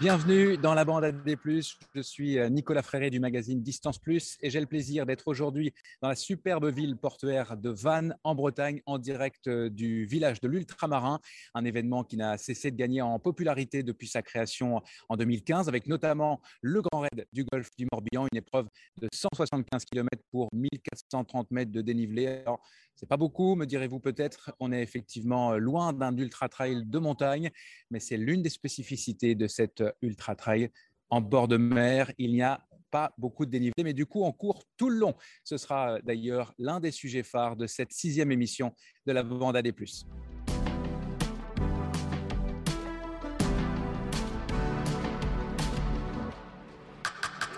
[0.00, 1.36] Bienvenue dans la bande AD+.
[1.94, 5.74] Je suis euh, Nicolas Fréré du magazine Distance Plus et j'ai le plaisir d'être aujourd'hui
[6.00, 10.48] dans la superbe ville portuaire de Vannes en Bretagne en direct euh, du village de
[10.48, 11.20] l'Ultramarin,
[11.52, 14.80] un événement qui n'a cessé de gagner en popularité depuis sa création
[15.10, 18.68] en 2015 avec notamment le Grand Raid du Golfe du Morbihan, une épreuve
[19.02, 22.26] de 175 km pour 1430 mètres de dénivelé.
[22.26, 22.62] Alors,
[23.00, 24.52] c'est pas beaucoup, me direz-vous peut-être.
[24.60, 27.50] On est effectivement euh, loin d'un ultra trail de montagne,
[27.90, 30.70] mais c'est l'une des spécificités de cette ultra trail.
[31.10, 34.32] En bord de mer, il n'y a pas beaucoup de dénivelé, mais du coup, on
[34.32, 35.14] court tout le long.
[35.44, 38.74] Ce sera euh, d'ailleurs l'un des sujets phares de cette sixième émission
[39.06, 39.72] de la bande AD+.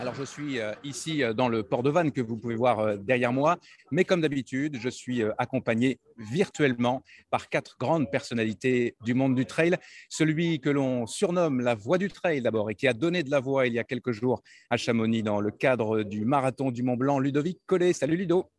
[0.02, 2.80] Alors, je suis euh, ici euh, dans le port de Vannes que vous pouvez voir
[2.80, 3.58] euh, derrière moi,
[3.92, 9.76] mais comme d'habitude, je suis accompagné virtuellement par quatre grandes personnalités du monde du trail.
[10.08, 13.38] Celui que l'on surnomme la voix du trail d'abord et qui a donné de la
[13.38, 16.96] voix il y a quelques jours à Chamonix dans le cadre du marathon du Mont
[16.96, 17.92] Blanc, Ludovic Collet.
[17.92, 18.50] Salut Ludo.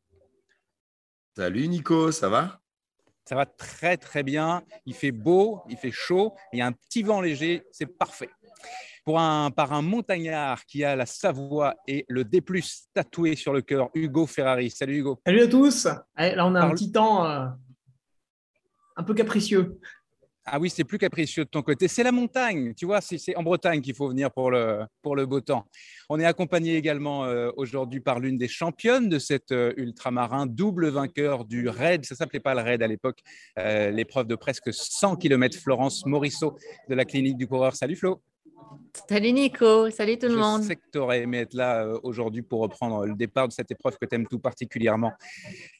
[1.35, 2.61] Salut Nico, ça va?
[3.25, 4.63] Ça va très très bien.
[4.85, 8.29] Il fait beau, il fait chaud, il y a un petit vent léger, c'est parfait
[9.03, 12.41] pour un, par un montagnard qui a la Savoie et le D+,
[12.93, 14.69] tatoué sur le cœur, Hugo Ferrari.
[14.69, 15.19] Salut Hugo.
[15.25, 15.85] Salut à tous.
[16.17, 17.45] là, on a un petit temps euh,
[18.95, 19.79] un peu capricieux.
[20.45, 21.87] Ah oui, c'est plus capricieux de ton côté.
[21.87, 25.25] C'est la montagne, tu vois, c'est en Bretagne qu'il faut venir pour le, pour le
[25.25, 25.65] beau temps.
[26.09, 30.89] On est accompagné également euh, aujourd'hui par l'une des championnes de cet euh, ultramarin, double
[30.89, 32.03] vainqueur du raid.
[32.03, 33.21] Ça s'appelait pas le raid à l'époque,
[33.55, 36.57] l'épreuve de presque 100 km, Florence Morisseau
[36.89, 37.73] de la clinique du coureur.
[37.75, 38.21] Salut Flo.
[39.09, 40.61] Salut Nico, salut tout le monde.
[40.61, 43.53] Je sais que tu aurais aimé être là euh, aujourd'hui pour reprendre le départ de
[43.53, 45.11] cette épreuve que tu aimes tout particulièrement.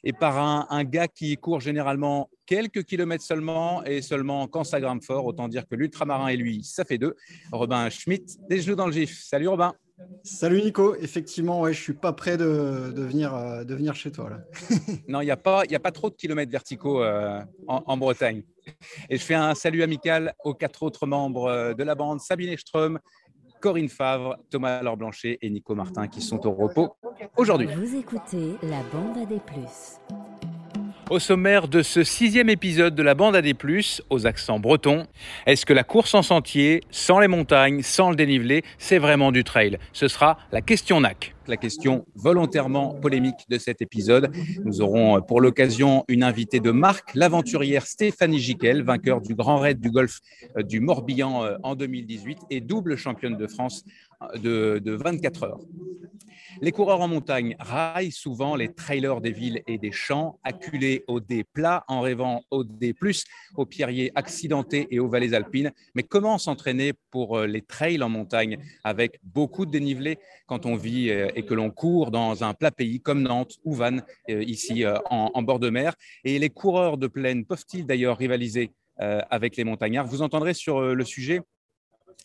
[0.02, 5.04] Et par un, gars qui court généralement quelques kilomètres seulement et seulement quand ça grimpe
[5.04, 7.14] fort, autant dire que l'ultramarin et lui, ça fait deux.
[7.52, 9.22] Robin Schmitt, des genoux dans le gif.
[9.22, 9.74] Salut Robin.
[10.22, 14.30] Salut Nico, effectivement, ouais, je suis pas prêt de, venir, euh, de venir chez toi.
[14.30, 14.38] Là.
[15.08, 18.42] non, il n'y a, pas, a pas trop de kilomètres verticaux euh, en, Bretagne.
[19.08, 22.50] Et je fais un salut amical aux quatre autres membres euh, de la bande, Sabine
[22.50, 22.98] Estrom,
[23.60, 26.96] Corinne Favre, Thomas Laure Blanchet et Nico Martin qui sont au repos
[27.36, 27.68] aujourd'hui.
[27.74, 30.00] Vous écoutez la bande à des plus.
[31.10, 33.52] Au sommaire de ce sixième épisode de la bande AD+,
[34.08, 35.06] aux accents bretons,
[35.44, 39.44] est-ce que la course en sentier, sans les montagnes, sans le dénivelé, c'est vraiment du
[39.44, 39.78] trail?
[39.92, 44.30] Ce sera la question NAC, la question volontairement polémique de cet épisode.
[44.64, 49.80] Nous aurons pour l'occasion une invitée de marque, l'aventurière Stéphanie Giquel, vainqueur du Grand Raid
[49.80, 50.20] du Golfe
[50.56, 55.42] euh, du Morbihan euh, en 2018 et double championne de France euh, de, de 24
[55.44, 55.60] heures.
[56.60, 61.20] Les coureurs en montagne raillent souvent les trailers des villes et des champs, acculés aux
[61.20, 63.24] dés plats, en rêvant aux dés plus,
[63.56, 65.72] aux pierriers accidentés et aux vallées alpines.
[65.94, 70.76] Mais comment s'entraîner pour euh, les trails en montagne avec beaucoup de dénivelé quand on
[70.76, 74.42] vit euh, et que l'on court dans un plat pays comme Nantes ou Vannes, euh,
[74.44, 75.94] ici en, bord de mer?
[76.24, 80.06] Et les coureurs de plaine peuvent-ils d'ailleurs rivaliser avec les montagnards?
[80.06, 81.40] Vous entendrez sur le sujet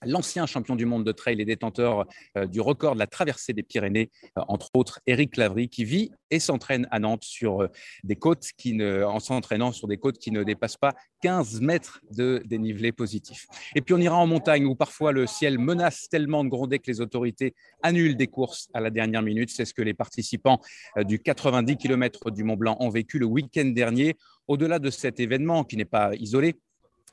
[0.05, 2.05] l'ancien champion du monde de trail et détenteur
[2.37, 6.11] euh, du record de la traversée des Pyrénées, euh, entre autres Eric Lavry, qui vit
[6.31, 7.67] et s'entraîne à Nantes sur euh,
[8.03, 12.01] des côtes qui ne, en s'entraînant sur des côtes qui ne dépassent pas 15 mètres
[12.11, 13.47] de dénivelé positif.
[13.75, 16.89] Et puis on ira en montagne où parfois le ciel menace tellement de gronder que
[16.89, 19.49] les autorités annulent des courses à la dernière minute.
[19.49, 20.61] C'est ce que les participants
[20.97, 24.15] du 90 km du Mont Blanc ont vécu le week-end dernier.
[24.47, 26.55] Au-delà de cet événement qui n'est pas isolé,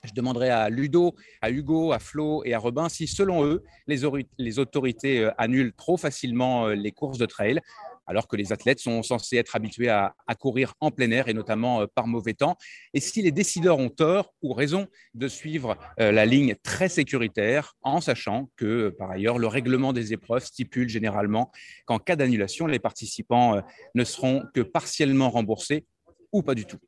[0.06, 4.58] je demanderai à Ludo, à Hugo, à Flo et à Robin si, selon eux, les,
[4.58, 7.60] autorités euh, annulent trop facilement euh, les courses de trail,
[8.06, 11.82] alors que les athlètes sont censés être habitués à, courir en plein air et notamment
[11.82, 12.56] euh, par mauvais temps.
[12.94, 18.00] Et si les décideurs ont tort ou raison de suivre la ligne très sécuritaire, en
[18.00, 21.50] sachant que, par ailleurs, le règlement des épreuves stipule généralement
[21.84, 23.60] qu'en cas d'annulation, les participants
[23.94, 25.86] ne seront que partiellement remboursés
[26.32, 26.78] ou pas du tout.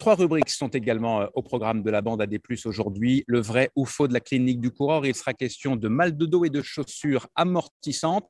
[0.00, 3.22] Trois rubriques sont également euh, au programme de la bande AD+, aujourd'hui.
[3.26, 5.04] Le vrai ou faux de la clinique du coureur.
[5.04, 8.26] Il sera question de mal de dos et de chaussures amortissantes.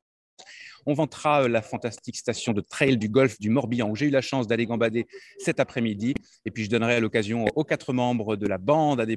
[0.84, 4.10] On vantera euh, la fantastique station de trail du golfe du Morbihan où j'ai eu
[4.10, 5.06] la chance d'aller gambader
[5.38, 6.14] cet après-midi.
[6.44, 9.16] Et puis je donnerai l'occasion aux quatre membres de la bande AD+,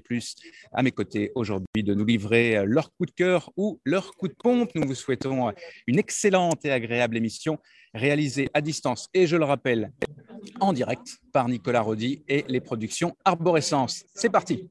[0.73, 4.27] à mes côtés aujourd'hui, de nous livrer euh, leur coup de cœur ou leur coup
[4.27, 4.69] de pompe.
[4.75, 5.51] Nous vous souhaitons
[5.88, 7.57] une excellente et agréable émission
[7.94, 9.92] réalisée à distance et je le rappelle
[10.60, 14.06] en direct par Nicolas Rodi et les productions Arborescence.
[14.13, 14.69] C'est parti.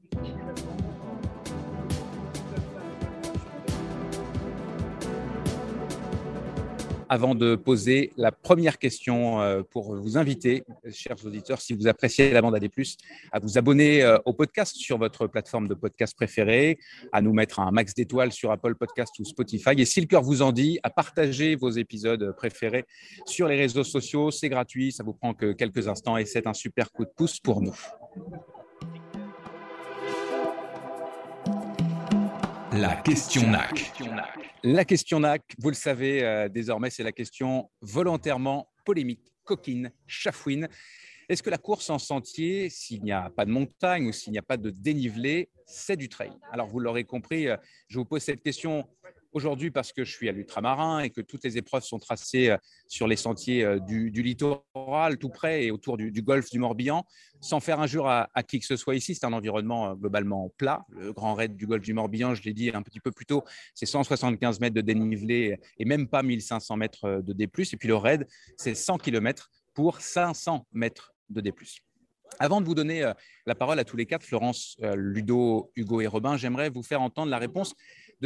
[7.13, 12.31] Avant de poser la première question euh, pour vous inviter, chers auditeurs, si vous appréciez
[12.31, 12.67] la bande AD+,
[13.31, 16.79] à vous abonner euh, au podcast sur votre plateforme de podcast préférée,
[17.11, 19.75] à nous mettre un max d'étoiles sur Apple Podcast ou Spotify.
[19.77, 22.85] Et si le cœur vous en dit, à partager vos épisodes préférés
[23.27, 24.31] sur les réseaux sociaux.
[24.31, 27.39] C'est gratuit, ça vous prend que quelques instants et c'est un super coup de pouce
[27.39, 27.77] pour nous.
[32.75, 33.93] La question NAC.
[34.63, 40.67] La question NAC, vous le savez euh, désormais, c'est la question volontairement polémique, coquine, chafouine.
[41.29, 44.39] Est-ce que la course en sentier, s'il n'y a pas de montagne ou s'il n'y
[44.39, 46.31] a pas de dénivelé, c'est du trail?
[46.51, 47.57] Alors vous l'aurez compris, euh,
[47.89, 48.87] je vous pose cette question
[49.33, 52.57] Aujourd'hui, parce que je suis à l'ultramarin et que toutes les épreuves sont tracées euh,
[52.87, 57.03] sur les sentiers euh, du, littoral, tout près et autour du, golfe du Morbihan,
[57.41, 60.85] sans faire injure à, qui que ce soit ici, c'est un environnement euh, globalement plat.
[60.89, 63.43] Le grand raid du golfe du Morbihan, je l'ai dit un petit peu plus tôt,
[63.73, 67.45] c'est 175 mètres de dénivelé et même pas 1500 mètres de D+.
[67.45, 71.51] Et puis le raid, c'est 100 km pour 500 mètres de D+.
[72.39, 73.11] Avant de vous donner
[73.45, 77.29] la parole à tous les quatre, Florence, Ludo, Hugo et Robin, j'aimerais vous faire entendre
[77.29, 77.75] la réponse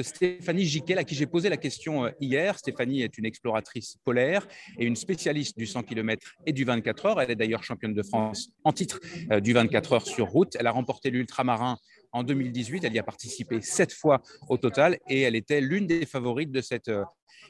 [0.02, 2.58] Stéphanie Giquel, à qui j'ai posé la question euh, hier.
[2.58, 4.48] Stéphanie est une exploratrice polaire
[4.78, 7.22] et une spécialiste du 100 km et du 24 heures.
[7.22, 9.00] Elle est d'ailleurs championne de France en titre
[9.32, 10.56] euh, du 24 heures sur route.
[10.60, 11.78] Elle a remporté l'ultramarin
[12.12, 12.84] en 2018.
[12.84, 16.62] Elle y a participé sept fois au total et elle était l'une des favorites de
[16.62, 17.04] cette euh,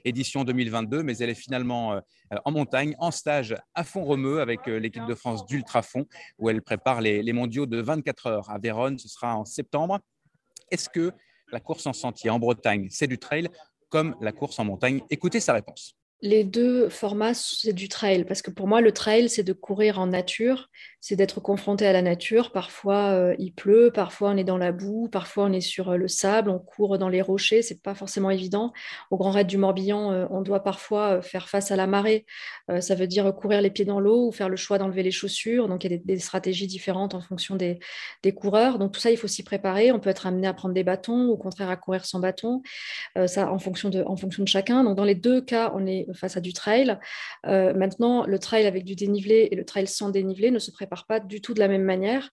[0.06, 2.00] édition 2022, mais elle est finalement
[2.46, 6.06] en montagne, en stage à Font-Romeu avec l'équipe de France d'ultrafond,
[6.38, 9.00] où elle prépare les, les mondiaux de 24 heures à Vérone.
[9.00, 10.00] Ce sera en septembre.
[10.72, 11.12] Est-ce que
[11.52, 13.50] la course en sentier en Bretagne, c'est du trail
[13.90, 15.96] comme la course en montagne Écoutez sa réponse.
[16.22, 20.00] Les deux formats, c'est du trail, parce que pour moi, le trail, c'est de courir
[20.00, 20.68] en nature,
[21.07, 22.51] c'est d'être confronté à la nature.
[22.51, 25.95] Parfois, euh, il pleut, parfois, on est dans la boue, parfois, on est sur euh,
[25.95, 28.74] le sable, on court dans les rochers, c'est pas forcément évident.
[29.09, 32.25] Au Grand Raid du Morbihan, euh, on doit parfois faire face à la marée.
[32.81, 35.69] ça veut dire courir les pieds dans l'eau ou faire le choix d'enlever les chaussures.
[35.69, 37.80] Donc, il y a des, stratégies différentes en fonction des,
[38.21, 38.77] des, coureurs.
[38.77, 39.94] Donc, tout ça, il faut s'y préparer.
[39.94, 42.62] On peut être amené à prendre des bâtons, ou au contraire à courir sans bâton,
[43.27, 44.83] ça en fonction, de, en fonction de chacun.
[44.83, 46.98] Donc, dans les deux cas, on est face à du trail.
[47.45, 51.20] Maintenant, le trail avec du dénivelé et le trail sans dénivelé ne se préparent pas
[51.20, 52.30] du tout de la même manière.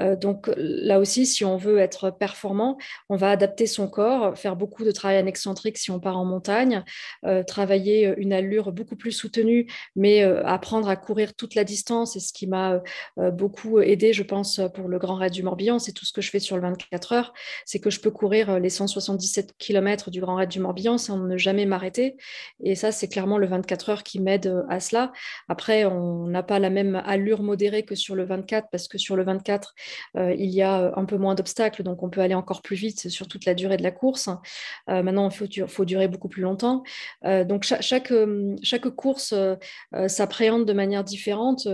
[0.00, 2.78] Euh, donc là aussi, si on veut être performant,
[3.08, 6.24] on va adapter son corps, faire beaucoup de travail en excentrique si on part en
[6.24, 6.84] montagne,
[7.24, 9.66] euh, travailler une allure beaucoup plus soutenue,
[9.96, 12.16] mais apprendre à courir toute la distance.
[12.16, 12.80] Et ce qui m'a
[13.16, 16.30] beaucoup aidé, je pense, pour le Grand Raid du Morbihan, c'est tout ce que je
[16.30, 17.32] fais sur le 24 heures,
[17.64, 21.36] c'est que je peux courir les 177 km du Grand Raid du Morbihan sans ne
[21.36, 22.16] jamais m'arrêter.
[22.62, 25.12] Et ça, c'est clairement le 24 heures qui m'aide euh, à cela.
[25.48, 29.24] Après, on n'a pas la même allure modérée sur le 24 parce que sur le
[29.24, 29.74] 24,
[30.16, 32.76] euh, il y a euh, un peu moins d'obstacles, donc on peut aller encore plus
[32.76, 34.28] vite sur toute la durée de la course.
[34.88, 36.82] maintenant, il faut, durer beaucoup plus longtemps.
[37.24, 38.12] donc chaque,
[38.62, 39.34] chaque, course
[40.06, 41.66] s'appréhende de manière différente.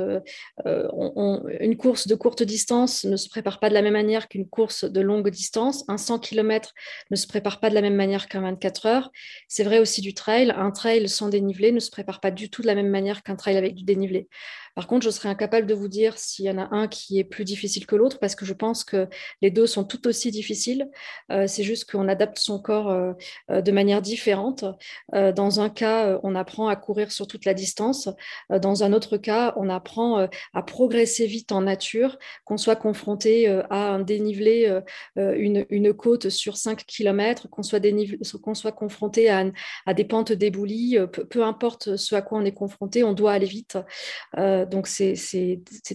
[0.64, 4.84] une course de courte distance ne se prépare pas de la même manière qu'une course
[4.84, 5.84] de longue distance.
[5.88, 6.74] Un 100 km
[7.10, 9.10] ne se prépare pas de la même manière qu'un 24 heures.
[9.48, 10.52] C'est vrai aussi du trail.
[10.56, 13.36] Un trail sans dénivelé ne se prépare pas du tout de la même manière qu'un
[13.36, 14.28] trail avec du dénivelé.
[14.74, 17.24] Par contre, je serais incapable de vous dire s'il y en a un qui est
[17.24, 19.08] plus difficile que l'autre parce que je pense que
[19.42, 20.88] les deux sont tout aussi difficiles.
[21.32, 23.12] Euh, c'est juste qu'on adapte son corps euh,
[23.50, 24.64] euh, de manière différente.
[25.12, 28.08] dans un cas, on apprend à courir sur toute la distance.
[28.50, 33.94] dans un autre cas, on apprend à progresser vite en nature, qu'on soit confronté à
[33.94, 34.80] un dénivelé,
[35.16, 37.80] une, une, côte sur 5 km, qu'on soit,
[38.54, 39.44] soit confronté à,
[39.86, 40.98] à, des pentes d'éboulis,
[41.30, 43.78] peu, importe ce à quoi on est confronté, on doit aller vite
[44.36, 45.14] donc, c'est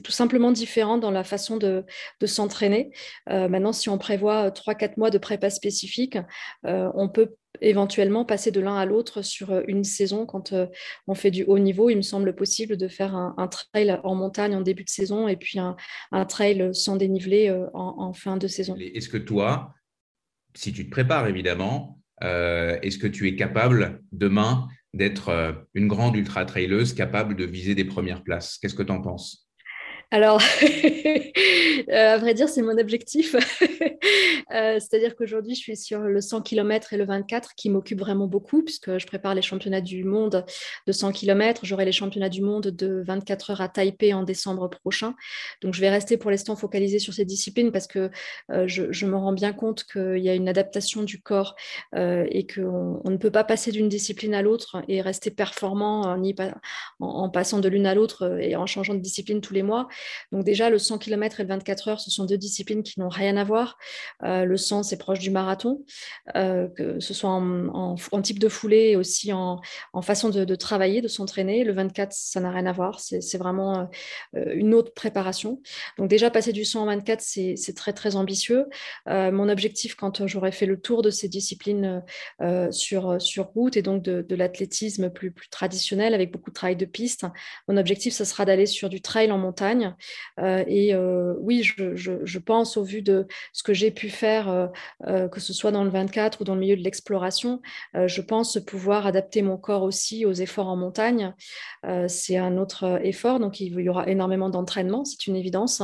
[0.03, 1.85] tout simplement différent dans la façon de,
[2.25, 2.91] s'entraîner.
[3.29, 6.17] Euh, maintenant, si on prévoit 3-4 mois de prépa spécifique,
[6.65, 10.53] euh, on peut éventuellement passer de l'un à l'autre sur euh, une saison quand
[11.07, 11.89] on fait du haut niveau.
[11.89, 15.35] Il me semble possible de faire un, trail en montagne en début de saison et
[15.35, 15.75] puis un,
[16.25, 18.75] trail sans dénivelé en, fin de saison.
[18.79, 19.73] Est-ce que toi,
[20.55, 26.15] si tu te prépares évidemment, est-ce que tu es capable demain d'être euh, une grande
[26.15, 28.57] ultra-traileuse capable de viser des premières places?
[28.57, 29.49] Qu'est-ce que tu en penses?
[30.13, 33.35] Alors, euh, à vrai dire, c'est mon objectif.
[34.51, 38.27] Euh, c'est-à-dire qu'aujourd'hui, je suis sur le 100 km et le 24 qui m'occupent vraiment
[38.27, 40.43] beaucoup puisque je prépare les championnats du monde
[40.87, 41.61] de 100 km.
[41.63, 45.15] J'aurai les championnats du monde de 24 heures à Taipei en décembre prochain.
[45.61, 48.09] Donc, je vais rester pour l'instant focalisée sur ces disciplines parce que
[48.51, 51.55] euh, je, me rends bien compte qu'il y a une adaptation du corps
[51.95, 56.17] et qu'on ne peut pas passer d'une discipline à l'autre et rester performant
[56.99, 59.87] en passant de l'une à l'autre et en changeant de discipline tous les mois
[60.31, 63.09] Donc déjà, le 100 km et le 24 heures, ce sont deux disciplines qui n'ont
[63.09, 63.77] rien à voir.
[64.23, 65.83] le 100, c'est proche du marathon,
[66.33, 69.61] que ce soit en, type de foulée et aussi en,
[70.01, 71.63] façon de, travailler, de s'entraîner.
[71.63, 72.99] Le 24, ça n'a rien à voir.
[72.99, 73.89] C'est vraiment
[74.33, 75.61] une autre préparation.
[75.97, 78.65] Donc déjà, passer du 100 au 24, c'est très, très ambitieux.
[79.07, 82.03] mon objectif, quand j'aurai fait le tour de ces disciplines
[82.71, 86.85] sur, sur route et donc de, l'athlétisme plus, plus traditionnel avec beaucoup de travail de
[86.85, 87.25] piste,
[87.67, 89.90] mon objectif, ce sera d'aller sur du trail en montagne.
[90.39, 90.95] Et
[91.39, 94.69] oui, je, pense au vu de ce que j'ai pu faire,
[95.05, 97.61] que ce soit dans le 24 ou dans le milieu de l'exploration,
[97.93, 101.33] je pense pouvoir adapter mon corps aussi aux efforts en montagne.
[102.07, 105.81] c'est un autre effort, donc il y aura énormément d'entraînement, c'est une évidence,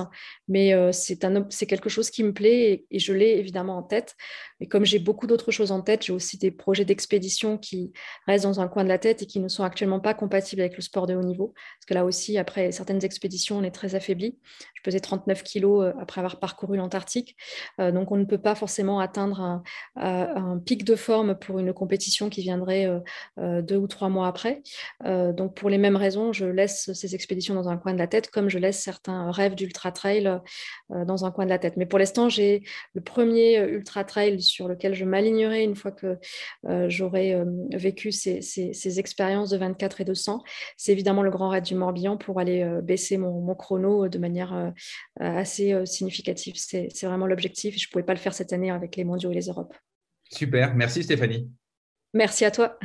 [0.48, 4.16] mais c'est quelque chose qui me plaît et, je l'ai évidemment en tête.
[4.60, 7.92] Et comme j'ai beaucoup d'autres choses en tête, j'ai aussi des projets d'expédition qui
[8.26, 10.76] restent dans un coin de la tête et qui ne sont actuellement pas compatibles avec
[10.76, 11.54] le sport de haut niveau.
[11.78, 14.38] Parce que là aussi, après certaines expéditions, on est très affaibli.
[14.74, 17.36] Je pesais 39 kilos après avoir parcouru l'Antarctique.
[17.78, 19.62] donc, on ne peut pas forcément atteindre
[19.96, 22.90] un, pic de forme pour une compétition qui viendrait
[23.38, 24.64] deux ou trois mois après.
[25.04, 28.32] donc, pour les mêmes raisons, je laisse ces expéditions dans un coin de la tête,
[28.32, 30.37] comme je laisse certains rêves d'ultra trail euh,
[30.90, 31.78] dans un coin de la tête.
[31.78, 32.64] Mais pour l'instant, j'ai
[32.94, 36.18] le premier euh, ultra trail sur lequel je m'alignerai une fois que
[36.68, 37.36] euh, j'aurai
[37.74, 40.44] vécu ces, expériences de 24 et de 100.
[40.78, 44.74] C'est évidemment le Grand Raid du Morbihan pour aller baisser mon, chrono de manière
[45.20, 46.56] assez significative.
[46.56, 47.78] C'est vraiment l'objectif.
[47.78, 49.74] Je ne pouvais pas le faire cette année avec les mondiaux et les Europes.
[50.32, 51.50] Super, merci Stéphanie.
[52.14, 52.78] Merci à toi.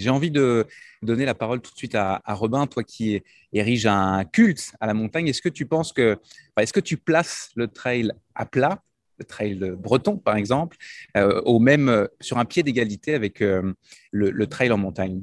[0.00, 0.66] J'ai envie de
[1.02, 4.94] donner la parole tout de suite à, Robin, toi qui érige un culte à la
[4.94, 5.28] montagne.
[5.28, 6.18] Est-ce que tu penses que,
[6.58, 8.82] est-ce que tu places le trail à plat,
[9.18, 10.78] le trail breton par exemple,
[11.18, 13.74] euh, au même sur un pied d'égalité avec euh,
[14.10, 15.22] le, trail en montagne?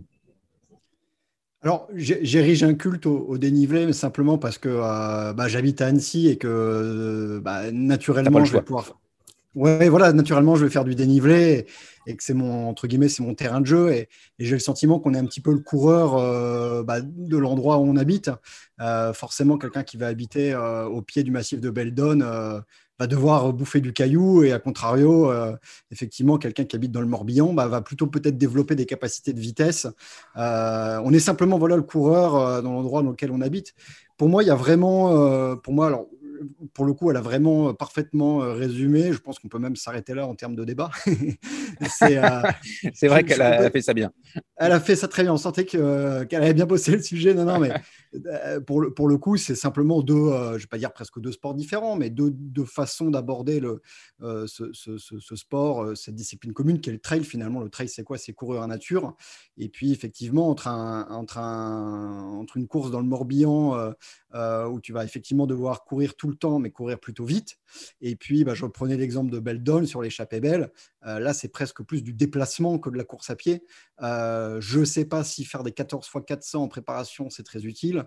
[1.64, 6.28] Alors, j'érige un culte au, dénivelé, mais simplement parce que euh, bah, j'habite à Annecy
[6.28, 8.96] et que bah, naturellement, je vais pouvoir.
[9.58, 11.66] Ouais, voilà, naturellement, je vais faire du dénivelé
[12.06, 15.00] et que c'est mon entre guillemets c'est mon terrain de jeu et, j'ai le sentiment
[15.00, 18.30] qu'on est un petit peu le coureur euh, bah, de l'endroit où on habite.
[18.80, 22.20] Euh, forcément, quelqu'un qui va habiter euh, au pied du massif de Beldon
[23.00, 25.32] va devoir bouffer du caillou et à contrario,
[25.92, 29.40] effectivement, quelqu'un qui habite dans le Morbihan bah, va plutôt peut-être développer des capacités de
[29.40, 29.88] vitesse.
[30.36, 33.74] on est simplement voilà le coureur dans l'endroit dans lequel on habite.
[34.18, 36.08] Pour moi, il y a vraiment, pour moi, alors
[36.74, 39.12] pour le coup, elle a vraiment euh, parfaitement euh, résumé.
[39.14, 40.92] Je pense qu'on peut même s'arrêter là en termes de débat.
[42.02, 42.42] Euh,
[42.94, 44.12] c'est vrai qu'elle a, fait ça bien.
[44.56, 45.34] Elle a fait ça très bien.
[45.34, 47.34] On sentait qu'elle avait bien bossé le sujet.
[47.34, 47.72] Non, non, mais
[48.66, 51.32] pour, le, pour le coup, c'est simplement deux, je ne vais pas dire presque deux
[51.32, 53.62] sports différents, mais deux, deux façons d'aborder
[54.22, 57.24] ce, ce, ce, sport, cette discipline commune qui est le trail.
[57.24, 58.18] Finalement, le trail, c'est quoi?
[58.18, 59.16] C'est courir en nature.
[59.58, 63.94] Et puis, effectivement, entre, un, entre, un, entre une course dans le Morbihan
[64.34, 67.58] où tu vas effectivement devoir courir tout le temps, mais courir plutôt vite.
[68.02, 70.72] Et puis, bah, je reprenais l'exemple de Beldon sur l'échappée belle.
[71.06, 73.64] Euh, là, c'est presque plus du déplacement que de la course à pied.
[74.02, 77.66] Euh, je ne sais pas si faire des 14 x 400 en préparation, c'est très
[77.66, 78.07] utile.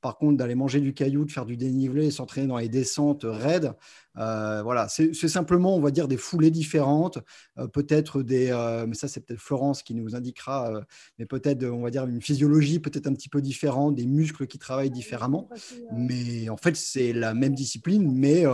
[0.00, 3.74] Par contre, d'aller manger du caillou, de faire du dénivelé, s'entraîner dans les descentes raides,
[4.18, 7.18] euh, voilà, c'est simplement, on va dire, des foulées différentes,
[7.72, 8.50] peut-être des,
[8.88, 10.80] mais ça c'est peut-être Florence qui nous indiquera,
[11.18, 14.58] mais peut-être, on va dire, une physiologie peut-être un petit peu différente, des muscles qui
[14.58, 15.48] travaillent différemment.
[15.92, 18.44] Mais en fait, c'est la même discipline, mais,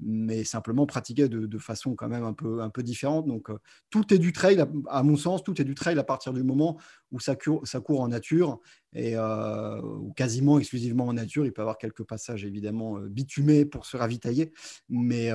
[0.00, 3.26] mais simplement pratiquée de, de, façon quand même un peu, un peu différente.
[3.26, 3.58] Donc, euh,
[3.90, 6.78] tout est du trail, à, mon sens, tout est du trail à partir du moment
[7.12, 8.60] où ça, court, ça court en nature
[8.92, 11.44] et euh, ou quasiment exclusivement en nature.
[11.44, 14.52] Il peut y avoir quelques passages évidemment euh, bitumés pour se ravitailler,
[14.88, 15.30] mais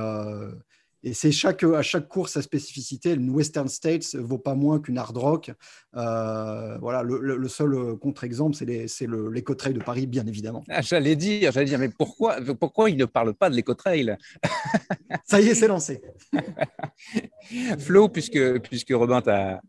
[1.07, 3.13] et c'est chaque, à chaque course sa spécificité.
[3.13, 5.51] Une Western States vaut pas moins qu'une hard rock.
[5.93, 10.63] voilà, le, seul contre-exemple, c'est l'éco-trail de Paris, bien évidemment.
[10.67, 14.17] Ah, j'allais dire, j'allais dire, mais pourquoi, pourquoi il ne parle pas de l'éco-trail
[15.25, 16.01] Ça y est, c'est lancé.
[17.79, 19.61] Flo, puisque, puisque Robin t'a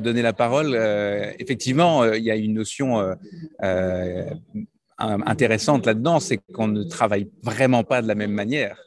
[0.00, 3.14] donné la parole, euh, effectivement, euh, il y a une notion
[3.62, 4.24] euh,
[5.02, 8.78] intéressante là-dedans, c'est qu'on ne travaille vraiment pas de la même manière.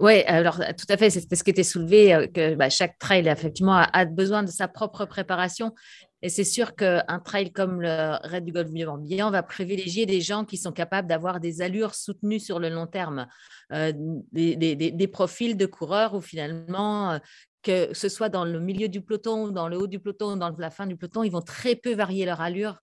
[0.00, 3.76] Oui, alors tout à fait, c'est ce qui était soulevé, que bah, chaque trail effectivement
[3.76, 5.74] a, besoin de sa propre préparation.
[6.22, 10.44] Et c'est sûr qu'un trail comme le Raid du Golfe Morbihan va privilégier des gens
[10.44, 13.26] qui sont capables d'avoir des allures soutenues sur le long terme,
[13.70, 17.20] des, des, profils de coureurs où finalement,
[17.62, 20.70] que ce soit dans le milieu du peloton, dans le haut du peloton, dans la
[20.70, 22.80] fin du peloton, ils vont très peu varier leur allure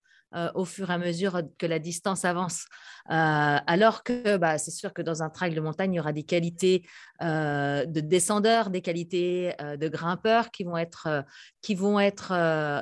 [0.54, 2.66] au fur et à mesure que la distance avance.
[3.08, 6.24] alors que bah, c'est sûr que dans un trail de montagne, il y aura des
[6.24, 6.84] qualités
[7.22, 11.24] de descendeurs, des qualités de grimpeurs qui vont être,
[11.62, 12.32] qui vont être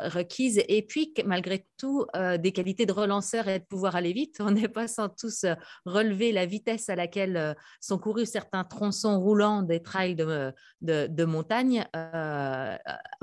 [0.10, 0.64] requises.
[0.68, 2.06] Et puis, malgré tout,
[2.40, 4.38] des qualités de relanceurs et de pouvoir aller vite.
[4.40, 5.46] On n'est pas sans tous
[5.86, 11.86] relever la vitesse à laquelle sont courus certains tronçons roulants des trails de, de, montagne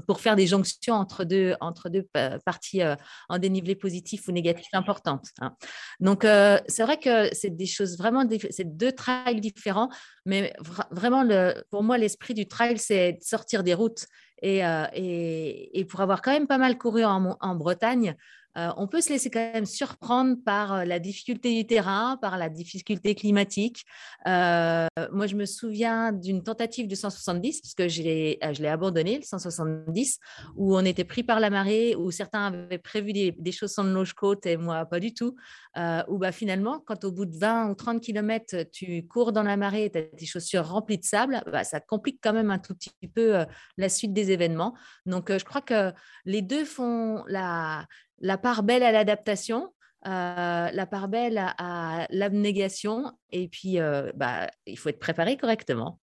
[0.06, 2.08] pour faire des jonctions entre deux, entre deux
[2.44, 2.82] parties
[3.28, 5.28] en dénivelé positif ou négatif importantes.
[5.40, 5.54] Hein.
[6.00, 9.88] Donc, c'est vrai que c'est des choses vraiment, c'est deux trails différents,
[10.24, 10.52] mais
[10.90, 11.26] vraiment,
[11.70, 14.06] pour moi, l'esprit du trail, c'est de sortir des routes.
[14.42, 14.60] Et,
[14.94, 18.16] et, et, pour avoir quand même pas mal couru en Bretagne,
[18.58, 22.36] euh, on peut se laisser quand même surprendre par euh, la difficulté du terrain, par
[22.36, 23.84] la difficulté climatique.
[24.26, 29.22] Euh, moi, je me souviens d'une tentative de 170, parce que je l'ai abandonné, le
[29.22, 30.18] 170,
[30.56, 33.90] où on était pris par la marée, où certains avaient prévu des, des chaussons de
[33.90, 35.36] loge côte et moi, pas du tout.
[35.76, 39.56] Où bah, finalement, quand au bout de 20 ou 30 km, tu cours dans la
[39.56, 42.58] marée et tu as tes chaussures remplies de sable, bah, ça complique quand même un
[42.58, 43.44] tout petit peu
[43.76, 44.74] la suite des événements.
[45.06, 45.92] Donc, je crois que
[46.24, 47.86] les deux font la
[48.20, 49.72] la part belle à l'adaptation,
[50.06, 56.00] euh, la part belle à, l'abnégation, et puis euh, bah, il faut être préparé correctement.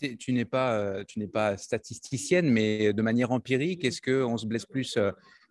[0.00, 4.46] Tu n'es pas, euh, tu n'es pas statisticienne, mais de manière empirique, est-ce qu'on se
[4.46, 4.96] blesse plus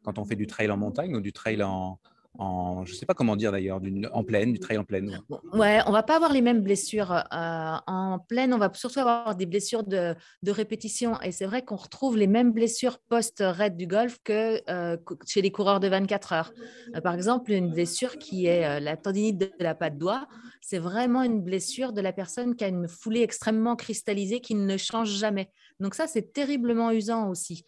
[0.04, 2.00] quand on fait du trail en montagne ou du trail en,
[2.40, 3.80] je ne sais pas comment dire d'ailleurs,
[4.14, 5.20] en pleine, du trail en pleine.
[5.54, 9.36] Ouais, on va pas avoir les mêmes blessures euh, en pleine, on va surtout avoir
[9.36, 10.16] des blessures de,
[10.46, 11.20] répétition.
[11.22, 15.52] Et c'est vrai qu'on retrouve les mêmes blessures post-raid du golf que euh, chez les
[15.52, 16.52] coureurs de 24 heures.
[16.96, 20.28] Euh, par exemple, une blessure qui est la tendinite de la patte doigt,
[20.62, 24.78] c'est vraiment une blessure de la personne qui a une foulée extrêmement cristallisée qui ne
[24.78, 25.50] change jamais.
[25.80, 27.64] Donc ça, c'est terriblement usant aussi.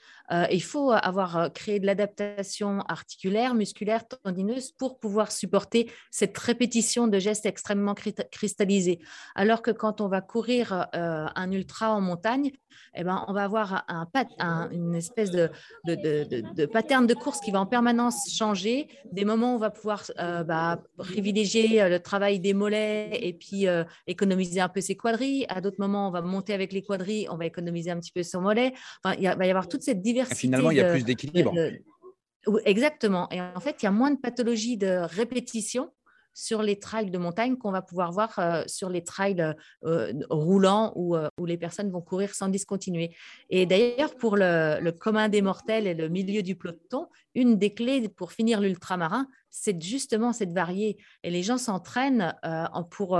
[0.52, 7.20] il faut avoir créé de l'adaptation articulaire, musculaire, tendineuse pour pouvoir supporter cette répétition de
[7.20, 7.96] gestes extrêmement
[8.32, 9.00] cristallisés.
[9.36, 12.52] Alors que quand on va courir euh, un ultra en montagne,
[12.96, 15.50] eh ben, on va avoir un, une espèce de,
[15.86, 18.88] de, pattern de course qui va en permanence changer.
[19.12, 23.34] Des moments où on va pouvoir euh, bah, privilégier euh, le travail des mollets et
[23.34, 23.66] puis
[24.08, 25.46] économiser un peu ses quadrilles.
[25.50, 28.24] À d'autres moments, on va monter avec les quadrilles, on va économiser un petit peu
[28.24, 28.74] son mollet.
[29.04, 30.36] Enfin, il va y avoir toute cette diversité.
[30.36, 31.54] finalement, il y a plus d'équilibre.
[32.66, 33.28] Exactement.
[33.32, 35.92] Et en fait, il y a moins de pathologies de répétition
[36.40, 40.94] sur les trails de montagne qu'on va pouvoir voir euh, sur les trails euh, roulants
[40.96, 43.14] euh, où, les personnes vont courir sans discontinuer.
[43.50, 48.08] Et d'ailleurs, pour le, commun des mortels et le milieu du peloton, une des clés
[48.08, 50.98] pour finir l'ultramarin, c'est justement cette varier.
[51.24, 52.36] Et les gens s'entraînent
[52.92, 53.20] pour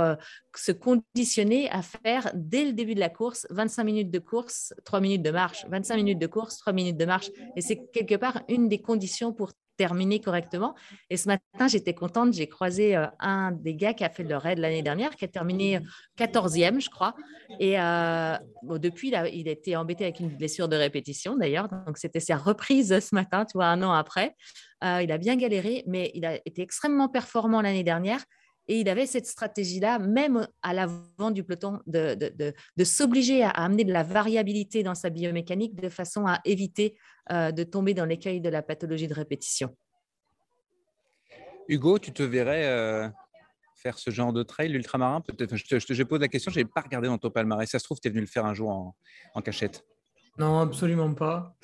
[0.56, 5.00] se conditionner à faire dès le début de la course 25 minutes de course, 3
[5.00, 7.30] minutes de marche, 25 minutes de course, 3 minutes de marche.
[7.56, 10.74] Et c'est quelque part une des conditions pour terminer correctement.
[11.08, 14.36] Et ce matin, j'étais contente, j'ai croisé euh, un des gars qui a fait le
[14.36, 15.80] raid l'année dernière, qui a terminé
[16.18, 17.14] 14e, je crois.
[17.58, 21.68] Et euh, depuis, il a, été embêté avec une blessure de répétition, d'ailleurs.
[21.86, 24.36] Donc, c'était sa reprise ce matin, tu vois, un an après.
[24.84, 28.20] Euh, il a bien galéré, mais il a été extrêmement performant l'année dernière.
[28.70, 33.50] Et il avait cette stratégie-là, même à l'avant du peloton, de, de, de, s'obliger à,
[33.50, 36.96] amener de la variabilité dans sa biomécanique de façon à éviter
[37.32, 39.76] euh, de tomber dans l'écueil de la pathologie de répétition.
[41.66, 43.08] Hugo, tu te verrais euh,
[43.74, 45.56] faire ce genre de trail, l'ultramarin Peut-être?
[45.56, 47.68] Je, te, je, pose la question, je n'ai pas regardé dans ton palmarès.
[47.68, 48.94] Ça se trouve, tu es venu le faire un jour en,
[49.34, 49.84] en cachette.
[50.38, 51.56] Non, absolument pas.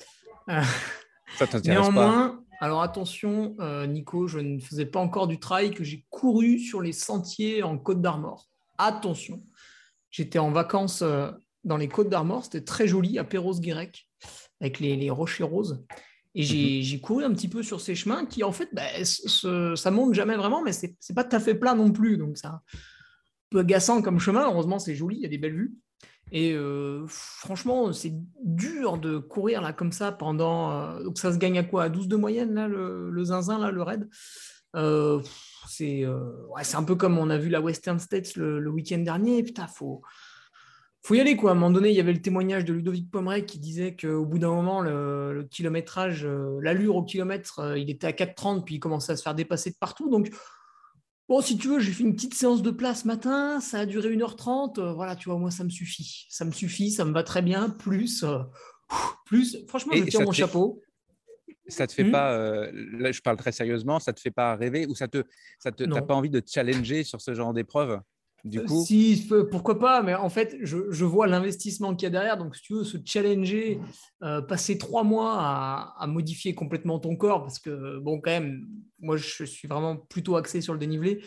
[1.37, 2.37] Ça t'intéresse pas?
[2.59, 6.81] Alors attention, euh, Nico, je ne faisais pas encore du trail, que j'ai couru sur
[6.81, 8.47] les sentiers en Côte d'Armor.
[8.77, 9.43] Attention,
[10.09, 11.31] j'étais en vacances euh,
[11.63, 14.07] dans les Côtes d'Armor, c'était très joli, à Perros-Guirec,
[14.61, 15.85] avec les, rochers roses.
[16.33, 16.83] Et mhm.
[16.83, 20.35] j'ai couru un petit peu sur ces chemins qui, en fait, bah, ça monte jamais
[20.35, 22.17] vraiment, mais c'est pas tout à fait plat non plus.
[22.17, 22.61] Donc, c'est un
[23.49, 24.45] peu agaçant comme chemin.
[24.45, 25.75] Heureusement, c'est joli, il y a des belles vues.
[26.31, 28.13] Et euh, franchement, c'est
[28.43, 30.71] dur de courir là comme ça pendant.
[30.71, 31.83] Euh, donc ça se gagne à quoi?
[31.83, 34.09] À 12 de moyenne, là, le, zinzin, là, le raid?
[34.75, 35.21] Euh,
[35.67, 39.41] C'est un peu comme on a vu la Western States le, week-end dernier.
[39.41, 40.01] Putain, faut,
[41.01, 41.51] faut y aller quoi.
[41.51, 44.25] À un moment donné, il y avait le témoignage de Ludovic Pomeray qui disait qu'au
[44.25, 46.27] bout d'un moment, le, kilométrage,
[46.61, 49.77] l'allure au kilomètre, il était à 4,30 puis il commençait à se faire dépasser de
[49.79, 50.09] partout.
[50.09, 50.29] Donc
[51.27, 53.85] Bon, si tu veux, j'ai fait une petite séance de place ce matin, ça a
[53.85, 54.79] duré 1h30.
[54.79, 56.25] Euh, voilà, tu vois, moi, ça me suffit.
[56.29, 57.69] Ça me suffit, ça me va très bien.
[57.69, 58.39] Plus, euh,
[59.25, 60.81] plus franchement, je tire mon chapeau.
[61.67, 62.11] Ça te fait hmm?
[62.11, 65.25] pas, euh, là je parle très sérieusement, ça te fait pas rêver ou ça te,
[65.59, 67.99] ça te, t'as pas envie de challenger sur ce genre d'épreuve?
[68.47, 72.37] Du coup Si, pourquoi pas, mais en fait, je, vois l'investissement qu'il y a derrière.
[72.37, 73.79] Donc, si tu veux se challenger,
[74.47, 78.67] passer trois mois à, à, modifier complètement ton corps, parce que, bon, quand même,
[78.99, 81.21] moi, je suis vraiment plutôt axé sur le dénivelé.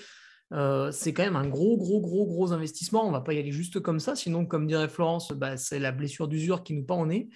[0.53, 3.05] Euh, c'est quand même un gros, gros, gros, gros investissement.
[3.05, 4.17] On ne va pas y aller juste comme ça.
[4.17, 7.29] Sinon, comme dirait Florence, bah, c'est la blessure d'usure qui nous pend au nez.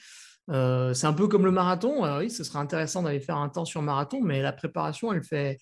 [0.51, 2.05] Euh, c'est un peu comme le marathon.
[2.18, 5.59] oui, ce serait intéressant d'aller faire un temps sur marathon, mais la préparation, elle fait,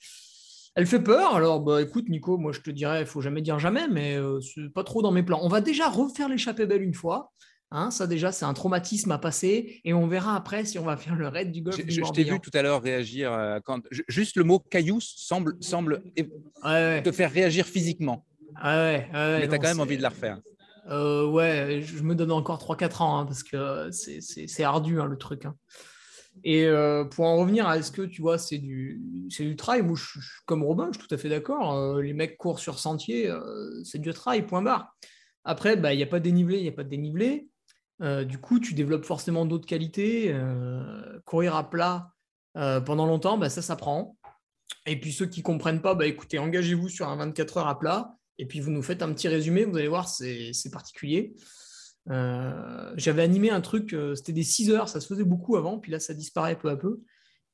[0.74, 1.34] elle fait peur.
[1.34, 4.40] Alors, bah, écoute, Nico, moi, je te dirais, il faut jamais dire jamais, mais euh,
[4.40, 5.40] c'est pas trop dans mes plans.
[5.42, 7.32] On va déjà refaire l'échappée belle une fois.
[7.74, 10.98] Hein, ça déjà, c'est un traumatisme à passer et on verra après si on va
[10.98, 11.80] faire le raid du golf.
[11.88, 15.56] Je, je t'ai vu tout à l'heure réagir euh, quand juste le mot caillou semble,
[15.60, 18.26] semble te faire réagir physiquement.
[18.62, 20.38] ouais, Mais tu as quand même envie de la refaire.
[20.90, 25.16] Euh, ouais, je me donne encore 3-4 ans hein, parce que c'est ardu hein, le
[25.16, 25.44] truc.
[26.44, 29.00] Et euh, pour en revenir à est-ce que tu vois, c'est du,
[29.38, 31.98] du trail, moi je, comme Robin, je suis tout à fait d'accord.
[32.00, 33.32] les mecs courent sur sentier,
[33.84, 34.94] c'est du trail, point barre.
[35.44, 37.48] Après, bah, il n'y a pas de dénivelé, il n'y a pas de dénivelé.
[38.02, 40.32] Euh, du coup, tu développes forcément d'autres qualités.
[40.32, 42.12] Euh, courir à plat
[42.56, 44.16] euh, pendant longtemps, bah, ça s'apprend.
[44.86, 47.78] Et puis ceux qui ne comprennent pas, bah, écoutez, engagez-vous sur un 24 heures à
[47.78, 48.16] plat.
[48.38, 51.34] Et puis vous nous faites un petit résumé, vous allez voir, c'est particulier.
[52.06, 56.00] J'avais animé un truc, c'était des 6 heures, ça se faisait beaucoup avant, puis là
[56.00, 57.00] ça disparaît peu à peu.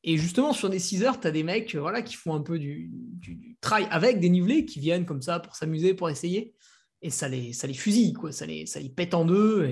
[0.05, 2.59] Et justement, sur des 6 heures, tu as des mecs voilà, qui font un peu
[2.59, 6.55] du, du, trail avec des nivelés, qui viennent comme ça pour s'amuser, pour essayer
[7.01, 8.33] et ça les, ça les fusille, quoi.
[8.33, 9.65] Ça, les, ça les pète en deux.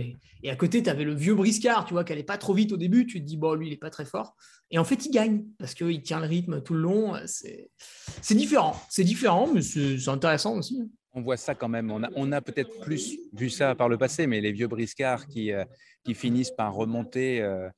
[0.42, 2.70] Et, à côté, tu avais le vieux briscard, tu vois, qui allait pas trop vite
[2.72, 3.06] au début.
[3.06, 4.36] Tu te dis, bon, lui, il est pas très fort.
[4.70, 7.14] Et en fait, il gagne parce qu'il tient le rythme tout le long.
[7.24, 8.80] C'est différent.
[8.88, 10.80] C'est différent, mais c'est intéressant aussi.
[11.16, 11.90] On voit ça quand même.
[11.90, 15.26] On a, on a peut-être plus vu ça par le passé, mais les vieux briscards
[15.26, 15.64] qui, euh,
[16.04, 17.40] qui finissent par remonter.
[17.40, 17.68] Euh,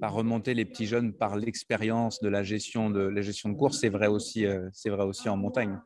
[0.00, 3.80] par remonter les petits jeunes par l'expérience de la gestion de la gestion de course,
[3.80, 5.76] c'est vrai aussi, euh, c'est vrai aussi en montagne.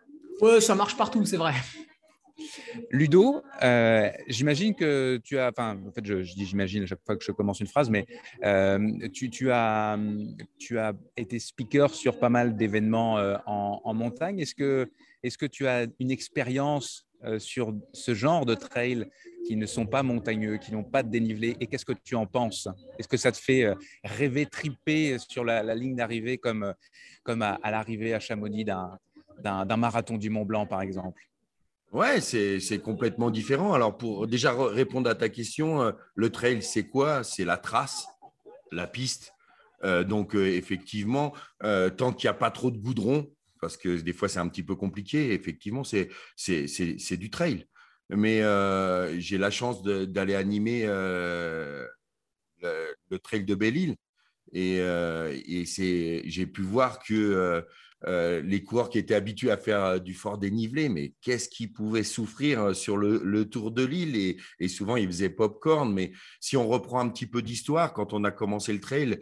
[0.43, 1.55] Ouais, ça marche partout, c'est vrai.
[2.91, 7.17] Ludo, euh, j'imagine que tu as, enfin, en fait, je, dis j'imagine à chaque fois
[7.17, 8.07] que je commence une phrase, mais
[8.45, 9.99] euh, tu, as,
[10.59, 14.41] tu as été speaker sur pas mal d'événements euh, en, montagne.
[14.41, 14.91] Est-ce que,
[15.23, 17.07] est que tu as une expérience
[17.39, 19.07] sur ce genre de trails
[19.47, 21.57] qui ne sont pas montagneux, qui n'ont pas de dénivelé?
[21.61, 22.67] Et qu'est-ce que tu en penses?
[22.99, 26.75] Est-ce que ça te fait rêver, triper sur la, ligne d'arrivée comme,
[27.27, 31.23] à, l'arrivée à Chamonix d'un marathon du Mont Blanc, par exemple?
[31.93, 33.75] Ouais, c'est complètement différent.
[33.75, 37.23] Alors, pour déjà répondre à ta question, euh, le trail, c'est quoi?
[37.23, 38.07] C'est la trace,
[38.71, 39.35] la piste.
[39.85, 43.31] Euh, donc, euh, effectivement, tant qu'il n'y a pas trop de goudron,
[43.63, 46.09] parce que des fois, c'est un petit peu compliqué, effectivement, c'est
[47.17, 47.67] du trail.
[48.11, 48.43] Mais
[49.21, 51.89] j'ai la chance d'aller animer le,
[52.61, 53.95] le, trail de Belle-Île.
[54.53, 57.65] Et, et j'ai pu voir que
[58.07, 61.73] euh, les coureurs qui étaient habitués à faire euh, du fort dénivelé, mais qu'est-ce qu'ils
[61.73, 64.17] pouvaient souffrir euh, sur le, Tour de l'île
[64.61, 65.93] et, souvent ils faisaient popcorn.
[65.93, 69.19] Mais si on reprend un petit peu d'histoire, quand on a commencé le trail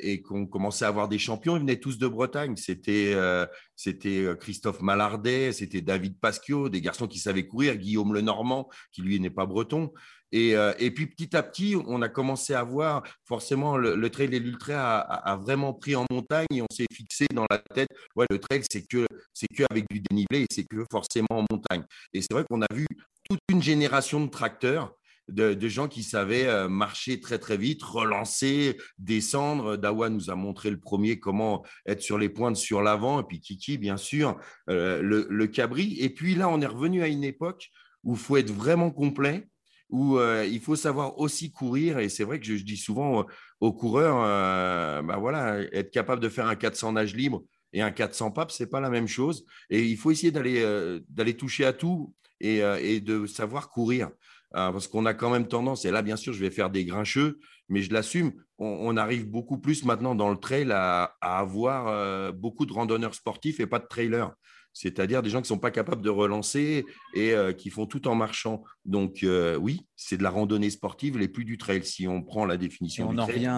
[0.00, 2.54] et qu'on commençait à avoir des champions, ils venaient tous de Bretagne.
[2.56, 9.18] C'était Christophe Mallardet, c'était David Pasquio, des garçons qui savaient courir, Guillaume Lenormand, qui lui
[9.18, 9.92] n'est pas breton.
[10.34, 14.40] Euh, et, puis petit à petit, on a commencé à voir forcément le, trail et
[14.40, 18.38] l'ultra a, vraiment pris en montagne et on s'est fixé dans la tête, ouais, le
[18.38, 21.84] trail c'est que c'est que avec du dénivelé c'est que forcément en montagne.
[22.12, 22.86] Et c'est vrai qu'on a vu
[23.28, 24.94] toute une génération de tracteurs.
[25.28, 29.76] De, gens qui savaient euh, marcher très très vite, relancer, descendre.
[29.76, 33.40] Dawa nous a montré le premier comment être sur les pointes sur l'avant, et puis
[33.40, 34.38] Kiki, bien sûr,
[34.70, 35.96] euh, le, le cabri.
[35.98, 37.70] Et puis là, on est revenu à une époque
[38.04, 39.48] où il faut être vraiment complet,
[39.90, 41.98] où euh, il faut savoir aussi courir.
[41.98, 43.24] Et c'est vrai que je, dis souvent
[43.60, 47.90] aux coureurs, euh, bah voilà, être capable de faire un 400 nage libre et un
[47.90, 49.44] 400 pape, c'est pas la même chose.
[49.70, 51.00] Et il faut essayer d'aller euh,
[51.36, 54.10] toucher à tout et, de savoir courir.
[54.52, 57.38] parce qu'on a quand même tendance, et là bien sûr je vais faire des grincheux,
[57.68, 62.72] mais je l'assume, on, arrive beaucoup plus maintenant dans le trail à avoir beaucoup de
[62.72, 64.32] randonneurs sportifs et pas de trailers
[64.76, 66.84] c'est-à-dire des gens qui ne sont pas capables de relancer
[67.14, 68.62] et euh, qui font tout en marchant.
[68.84, 72.44] Donc euh, oui, c'est de la randonnée sportive, les plus du trail, si on prend
[72.44, 73.08] la définition.
[73.08, 73.48] on, en revient,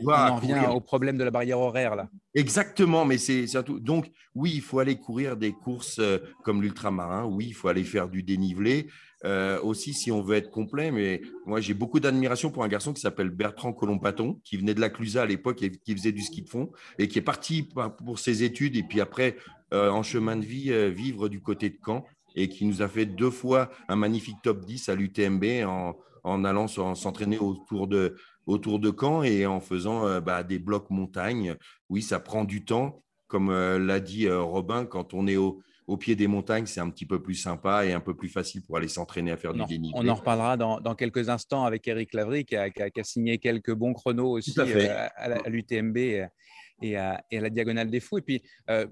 [0.00, 2.08] on en revient au problème de la barrière horaire là.
[2.32, 3.80] Exactement, mais c'est surtout.
[3.80, 7.24] Donc oui, il faut aller courir des courses euh, comme l'ultramarin.
[7.24, 8.86] Oui, il faut aller faire du dénivelé.
[9.24, 13.00] Aussi, si on veut être complet, mais moi j'ai beaucoup d'admiration pour un garçon qui
[13.00, 16.42] s'appelle Bertrand Colompaton, qui venait de la Clusa à l'époque et qui faisait du ski
[16.42, 17.68] de fond et qui est parti
[18.04, 19.36] pour ses études et puis après
[19.74, 22.88] euh, en chemin de vie euh, vivre du côté de Caen et qui nous a
[22.88, 28.78] fait deux fois un magnifique top 10 à l'UTMB en, allant s'entraîner autour de, autour
[28.78, 31.56] de Caen et en faisant euh, bah, des blocs montagne.
[31.90, 33.02] Oui, ça prend du temps.
[33.26, 37.06] Comme l'a dit Robin, quand on est au, au pied des montagnes, c'est un petit
[37.06, 39.92] peu plus sympa et un peu plus facile pour aller s'entraîner à faire du dénivelé.
[39.94, 42.70] On en reparlera dans, quelques instants avec Eric Lavry qui a,
[43.02, 48.18] signé quelques bons chronos aussi euh, à, l'UTMB et à, la Diagonale des Fous.
[48.18, 48.86] Et puis, euh,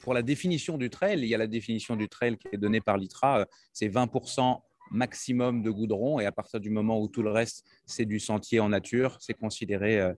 [0.00, 2.80] pour la définition du trail, il y a la définition du trail qui est donnée
[2.80, 7.30] par l'ITRA, c'est 20% maximum de goudron et à partir du moment où tout le
[7.30, 10.12] reste c'est du sentier en nature, c'est considéré, euh,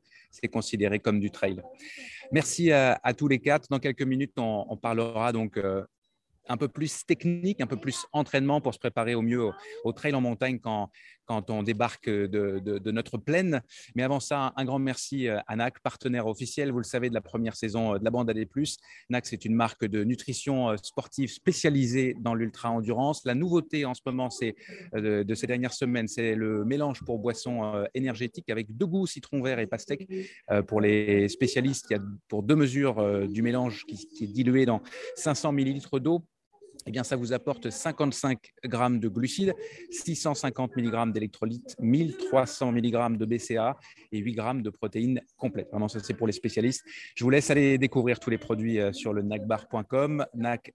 [0.52, 1.60] considéré comme du trail.
[2.32, 3.68] Merci à, tous les quatre.
[3.68, 5.84] Dans quelques minutes, on, parlera donc euh,
[6.48, 9.50] un peu plus technique, un peu plus entraînement pour se préparer au mieux
[9.84, 10.90] au, trail en montagne quand,
[11.26, 13.62] quand on débarque de, notre plaine.
[13.94, 17.14] Mais avant ça, un grand merci euh, à NAC, partenaire officiel, vous le savez, de
[17.14, 18.46] la première saison euh, de la bande AD+.
[19.10, 23.24] NAC, c'est une marque de nutrition euh, sportive spécialisée dans l'ultra-endurance.
[23.24, 24.54] La nouveauté en ce moment c'est
[24.92, 29.58] de, ces dernières semaines, c'est le mélange pour boissons énergétiques avec deux goûts, citron vert
[29.58, 30.08] et pastèque.
[30.66, 34.66] Pour les spécialistes, il y a pour deux mesures du mélange qui, qui est dilué
[34.66, 34.82] dans
[35.16, 36.24] 500 millilitres d'eau
[36.86, 39.54] eh bien, ça vous apporte 55 grammes de glucides,
[39.90, 43.78] 650 mg d'électrolytes, 1300 mg de BCA
[44.10, 45.68] et 8 grammes de protéines complètes.
[45.70, 46.84] Vraiment, ça, c'est pour les spécialistes.
[47.14, 50.74] Je vous laisse aller découvrir tous les produits euh, sur le nacbar.com, NAC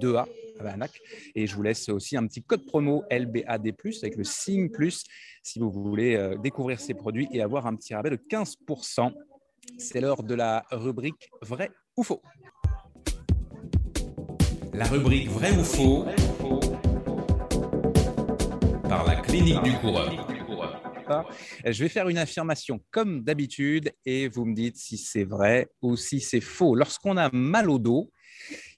[0.00, 0.26] 2A,
[0.60, 1.00] euh, NAC,
[1.34, 5.04] et je vous laisse aussi un petit code promo LBAD+, avec le signe plus,
[5.42, 9.12] si vous voulez euh, découvrir ces produits et avoir un petit rabais de 15%.
[9.78, 12.22] C'est l'heure de la rubrique vrai ou faux
[14.74, 16.04] la rubrique Vrai ou faux
[18.88, 20.10] par la clinique du coureur.
[21.64, 25.96] Je vais faire une affirmation comme d'habitude et vous me dites si c'est vrai ou
[25.96, 26.74] si c'est faux.
[26.74, 28.10] Lorsqu'on a mal au dos,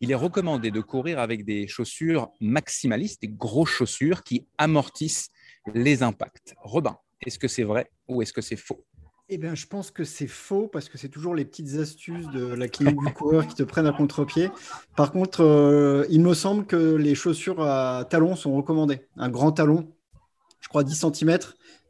[0.00, 5.30] il est recommandé de courir avec des chaussures maximalistes, des grosses chaussures qui amortissent
[5.74, 6.54] les impacts.
[6.58, 8.84] Robin, est-ce que c'est vrai ou est-ce que c'est faux?
[9.28, 12.46] Eh bien, je pense que c'est faux parce que c'est toujours les petites astuces de
[12.54, 14.50] la clinique du coureur qui te prennent à contre-pied.
[14.96, 19.00] Par contre, euh, il me semble que les chaussures à talons sont recommandées.
[19.16, 19.92] Un grand talon,
[20.60, 21.38] je crois 10 cm,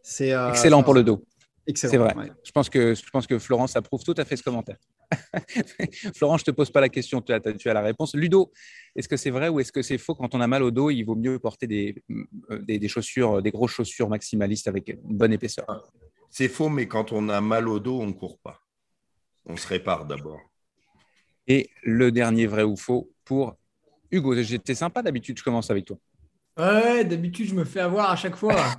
[0.02, 1.24] c'est euh, excellent pour le dos.
[1.66, 1.90] Excellent.
[1.90, 2.14] C'est vrai.
[2.44, 4.76] Je, pense que, je pense que Florence approuve tout à fait ce commentaire.
[6.14, 8.14] Florence, je ne te pose pas la question, tu as, tu as la réponse.
[8.14, 8.52] Ludo,
[8.94, 10.14] est-ce que c'est vrai ou est-ce que c'est faux?
[10.14, 12.02] Quand on a mal au dos, il vaut mieux porter des,
[12.50, 15.66] euh, des, des chaussures, des grosses chaussures maximalistes avec une bonne épaisseur.
[16.30, 18.60] C'est faux, mais quand on a mal au dos, on ne court pas.
[19.46, 20.40] On se répare d'abord.
[21.46, 23.56] Et le dernier vrai ou faux pour
[24.10, 24.34] Hugo.
[24.42, 25.96] J'étais sympa d'habitude, je commence avec toi.
[26.58, 28.56] Ouais, d'habitude, je me fais avoir à chaque fois.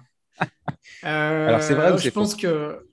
[1.04, 2.88] Euh, Alors, c'est vrai ou Je pense que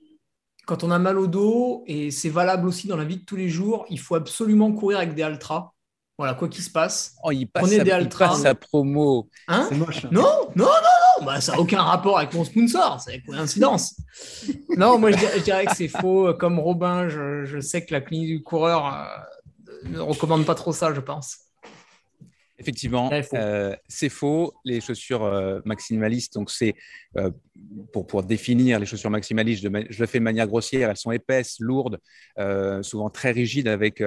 [0.65, 3.35] quand on a mal au dos, et c'est valable aussi dans la vie de tous
[3.35, 5.71] les jours, il faut absolument courir avec des Altras.
[6.17, 7.15] Voilà, quoi qu'il se passe.
[7.23, 8.09] Oh, il passe, sa, des
[8.41, 9.29] sa promo.
[9.47, 10.09] Hein moche, hein.
[10.11, 13.95] non, non, non, non, bah, ça n'a aucun rapport avec mon sponsor, c'est coïncidence.
[14.77, 16.33] non, moi je dirais, que c'est faux.
[16.33, 20.93] Comme Robin, je, sais que la clinique du coureur euh, ne recommande pas trop ça,
[20.93, 21.45] je pense.
[22.57, 24.53] Effectivement, euh, c'est faux.
[24.63, 26.73] Les chaussures euh, maximalistes, donc c'est
[27.17, 27.29] euh,
[27.93, 30.89] pour, définir les chaussures maximalistes, je, je, le fais de manière grossière.
[30.89, 31.99] Elles sont épaisses, lourdes,
[32.81, 34.03] souvent très rigides, avec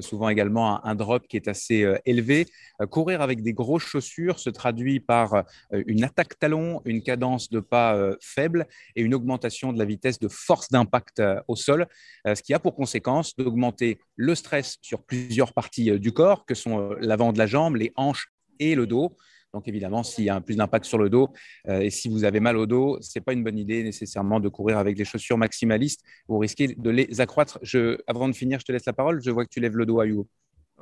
[0.00, 2.46] souvent également un, drop qui est assez élevé.
[2.90, 7.98] courir avec des grosses chaussures se traduit par une attaque talon, une cadence de pas
[8.20, 11.86] faible et une augmentation de la vitesse de force d'impact au sol,
[12.26, 16.94] ce qui a pour conséquence d'augmenter le stress sur plusieurs parties du corps, que sont
[17.00, 19.16] l'avant de la jambe, les hanches et le dos.
[19.54, 21.30] Donc évidemment, s'il y a un plus d'impact sur le dos
[21.68, 24.40] euh, et si vous avez mal au dos, ce n'est pas une bonne idée nécessairement
[24.40, 26.02] de courir avec des chaussures maximalistes.
[26.28, 27.58] Vous risquez de les accroître.
[27.62, 29.22] Je, avant de finir, je te laisse la parole.
[29.22, 30.28] Je vois que tu lèves le dos à Hugo.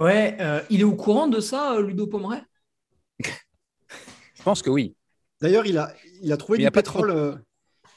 [0.01, 2.43] Ouais, euh, il est au courant de ça, euh, Ludo Pomeray
[3.21, 4.95] Je pense que oui.
[5.41, 7.41] D'ailleurs, il a, il a trouvé du pétrole.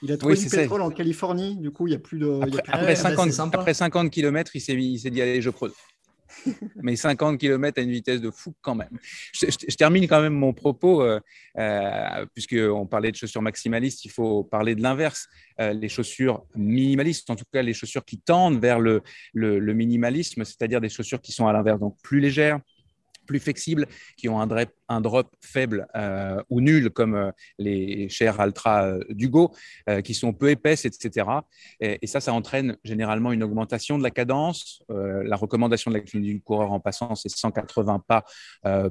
[0.02, 2.40] Il a trouvé du pétrole en Californie, du coup, il n'y a plus de.
[2.70, 5.74] Après, 50, après 50 km, il s'est dit allez, je creuse.
[6.76, 8.98] mais 50 km à une vitesse de fou quand même.
[9.34, 11.20] Je, termine quand même mon propos, euh,
[11.58, 15.28] euh, puisqu'on parlait de chaussures maximalistes, il faut parler de l'inverse.
[15.60, 19.02] Euh, les chaussures minimalistes, en tout cas les chaussures qui tendent vers le,
[19.34, 22.60] le minimalisme, c'est-à-dire des chaussures qui sont à l'inverse, donc plus légères,
[23.30, 23.86] plus flexibles,
[24.18, 29.54] qui ont un drop, faible euh, ou nul, comme euh, les chers Altra euh, d'Hugo,
[30.04, 31.28] qui sont peu épaisses, etc.
[31.80, 34.84] Et, ça, ça entraîne généralement une augmentation de la cadence.
[34.90, 38.24] la recommandation de la clinique du coureur en passant, c'est 180 pas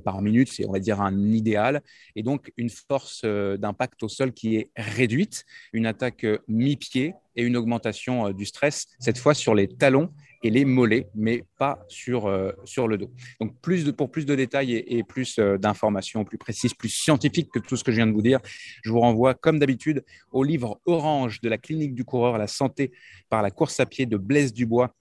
[0.04, 1.82] par minute, c'est on va dire un idéal.
[2.14, 7.56] Et donc, une force d'impact au sol qui est réduite, une attaque mi-pied et une
[7.56, 10.10] augmentation du stress, cette fois sur les talons
[10.42, 13.10] et les mollets, mais pas sur, euh, sur le dos.
[13.40, 17.50] Donc, plus de, pour plus de détails et, plus euh, d'informations plus précises, plus scientifiques
[17.52, 18.40] que tout ce que je viens de vous dire,
[18.82, 22.46] je vous renvoie, comme d'habitude, au livre Orange de la clinique du coureur à la
[22.46, 22.92] santé
[23.28, 24.94] par la course à pied de Blaise Dubois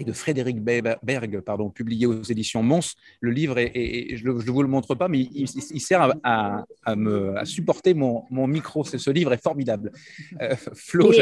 [0.00, 2.94] et de Frédéric Berg, pardon, publié aux éditions Mons.
[3.20, 5.46] Le livre, est, je ne vous le montre pas, mais il,
[5.80, 6.64] sert à,
[6.96, 8.82] me, à supporter mon, mon micro.
[8.82, 9.92] Ce livre est formidable.
[10.40, 11.12] Euh, Flo,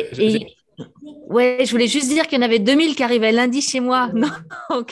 [1.29, 4.11] Ouais, je voulais juste dire qu'il y en avait 2000 qui arrivaient lundi chez moi.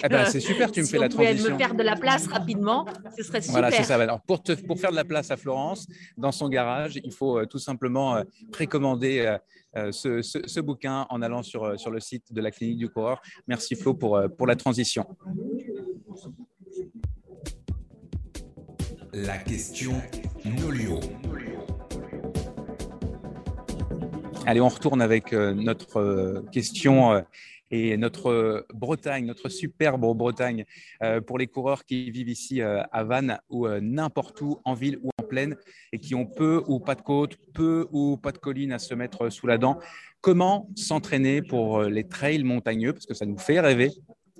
[0.04, 1.52] Eh ben, c'est super, tu me fais la transition.
[1.52, 3.60] me faire de la place rapidement, ce serait super.
[3.60, 3.96] Voilà, c'est ça.
[3.96, 7.38] Alors, pour, te, pour faire de la place à Florence, dans son garage, il faut
[7.38, 9.36] euh, tout simplement euh, précommander
[9.76, 13.20] euh, ce, ce, bouquin en allant sur, sur le site de la clinique du coureur.
[13.46, 15.04] Merci Flo pour, pour la transition.
[19.12, 20.00] La question
[20.44, 21.00] Nolio.
[24.48, 27.20] Allez, on retourne avec euh, notre euh, question euh,
[27.72, 30.64] et notre Bretagne, notre superbe Bretagne,
[31.26, 35.24] pour les coureurs qui vivent ici à Vannes ou n'importe où, en ville ou en
[35.24, 35.56] plaine,
[35.92, 38.94] et qui ont peu ou pas de côte, peu ou pas de collines à se
[38.94, 39.80] mettre sous la dent.
[40.20, 42.92] Comment s'entraîner pour les trails montagneux?
[42.92, 43.90] Parce que ça nous fait rêver.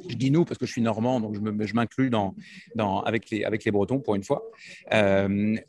[0.08, 2.36] Je dis nous parce que je suis normand, donc je m'inclus dans,
[3.00, 4.44] avec, les, avec les Bretons pour une fois,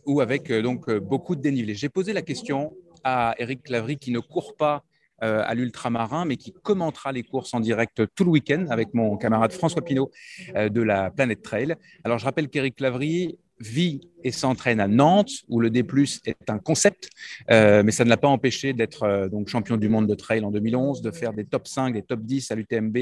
[0.06, 1.74] ou avec donc beaucoup de dénivelé.
[1.74, 2.72] J'ai posé la question
[3.04, 4.84] à Eric Lavry qui ne court pas
[5.24, 9.18] euh, à l'ultramarin, mais qui commentera les courses en direct tout le week-end avec mon
[9.18, 10.12] camarade François Pinault
[10.56, 11.76] euh, de la Planète Trail.
[12.04, 15.86] Alors, je rappelle qu'Eric Lavry vit et s'entraîne à Nantes, où le D+,
[16.26, 17.10] est un concept,
[17.52, 20.44] euh, mais ça ne l'a pas empêché d'être euh, donc champion du monde de trail
[20.44, 22.98] en 2011, de faire des top 5, des top 10 à l'UTMB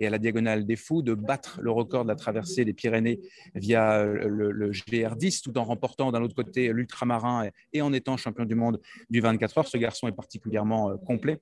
[0.00, 3.20] et à la Diagonale des Fous, de battre le record de la traversée des Pyrénées
[3.54, 8.44] via euh, le, GR10, tout en remportant d'un autre côté l'ultramarin et en étant champion
[8.44, 9.68] du monde du 24 heures.
[9.68, 11.38] Ce garçon est particulièrement complet.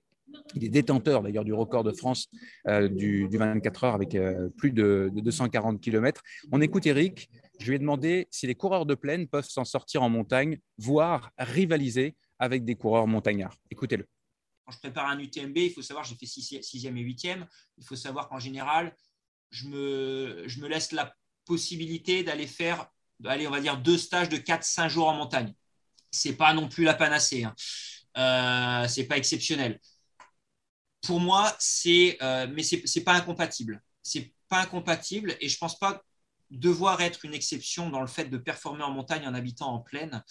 [0.55, 2.29] Il est détenteur d'ailleurs du record de France
[2.67, 4.17] du, 24 heures avec
[4.57, 6.23] plus de, de 240 km.
[6.51, 7.29] On écoute Eric
[7.63, 11.31] je lui ai demandé si les coureurs de plaine peuvent s'en sortir en montagne, voire
[11.39, 13.57] rivaliser avec des coureurs montagnards.
[13.71, 14.09] Écoutez-le.
[14.65, 17.47] Quand je prépare un UTMB, il faut savoir, j'ai fait 6e et 8e,
[17.79, 18.97] il faut savoir qu'en général,
[19.51, 22.91] je me, laisse la possibilité d'aller faire,
[23.25, 25.55] allez, on va dire, deux stages de 4-5 jours en montagne.
[26.11, 27.45] Ce n'est pas non plus la panacée.
[27.45, 27.55] Hein.
[28.17, 29.79] Euh, ce n'est pas exceptionnel.
[31.01, 33.83] Pour moi, c'est, euh, mais ce n'est pas incompatible.
[34.03, 36.03] C'est pas incompatible et je pense pas
[36.53, 40.23] devoir être une exception dans le fait de performer en montagne en habitant en plaine.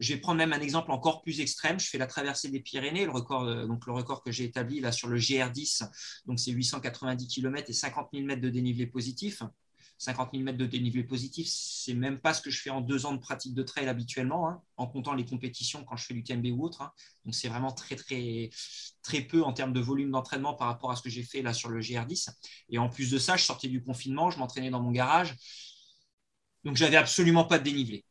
[0.00, 1.78] Je vais prendre même un exemple encore plus extrême.
[1.78, 5.18] Je fais la traversée des Pyrénées, le record, euh, que j'ai établi là sur le
[5.18, 5.88] GR10,
[6.26, 9.42] donc c'est 890 km et 50 000 mètres de dénivelé positif.
[10.02, 13.06] 50 000 mètres de dénivelé positif, c'est même pas ce que je fais en deux
[13.06, 16.46] ans de pratique de trail habituellement, hein, en comptant les compétitions quand je fais l'UTMB
[16.46, 16.82] ou autre.
[16.82, 16.90] Hein.
[17.24, 18.50] Donc c'est vraiment très très
[19.02, 21.54] très peu en termes de volume d'entraînement par rapport à ce que j'ai fait là
[21.54, 22.30] sur le GR10.
[22.70, 25.36] Et en plus de ça, je sortais du confinement, je m'entraînais dans mon garage,
[26.64, 28.04] donc j'avais absolument pas de dénivelé.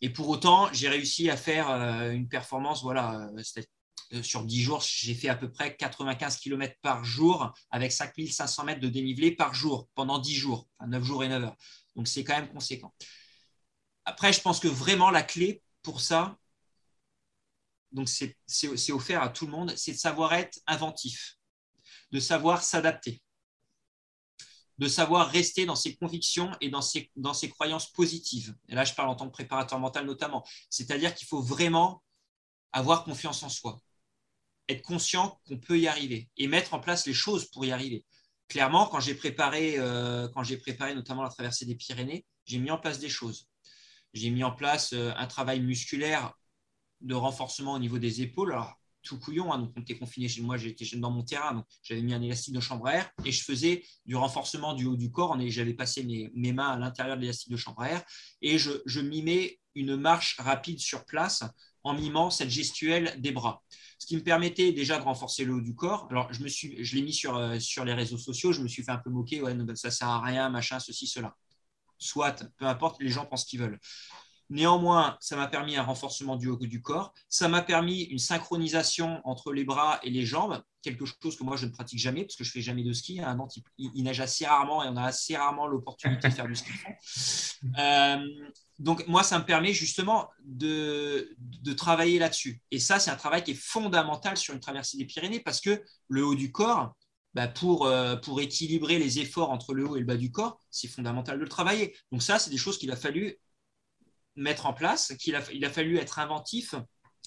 [0.00, 3.42] Et pour autant, j'ai réussi à faire euh, une performance, voilà, euh,
[4.22, 8.80] sur 10 jours, j'ai fait à peu près 95 km par jour avec 5500 mètres
[8.80, 11.56] de dénivelé par jour pendant 10 jours, enfin 9 jours et 9 heures.
[11.96, 12.92] Donc c'est quand même conséquent.
[14.04, 16.36] Après, je pense que vraiment la clé pour ça,
[17.92, 21.36] donc c'est offert à tout le monde, c'est de savoir être inventif,
[22.10, 23.22] de savoir s'adapter,
[24.78, 28.54] de savoir rester dans ses convictions et dans ses, dans ses croyances positives.
[28.68, 30.44] Et là, je parle en tant que préparateur mental notamment.
[30.70, 32.02] C'est-à-dire qu'il faut vraiment
[32.72, 33.80] avoir confiance en soi
[34.72, 38.04] être conscient qu'on peut y arriver et mettre en place les choses pour y arriver.
[38.48, 42.70] Clairement, quand j'ai préparé, euh, quand j'ai préparé notamment la traversée des Pyrénées, j'ai mis
[42.70, 43.48] en place des choses.
[44.12, 46.34] J'ai mis en place euh, un travail musculaire
[47.00, 48.52] de renforcement au niveau des épaules.
[48.52, 51.66] Alors, tout couillon, hein, donc on était confiné chez moi, j'étais dans mon terrain, donc
[51.82, 54.96] j'avais mis un élastique de chambre à air et je faisais du renforcement du haut
[54.96, 55.36] du corps.
[55.48, 58.04] J'avais passé mes, mains à l'intérieur de l'élastique de chambre à air
[58.40, 61.42] et je, je mimais une marche rapide sur place
[61.84, 63.62] en mimant cette gestuelle des bras
[64.02, 66.08] ce qui me permettait déjà de renforcer le haut du corps.
[66.10, 68.82] Alors, je, me suis, l'ai mis sur, euh, sur les réseaux sociaux, je me suis
[68.82, 71.36] fait un peu moquer, ouais, ça ne sert à rien, machin, ceci, cela.
[71.98, 73.78] Soit, peu importe, les gens pensent qu'ils veulent.
[74.52, 77.14] Néanmoins, ça m'a permis un renforcement du haut du corps.
[77.30, 81.56] Ça m'a permis une synchronisation entre les bras et les jambes, quelque chose que moi
[81.56, 83.18] je ne pratique jamais parce que je fais jamais de ski.
[83.22, 83.38] Un
[83.78, 86.70] il, neige assez rarement et on a assez rarement l'opportunité de faire du ski.
[87.78, 88.26] Euh,
[88.80, 92.60] donc moi, ça me permet justement de, de travailler là-dessus.
[92.72, 95.80] Et ça, c'est un travail qui est fondamental sur une traversée des Pyrénées parce que
[96.08, 96.96] le haut du corps,
[97.34, 100.60] bah, pour, euh, pour équilibrer les efforts entre le haut et le bas du corps,
[100.70, 101.94] c'est fondamental de le travailler.
[102.10, 103.38] Donc ça, c'est des choses qu'il a fallu
[104.36, 106.74] mettre en place, qu'il a, fallu être inventif,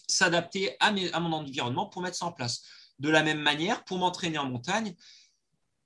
[0.08, 2.64] s'adapter à, à, mon environnement pour mettre ça en place.
[3.00, 4.96] De la même manière, pour m'entraîner en montagne,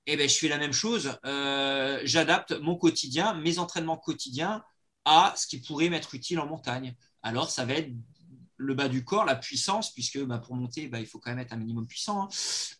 [0.06, 1.18] eh ben, je fais la même chose.
[1.24, 4.62] Euh, j'adapte mon quotidien, mes entraînements quotidiens
[5.04, 6.94] à ce qui pourrait m'être utile en montagne.
[7.22, 7.92] Alors, ça va être
[8.56, 11.38] le bas du corps, la puissance, puisque bah, pour monter, bah, il faut quand même
[11.38, 12.24] être un minimum puissant.
[12.24, 12.28] Hein.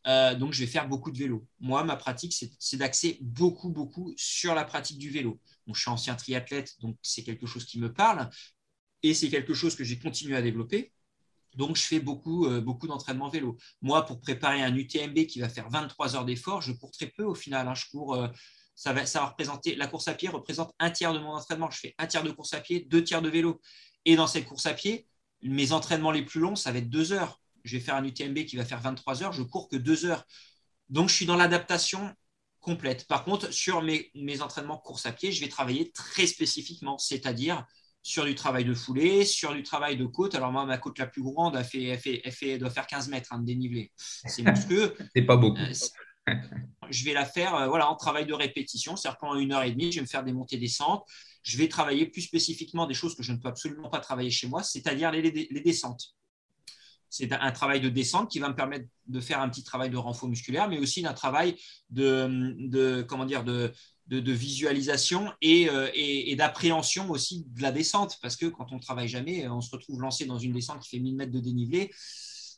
[0.06, 1.46] Euh, donc, je vais faire beaucoup de vélo.
[1.60, 5.38] Moi, ma pratique, c'est d'axer beaucoup, beaucoup sur la pratique du vélo.
[5.74, 8.28] Je suis ancien triathlète, donc c'est quelque chose qui me parle.
[9.02, 10.92] Et c'est quelque chose que j'ai continué à développer.
[11.56, 13.56] Donc, je fais beaucoup, euh, beaucoup d'entraînement vélo.
[13.82, 17.24] Moi, pour préparer un UTMB qui va faire 23 heures d'effort, je cours très peu
[17.24, 17.66] au final.
[17.66, 17.74] Hein.
[17.74, 18.28] Je cours, euh,
[18.74, 21.70] ça, va, ça va représenter, la course à pied représente un tiers de mon entraînement.
[21.70, 23.60] Je fais un tiers de course à pied, deux tiers de vélo.
[24.04, 25.06] Et dans cette course à pied,
[25.42, 27.40] mes entraînements les plus longs, ça va être deux heures.
[27.64, 30.24] Je vais faire un UTMB qui va faire 23 heures, je cours que deux heures.
[30.88, 32.14] Donc, je suis dans l'adaptation
[32.60, 33.06] complète.
[33.06, 37.66] Par contre, sur mes, mes entraînements course à pied, je vais travailler très spécifiquement, c'est-à-dire
[38.02, 40.34] sur du travail de foulée, sur du travail de côte.
[40.34, 43.32] Alors moi, ma côte la plus grande, elle, fait, elle, fait, doit faire 15 mètres
[43.32, 43.92] hein, de dénivelé.
[43.96, 44.96] C'est monstrueux.
[45.14, 45.60] C'est pas beaucoup.
[45.60, 46.34] Euh,
[46.90, 49.72] je vais la faire euh, voilà, en travail de répétition, c'est-à-dire pendant une heure et
[49.72, 51.04] demie, je vais me faire des montées-descentes.
[51.42, 54.46] Je vais travailler plus spécifiquement des choses que je ne peux absolument pas travailler chez
[54.46, 56.14] moi, c'est-à-dire les, les, descentes.
[57.10, 59.96] C'est un travail de descente qui va me permettre de faire un petit travail de
[59.96, 61.56] renfort musculaire, mais aussi d'un travail
[61.90, 62.56] de,
[64.06, 68.16] de, visualisation euh, et, d'appréhension aussi de la descente.
[68.22, 70.88] Parce que quand on ne travaille jamais, on se retrouve lancé dans une descente qui
[70.88, 71.90] fait 1000 mètres de dénivelé.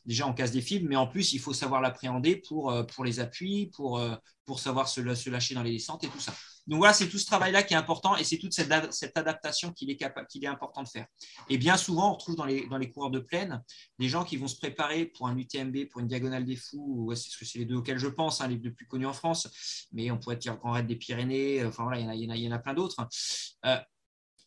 [0.05, 3.19] Déjà, on casse des fibres, mais en plus, il faut savoir l'appréhender pour, euh, les
[3.19, 4.15] appuis, pour, euh,
[4.57, 6.33] savoir se lâcher dans les descentes et tout ça.
[6.67, 8.71] Donc voilà, c'est tout ce travail-là qui est important et c'est toute cette,
[9.17, 10.03] adaptation qu'il est,
[10.47, 11.07] important de faire.
[11.49, 13.61] Et bien souvent, on retrouve dans les, coureurs de plaine
[13.99, 17.29] des gens qui vont se préparer pour un UTMB, pour une diagonale des fous, c'est
[17.29, 20.09] ce que les deux auxquels je pense, hein, les deux plus connus en France, mais
[20.11, 22.73] on pourrait dire Grand Raid des Pyrénées, enfin voilà, il y en a, en plein
[22.73, 23.07] d'autres.
[23.65, 23.77] Euh,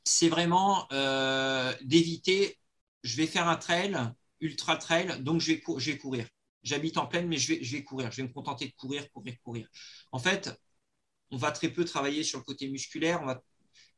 [0.05, 2.59] c'est vraiment euh, d'éviter,
[3.03, 3.99] je vais faire un trail,
[4.41, 6.27] ultra trail, donc je vais, je vais courir.
[6.62, 8.11] J'habite en plaine, mais je vais, je vais courir.
[8.11, 9.69] Je vais me contenter de courir, courir, courir.
[10.11, 10.51] En fait,
[11.31, 13.20] on va très peu travailler sur le côté musculaire.
[13.22, 13.43] On va,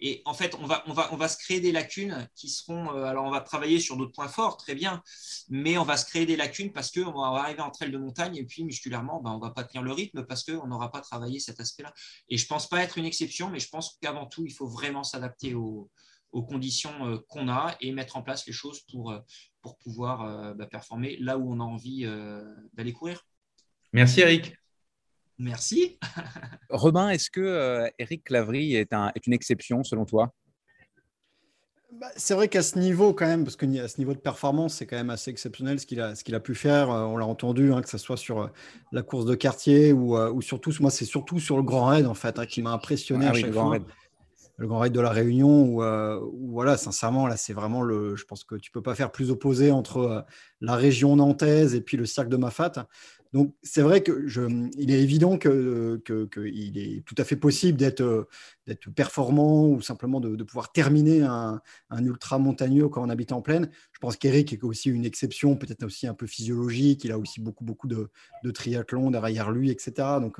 [0.00, 2.94] et en fait, on va, se créer des lacunes qui seront.
[2.94, 5.02] Euh, alors, on va travailler sur d'autres points forts, très bien,
[5.48, 8.36] mais on va se créer des lacunes parce qu'on va arriver en trail de montagne
[8.36, 11.00] et puis musculairement, ben, on ne va pas tenir le rythme parce qu'on n'aura pas
[11.00, 11.92] travaillé cet aspect-là.
[12.28, 14.68] Et je ne pense pas être une exception, mais je pense qu'avant tout, il faut
[14.68, 15.90] vraiment s'adapter aux,
[16.30, 19.18] conditions euh, qu'on a et mettre en place les choses pour, euh,
[19.82, 22.06] pouvoir ben, performer là où on a envie
[22.72, 23.26] d'aller courir.
[23.92, 24.54] Merci Eric.
[25.38, 25.98] Merci.
[26.70, 30.32] Robin, est-ce que Eric Clavry est, est une exception selon toi?
[31.90, 34.86] Bah, c'est vrai qu'à ce niveau, quand même, parce qu'à ce niveau de performance, c'est
[34.86, 36.90] quand même assez exceptionnel ce qu'il a, ce a pu faire.
[36.90, 38.50] on l'a entendu, hein, que ce soit sur
[38.92, 42.14] la course de quartier ou, ou surtout, moi, c'est surtout sur le Grand Raid, en
[42.14, 43.78] fait, hein, qui m'a impressionné ah à chaque fois.
[44.58, 48.16] Le Grand Raid de la Réunion, où, voilà, sincèrement, là, c'est vraiment le.
[48.16, 50.26] Je pense que tu peux pas faire plus opposé entre
[50.60, 52.86] la région nantaise et puis le cirque de Mafat.
[53.32, 54.42] Donc, c'est vrai que je,
[54.78, 55.50] il est évident qu'il
[56.04, 56.40] que, que
[56.78, 58.28] est tout à fait possible d'être
[58.68, 61.60] d'être performant ou simplement de, pouvoir terminer un,
[62.00, 63.70] ultra montagneux quand on habite en plaine.
[63.92, 67.02] Je pense qu'Eric est aussi une exception, peut-être aussi un peu physiologique.
[67.04, 68.10] Il a aussi beaucoup, beaucoup de,
[68.52, 70.18] triathlon derrière lui, etc.
[70.20, 70.38] Donc,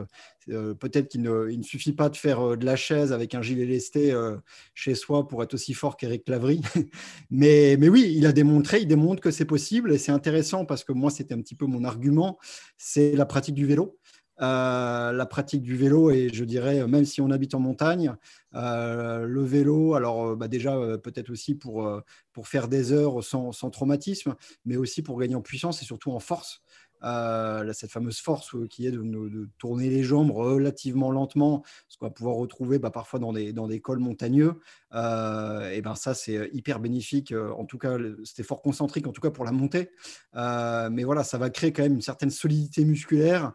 [0.51, 3.65] euh, peut-être qu'il ne, suffit pas de faire euh, de la chaise avec un gilet
[3.65, 4.37] lesté euh,
[4.75, 6.61] chez soi pour être aussi fort qu'Eric Lavry.
[7.31, 10.85] mais, mais oui, il a démontré, il démontre que c'est possible et c'est intéressant parce
[10.85, 12.39] que moi, c'était un petit peu mon argument,
[12.77, 13.99] c'est la pratique du vélo.
[14.41, 18.15] Euh, la pratique du vélo et je dirais même si on habite en montagne,
[18.55, 21.91] euh, le vélo, alors euh, bah, déjà peut-être aussi pour,
[22.33, 26.13] pour faire des heures sans, sans, traumatisme, mais aussi pour gagner en puissance et surtout
[26.13, 26.63] en force.
[27.01, 32.35] Cette fameuse force qui est de, tourner les jambes relativement lentement, ce qu'on va pouvoir
[32.35, 34.55] retrouver bah, parfois dans des, dans des cols montagneux.
[34.93, 39.31] Et ben ça, c'est hyper bénéfique, en tout cas, cet effort concentrique, en tout cas
[39.31, 39.91] pour la montée.
[40.35, 43.53] mais voilà, ça va créer quand même une certaine solidité musculaire.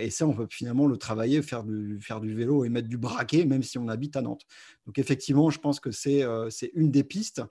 [0.00, 2.96] Et ça, on peut finalement le travailler, faire du, faire du vélo et mettre du
[2.96, 4.46] braquet, même si on habite à Nantes.
[4.86, 7.42] Donc effectivement, je pense que c'est c'est une des pistes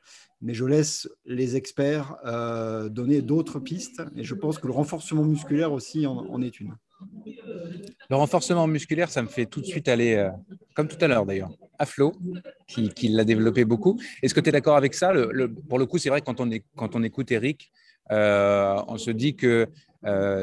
[0.41, 4.01] mais je laisse les experts euh, donner d'autres pistes.
[4.15, 6.75] Et je pense que le renforcement musculaire aussi en, est une.
[8.09, 10.29] Le renforcement musculaire, ça me fait tout de suite aller, euh,
[10.75, 12.13] comme tout à l'heure d'ailleurs, à Flo,
[12.67, 13.99] qui, l'a développé beaucoup.
[14.21, 15.13] Est-ce que tu es d'accord avec ça?
[15.69, 17.71] Pour le coup, c'est vrai, quand on, est, quand on écoute Eric,
[18.11, 19.67] euh, on se dit que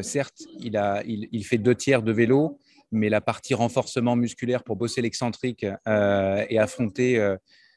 [0.03, 2.59] certes, il, fait deux tiers de vélo,
[2.93, 7.37] mais la partie renforcement musculaire pour bosser l'excentrique et affronter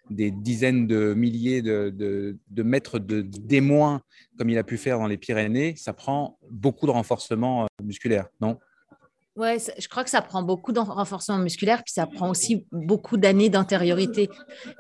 [0.10, 4.02] des dizaines de milliers de, mètres de démoins
[4.38, 8.28] comme il a pu faire dans les Pyrénées, ça prend beaucoup de renforcement euh, musculaire,
[8.40, 8.60] non?
[9.38, 13.18] Ouais, je crois que ça prend beaucoup de renforcement musculaire, puis ça prend aussi beaucoup
[13.18, 14.32] d'années d'antériorité.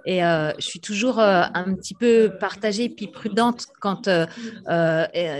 [0.03, 4.25] Et euh, je suis toujours euh, un petit peu partagée, puis prudente quand euh,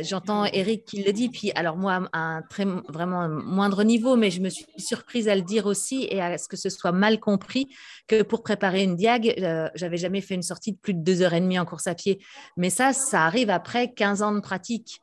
[0.04, 1.30] j'entends Eric qui le dit.
[1.30, 5.36] Puis alors moi, à un très vraiment moindre niveau, mais je me suis surprise à
[5.36, 7.76] le dire aussi et à ce que ce soit mal compris
[8.08, 9.34] que pour préparer une diag,
[9.74, 11.96] j'avais jamais fait une sortie de plus de deux heures et demie en course à
[11.96, 12.20] pied.
[12.56, 15.02] Mais ça, ça arrive après 15 ans de pratique.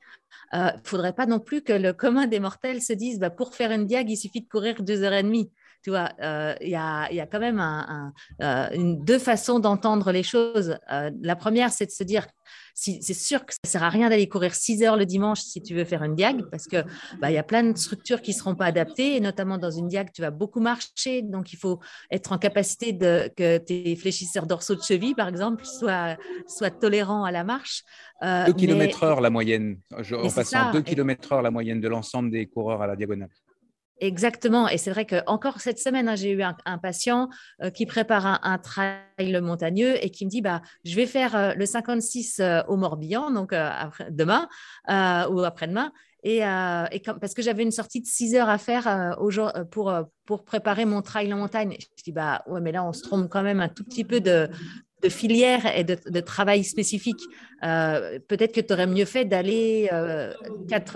[0.52, 3.30] Il euh, ne faudrait pas non plus que le commun des mortels se dise bah,
[3.30, 5.50] pour faire une diag, il suffit de courir deux heures et demie.
[5.84, 9.58] Tu vois, euh, il y, a, y, a, quand même un, euh, une, deux façons
[9.58, 10.78] d'entendre les choses.
[10.90, 12.26] la première, c'est de se dire
[12.74, 15.62] c'est sûr que ça ne sert à rien d'aller courir 6 heures le dimanche si
[15.62, 16.84] tu veux faire une diag, parce qu'il
[17.20, 19.88] bah, y a plein de structures qui ne seront pas adaptées, et notamment dans une
[19.88, 21.78] diag, tu vas beaucoup marcher, donc il faut
[22.10, 26.16] être en capacité de, que tes fléchisseurs dorsaux de cheville, par exemple, soient,
[26.48, 27.84] soient tolérants à la marche.
[28.22, 32.30] 2 euh, km heure la moyenne, en passant 2 km heure la moyenne de l'ensemble
[32.30, 33.28] des coureurs à la diagonale.
[34.00, 34.68] Exactement.
[34.68, 37.28] Et c'est vrai que encore cette semaine, hein, j'ai eu un, patient
[37.62, 41.54] euh, qui prépare un, trail montagneux et qui me dit bah, Je vais faire euh,
[41.54, 44.48] le 56 euh, au Morbihan, donc après, demain
[44.88, 45.92] ou après-demain.
[46.26, 49.14] Et, et parce que j'avais une sortie de 6 heures à faire
[49.70, 49.92] pour,
[50.24, 51.76] pour préparer mon trail en montagne.
[51.98, 54.20] Je dis bah ouais, mais là, on se trompe quand même un tout petit peu
[54.20, 54.48] de,
[55.04, 57.20] de filière et de, travail spécifique.
[57.62, 60.32] Euh, peut-être que tu aurais mieux fait d'aller, euh,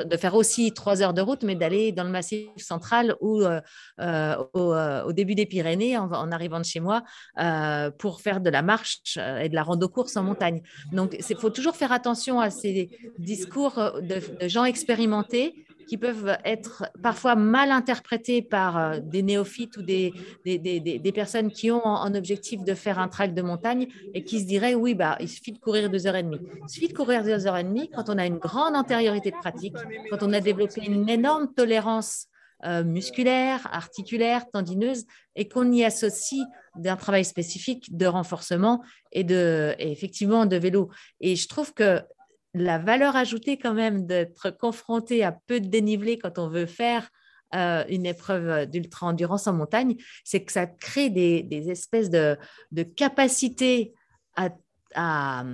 [0.05, 4.37] de faire aussi trois heures de route, mais d'aller dans le massif central ou euh,
[4.55, 7.03] au, début des Pyrénées, en, arrivant de chez moi,
[7.99, 10.63] pour faire de la marche et de la rando-course en montagne.
[10.93, 16.85] Donc, il faut toujours faire attention à ces discours de gens expérimentés qui peuvent être
[17.03, 20.13] parfois mal interprétés par euh, des néophytes ou des,
[20.45, 24.23] des, des, des personnes qui ont en objectif de faire un track de montagne et
[24.23, 26.41] qui se diraient oui, bah, il suffit de courir deux heures et demie.
[26.63, 29.37] Il suffit de courir deux heures et demie quand on a une grande antériorité de
[29.37, 29.77] pratique,
[30.11, 32.27] quand on a développé une énorme tolérance
[32.65, 35.05] euh, musculaire, articulaire, tendineuse,
[35.37, 36.45] et qu'on y associe
[36.77, 38.83] d'un travail spécifique de renforcement
[39.13, 40.91] et, de, effectivement de vélo.
[41.21, 42.03] Et je trouve que
[42.59, 47.09] la valeur ajoutée quand même d'être confronté à peu de dénivelé quand on veut faire
[47.55, 52.37] euh, une épreuve d'ultra-endurance en montagne, c'est que ça crée des, espèces de,
[52.97, 53.95] capacités
[54.95, 55.45] à,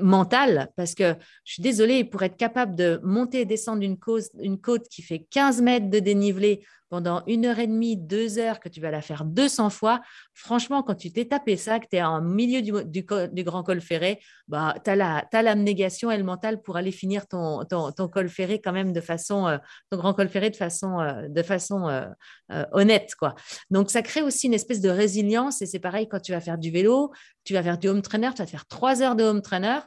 [0.00, 3.96] mentales, parce que je suis désolée, pour être capable de monter et descendre une,
[4.40, 8.60] une côte qui fait 15 mètres de dénivelé pendant une heure et demie, deux heures,
[8.60, 10.00] que tu vas la faire 200 fois,
[10.32, 13.02] franchement, quand tu t'es tapé ça, que tu es en milieu du,
[13.44, 18.08] grand col ferré, bah, tu as l'abnégation et le mental pour aller finir ton, ton,
[18.08, 19.58] col ferré quand même de façon, euh,
[19.90, 23.14] ton grand ferré de façon, euh, de façon euh, honnête.
[23.18, 23.34] Quoi.
[23.70, 26.58] Donc, ça crée aussi une espèce de résilience et c'est pareil quand tu vas faire
[26.58, 27.12] du vélo,
[27.44, 29.80] tu vas faire du home trainer, tu vas faire trois heures de home trainer.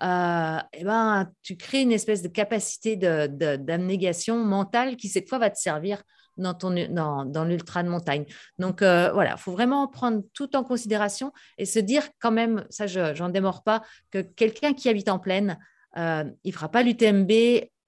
[0.00, 5.58] et ben, tu crées une espèce de capacité d'abnégation mentale qui, cette fois, va te
[5.58, 6.02] servir
[6.38, 8.24] dans, dans, dans l'ultra de montagne.
[8.58, 12.64] Donc euh, voilà, il faut vraiment prendre tout en considération et se dire quand même,
[12.70, 15.58] ça je n'en démords pas, que quelqu'un qui habite en plaine,
[15.96, 17.32] euh, il ne fera pas l'UTMB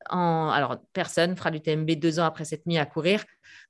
[0.08, 0.50] en...
[0.50, 3.24] Alors, personne fera l'UTMB deux ans après s'être mis à courir,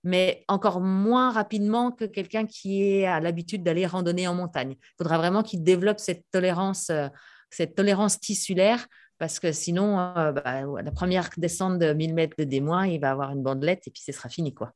[0.04, 4.76] mais encore moins rapidement que quelqu'un qui a l'habitude d'aller randonner en montagne.
[4.78, 7.08] Il faudra vraiment qu'il développe cette tolérance, euh,
[7.50, 8.86] cette tolérance tissulaire
[9.20, 13.12] parce que sinon, euh, bah, la première descente de 1000 mètres de démoin, il va
[13.12, 14.54] avoir une bandelette et puis ce sera fini.
[14.54, 14.72] quoi.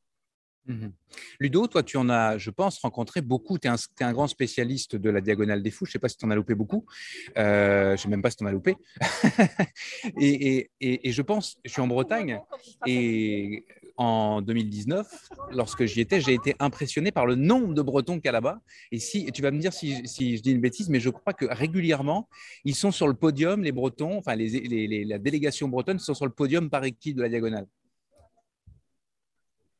[0.67, 0.87] Mmh
[1.39, 3.57] Ludo, toi, tu en as, je pense, rencontré beaucoup.
[3.57, 5.85] Tu es, un grand spécialiste de la diagonale des fous.
[5.85, 6.85] Je ne sais pas si tu en as loupé beaucoup.
[7.37, 8.75] Euh, je ne sais même pas si tu en as loupé.
[10.19, 12.39] et, je pense, je suis en Bretagne
[12.85, 13.65] et
[13.97, 15.07] en 2019,
[15.51, 18.59] lorsque j'y étais, j'ai été impressionné par le nombre de Bretons qu'il y a là-bas.
[18.91, 21.45] Et si tu vas me dire si, je dis une bêtise, mais je crois que
[21.45, 22.27] régulièrement,
[22.65, 26.69] ils sont sur le podium, les Bretons, enfin la délégation bretonne sont sur le podium
[26.69, 27.67] par équipe de la diagonale.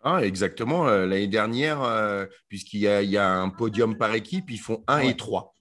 [0.08, 0.88] Ah, exactement.
[0.88, 5.18] Euh, l'année dernière, euh, puisqu'il y, a un podium par équipe, ils font 1 et
[5.18, 5.56] 3,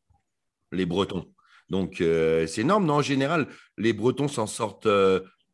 [0.70, 1.24] les Bretons.
[1.70, 2.84] Donc, euh, c'est énorme.
[2.84, 4.88] Non, en général, les Bretons s'en sortent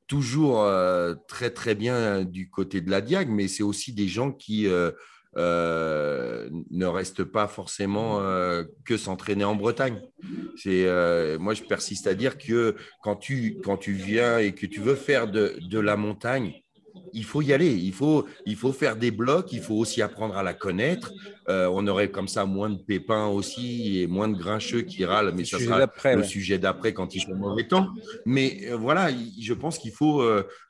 [0.09, 0.69] toujours
[1.29, 4.67] très, très bien du côté de la Diag, mais c'est aussi des gens qui
[5.37, 8.19] ne restent pas forcément
[8.85, 10.01] que s'entraîner en Bretagne.
[10.57, 12.75] C'est, moi, je persiste à dire que
[13.05, 16.61] quand tu, quand tu viens et que tu veux faire de, de la montagne,
[17.13, 20.37] il faut y aller, il faut, il faut faire des blocs, il faut aussi apprendre
[20.37, 21.13] à la connaître.
[21.49, 25.33] Euh, on aurait comme ça moins de pépins aussi et moins de grincheux qui râlent,
[25.35, 27.89] mais ça sera le sujet d'après quand il fait mauvais temps.
[28.27, 29.11] Mais euh, voilà,
[29.41, 30.23] je pense qu'il faut.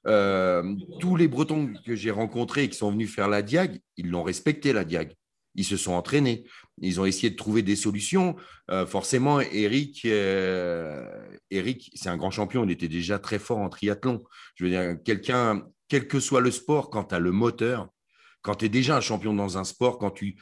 [0.07, 4.09] Euh, tous les Bretons que j'ai rencontrés et qui sont venus faire la Diag, ils
[4.09, 5.13] l'ont respecté la Diag.
[5.57, 6.45] Ils se sont entraînés.
[6.81, 8.37] Ils ont essayé de trouver des solutions.
[8.87, 10.07] forcément, Eric,
[11.51, 12.65] Eric c'est un grand champion.
[12.65, 14.23] Il était déjà très fort en triathlon.
[14.55, 17.91] Je veux dire, quelqu'un quel que soit le sport, quand tu as le moteur,
[18.43, 20.37] quand tu es déjà un champion dans un sport, quand tu,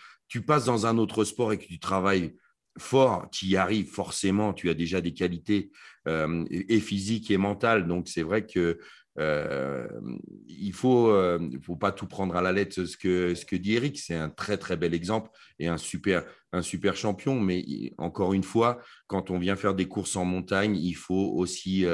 [0.47, 2.37] passes dans un autre sport et que tu travailles
[2.79, 5.73] fort, tu y arrives forcément, tu as déjà des qualités
[6.07, 7.89] euh, et physiques et mentales.
[7.89, 8.79] Donc, c'est vrai que
[9.19, 9.89] euh,
[10.47, 13.75] il faut, euh, faut pas tout prendre à la lettre ce que, ce que dit
[13.75, 13.99] Eric.
[13.99, 17.41] C'est un très très bel exemple et un super, un super champion.
[17.41, 17.65] Mais
[17.97, 21.87] encore une fois, quand on vient faire des courses en montagne, il faut aussi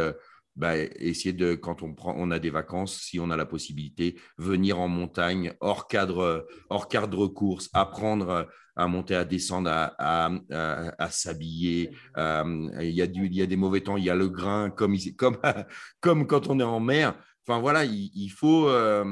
[0.56, 4.18] bah, essayer de, quand on, prend, on a des vacances, si on a la possibilité,
[4.38, 11.10] venir en montagne, hors cadre, hors cadre course, apprendre à monter, à descendre, à, à,
[11.10, 11.90] s'habiller.
[12.16, 14.28] Euh, il, y a du, il y a des mauvais temps, il y a le
[14.28, 15.38] grain, comme, comme,
[16.00, 17.14] comme quand on est en mer.
[17.46, 18.68] Enfin voilà, il, faut.
[18.68, 19.04] Euh,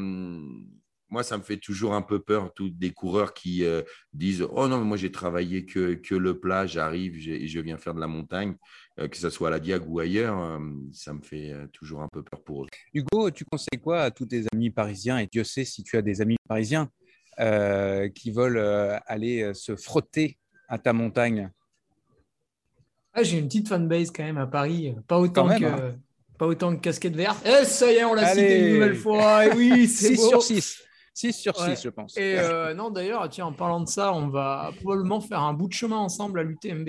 [1.13, 3.83] moi, ça me fait toujours un peu peur, tous des coureurs qui euh,
[4.15, 7.93] disent Oh non, moi j'ai travaillé que, que le plat, j'arrive et je viens faire
[7.93, 8.55] de la montagne.
[8.99, 10.59] Euh, que ce soit à la Diag ou ailleurs, euh,
[10.93, 12.67] ça me fait toujours un peu peur pour eux.
[12.95, 15.19] Hugo, tu conseilles quoi à tous tes amis parisiens?
[15.19, 16.89] Et Dieu sait si tu as des amis parisiens
[18.15, 18.59] qui veulent
[19.07, 20.39] aller se frotter
[20.69, 21.51] à ta montagne?
[23.13, 25.65] Ah, j'ai une petite fanbase quand même à Paris, pas autant que.
[25.65, 25.97] Hein.
[26.39, 27.47] Pas autant que casquette verte.
[27.47, 29.47] Eh, ça y est, on l'a cité une nouvelle fois.
[29.47, 30.83] Et oui, c'est 6 sur 6.
[31.15, 32.17] 6 sur 6, je pense.
[32.17, 32.37] Et
[32.77, 35.99] non, d'ailleurs, tiens, en parlant de ça, on va probablement faire un bout de chemin
[35.99, 36.89] ensemble à l'UTMB.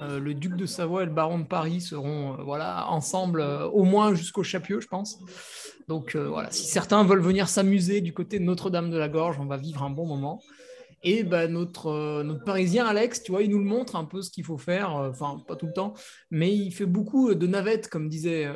[0.00, 3.66] Euh, le duc de Savoie et le baron de Paris seront euh, voilà, ensemble euh,
[3.68, 5.18] au moins jusqu'au Chapieux, je pense.
[5.88, 9.46] Donc voilà, si certains veulent venir s'amuser du côté de Notre-Dame de la Gorge, on
[9.46, 10.42] va vivre un bon moment.
[11.02, 14.30] Et bah, notre, notre Parisien Alex, tu vois, il nous le montre un peu ce
[14.30, 15.94] qu'il faut faire, enfin pas tout le temps,
[16.30, 18.48] mais il fait beaucoup de navettes, comme disait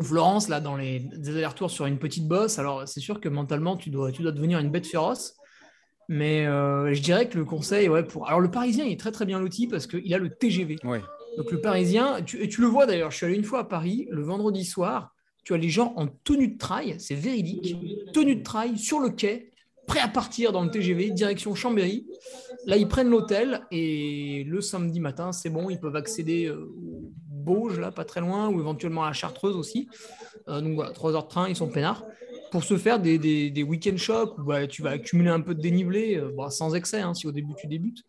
[0.00, 2.58] Florence, là, dans les, allers-retours sur une petite bosse.
[2.58, 5.34] Alors c'est sûr que mentalement, tu dois, tu dois devenir une bête féroce.
[6.08, 8.26] Mais euh, je dirais que le conseil, ouais, pour.
[8.26, 10.76] Alors le Parisien, il est très très bien loti parce qu'il a le TGV.
[11.36, 13.64] Donc le Parisien, tu, et tu le vois d'ailleurs, je suis allé une fois à
[13.64, 15.14] Paris le vendredi soir.
[15.44, 17.76] Tu as les gens en tenue de trail, c'est véridique,
[18.12, 19.52] tenue de trail sur le quai,
[19.88, 22.06] prêts à partir dans le TGV, direction Chambéry.
[22.66, 27.10] Là, ils prennent l'hôtel et le samedi matin, c'est bon, ils peuvent accéder euh, au
[27.28, 29.88] Bauge, là, pas très loin, ou éventuellement à la Chartreuse aussi.
[30.48, 32.04] Euh, donc voilà, 3 heures de train, ils sont peinards
[32.50, 35.60] pour se faire des, des, week-end shocks où bah, tu vas accumuler un peu de
[35.60, 38.04] dénivelé, euh, bah, sans excès, hein, si au début tu débutes.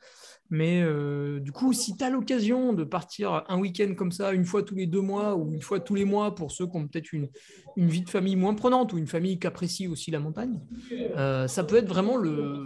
[0.50, 4.46] Mais euh, du coup, si tu as l'occasion de partir un week-end comme ça, une
[4.46, 6.88] fois tous les deux mois ou une fois tous les mois, pour ceux qui ont
[6.88, 7.30] peut-être une,
[7.76, 10.60] une, vie de famille moins prenante ou une famille qui apprécie aussi la montagne,
[10.92, 12.64] euh, ça peut être vraiment le,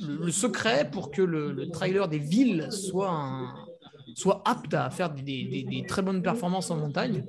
[0.00, 3.54] le, secret pour que le, trailer des villes soit,
[4.14, 7.24] soit apte à faire des, des, très bonnes performances en montagne.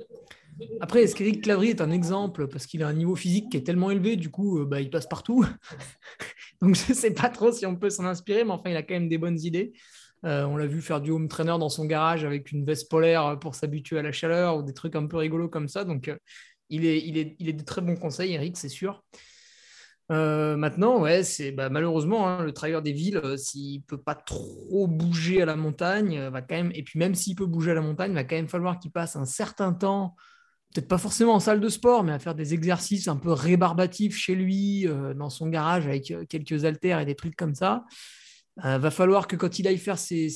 [0.80, 3.62] Après, est-ce qu'Éric Clavry est un exemple parce qu'il a un niveau physique qui est
[3.62, 5.44] tellement élevé, du coup, euh, bah, il passe partout.
[6.62, 8.82] Donc, je ne sais pas trop si on peut s'en inspirer, mais enfin, il a
[8.82, 9.72] quand même des bonnes idées.
[10.24, 13.38] Euh, on l'a vu faire du home trainer dans son garage avec une veste polaire
[13.40, 15.84] pour s'habituer à la chaleur ou des trucs un peu rigolos comme ça.
[15.84, 16.16] Donc, euh,
[16.70, 19.02] il, est, il, est, il est de très bons conseils, Eric, c'est sûr.
[20.08, 25.42] maintenant, ouais, c'est bah, malheureusement hein, le travailleur des villes, s'il peut pas trop bouger
[25.42, 26.72] à la montagne, va quand même.
[26.74, 29.16] Et puis même s'il peut bouger à la montagne, va quand même falloir qu'il passe
[29.16, 30.14] un certain temps
[30.72, 34.16] peut-être pas forcément en salle de sport, mais à faire des exercices un peu rébarbatifs
[34.16, 37.84] chez lui, euh, dans son garage, avec euh, quelques haltères et des trucs comme ça.
[38.64, 40.28] Euh, va falloir que quand il aille faire ses,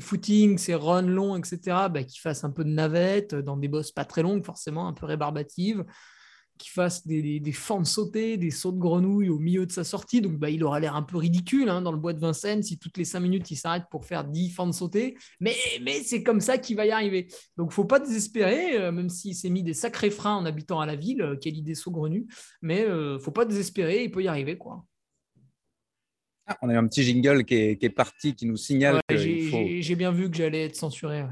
[0.00, 1.60] footings, ses runs longs, etc.,
[1.90, 4.92] bah, qu'il fasse un peu de navette dans des bosses pas très longues, forcément, un
[4.92, 5.84] peu rébarbatives
[6.62, 10.20] qu'il fasse des, des, fentes sautées, des sauts de grenouille au milieu de sa sortie.
[10.20, 12.78] Donc, bah, il aura l'air un peu ridicule hein, dans le bois de Vincennes si
[12.78, 15.16] toutes les cinq minutes il s'arrête pour faire 10 fentes sautées.
[15.40, 17.26] Mais, mais c'est comme ça qu'il va y arriver.
[17.56, 20.86] Donc, faut pas désespérer, euh, même s'il s'est mis des sacrés freins en habitant à
[20.86, 21.22] la ville.
[21.22, 22.26] Euh, quelle idée saugrenue.
[22.62, 24.56] Mais euh, faut pas désespérer, il peut y arriver.
[24.56, 24.84] quoi.
[26.46, 29.00] Ah, on a un petit jingle qui est, parti, qui nous signale.
[29.10, 31.24] J'ai bien vu que j'allais être censuré.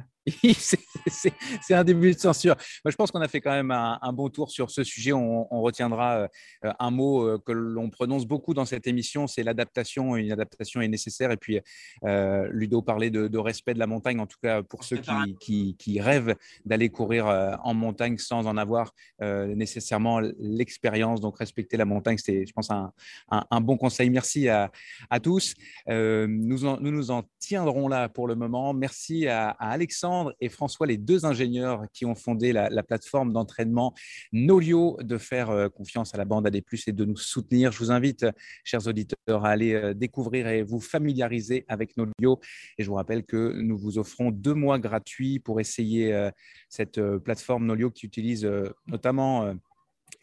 [1.07, 2.55] C'est un début de censure.
[2.85, 5.13] Moi, je pense qu'on a fait quand même un, bon tour sur ce sujet.
[5.13, 6.29] On, retiendra
[6.65, 10.17] euh, un mot euh, que l'on prononce beaucoup dans cette émission, c'est l'adaptation.
[10.17, 11.31] Une adaptation est nécessaire.
[11.31, 11.61] Et puis,
[12.05, 15.01] euh, Ludo parlait de, respect de la montagne, en tout cas pour ceux
[15.41, 17.27] qui, qui, rêvent d'aller courir
[17.63, 21.21] en montagne sans en avoir nécessairement l'expérience.
[21.21, 22.93] Donc, respecter la montagne, c'est, je pense, un,
[23.31, 24.11] un, bon conseil.
[24.11, 24.71] Merci à,
[25.09, 25.55] à tous.
[25.89, 28.75] nous, nous nous en tiendrons là pour le moment.
[28.75, 30.10] Merci à Alexandre
[30.41, 33.95] et François, les deux ingénieurs qui ont fondé la, plateforme d'entraînement
[34.33, 36.57] Nolio, de faire euh, confiance à la bande AD+,
[36.87, 37.73] et de nous soutenir.
[37.73, 38.27] Je vous invite,
[38.65, 42.41] chers auditeurs, à aller euh, découvrir et vous familiariser avec Nolio.
[42.79, 46.31] Et je vous rappelle que nous vous offrons deux mois gratuits pour essayer euh,
[46.69, 48.51] cette plateforme Nolio qui utilise
[48.87, 49.55] notamment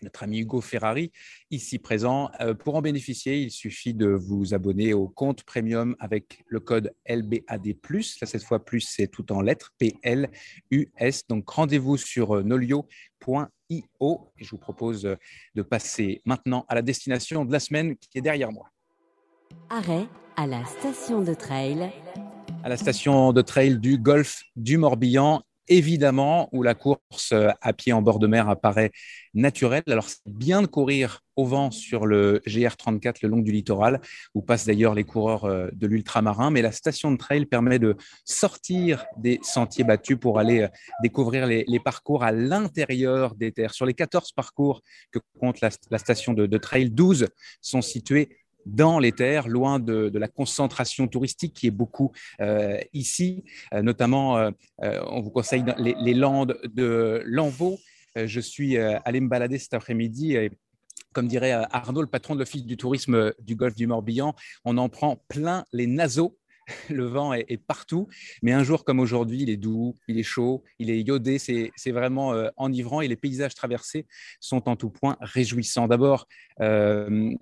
[0.01, 1.11] notre ami Hugo Ferrari,
[1.51, 2.29] ici présent.
[2.41, 6.93] Euh, pour en bénéficier, il suffit de vous abonner au compte premium avec le code
[7.07, 7.75] LBAD+.
[8.21, 11.27] Là, cette fois, plus, c'est tout en lettres, P-L-U-S.
[11.27, 12.87] Donc, rendez-vous sur euh, nolio.fr.
[13.69, 13.83] Et
[14.37, 15.01] je vous propose
[15.55, 18.69] de passer maintenant à la destination de la semaine qui est derrière moi.
[19.69, 20.07] Arrêt
[20.37, 21.91] à la station de trail.
[22.63, 27.73] À la station de trail du golfe du Morbihan évidemment, où la course euh, à
[27.73, 28.91] pied en bord de mer apparaît
[29.33, 29.83] naturelle.
[29.87, 34.01] Alors, c'est bien de courir au vent sur le GR34 le long du littoral,
[34.33, 37.95] où passent d'ailleurs les coureurs euh, de l'ultramarin, mais la station de trail permet de
[38.25, 40.67] sortir des sentiers battus pour aller euh,
[41.03, 43.73] découvrir les, parcours à l'intérieur des terres.
[43.73, 47.27] Sur les 14 parcours que compte la, station de, de trail, 12
[47.61, 48.29] sont situés
[48.67, 52.11] dans les terres, loin de, la concentration touristique qui est beaucoup
[52.41, 53.43] euh, ici.
[53.73, 57.79] Euh, notamment, euh, on vous conseille les, landes de Lanvaux.
[58.15, 60.51] je suis allé me balader cet après-midi et
[61.13, 64.89] comme dirait Arnaud, le patron de l'Office du tourisme du golfe du Morbihan, on en
[64.89, 66.37] prend plein les naseaux
[66.89, 68.07] le vent est, partout,
[68.41, 71.91] mais un jour comme aujourd'hui, il est doux, il est chaud, il est iodé, c'est
[71.91, 74.05] vraiment euh, enivrant et les paysages traversés
[74.39, 75.87] sont en tout point réjouissants.
[75.87, 76.27] D'abord,
[76.61, 77.33] euh,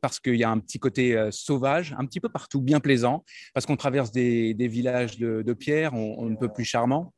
[0.00, 3.24] parce qu'il y a un petit côté euh, sauvage, un petit peu partout, bien plaisant,
[3.54, 7.12] parce qu'on traverse des, villages de, pierre, on, on, ne peut plus charmant,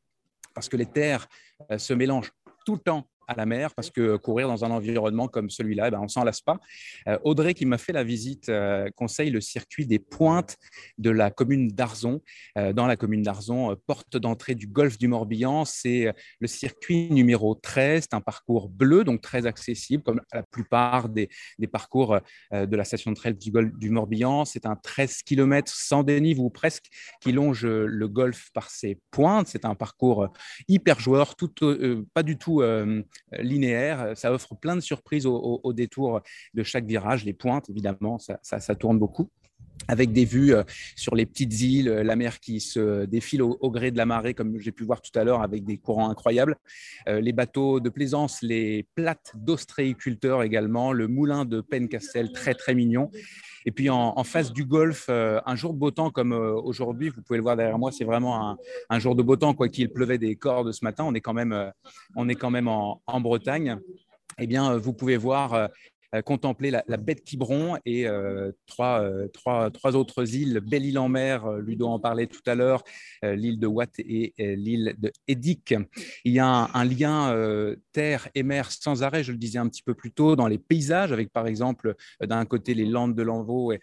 [0.55, 1.29] parce que les terres
[1.77, 2.33] se mélangent
[2.67, 5.91] tout le temps à la mer parce que courir dans un environnement comme celui-là, eh
[5.91, 6.59] ben, on s'en lasse pas.
[7.07, 10.57] Euh, Audrey, qui m'a fait la visite, euh, conseille le circuit des pointes
[10.97, 12.23] de la commune d'Arzon.
[12.57, 17.55] Euh, dans la commune d'Arzon, porte d'entrée du golfe du Morbihan, c'est le circuit numéro
[17.55, 18.07] 13.
[18.11, 22.19] C'est un parcours bleu, donc très accessible, comme la plupart des, des parcours
[22.53, 24.47] de la station de trail du golfe du Morbihan.
[24.47, 26.87] C'est un 13 km sans dénive ou presque
[27.21, 29.49] qui longe le golfe par ses pointes.
[29.49, 30.29] C'est un parcours
[30.67, 31.53] hyper joueur, tout,
[32.15, 32.63] pas du tout
[33.33, 34.17] linéaire.
[34.17, 36.21] Ça offre plein de surprises au, détour
[36.55, 37.25] de chaque virage.
[37.25, 39.31] Les pointes, évidemment, ça, tourne beaucoup
[39.87, 40.63] avec des vues euh,
[40.97, 44.59] sur les petites îles, la mer qui se défile au, gré de la marée, comme
[44.59, 46.57] j'ai pu voir tout à l'heure, avec des courants incroyables,
[47.09, 52.75] euh, les bateaux de plaisance, les plates d'ostréiculteurs également, le moulin de Pencastel, très très
[52.75, 53.11] mignon.
[53.67, 57.37] Et puis en, face du golfe, un jour de beau temps comme aujourd'hui, vous pouvez
[57.37, 58.57] le voir derrière moi, c'est vraiment
[58.89, 61.35] un, jour de beau temps, quoi qu'il pleuvait des cordes ce matin, on est quand
[61.35, 61.73] même,
[62.17, 63.79] on est quand même en, Bretagne.
[64.39, 65.67] Eh bien, vous pouvez voir euh,
[66.25, 71.09] contempler la, baie de Quiberon et euh, trois, euh, trois, trois, autres îles, Belle-Île en
[71.09, 72.83] mer, Ludo en parlait tout à l'heure,
[73.23, 75.75] l'île de Watt et l'île de Edic.
[76.25, 77.35] Il y a un, lien
[77.93, 80.59] terre et mer sans arrêt, je le disais un petit peu plus tôt, dans les
[80.59, 83.81] paysages, avec par exemple d'un côté les landes de l'Envaux, et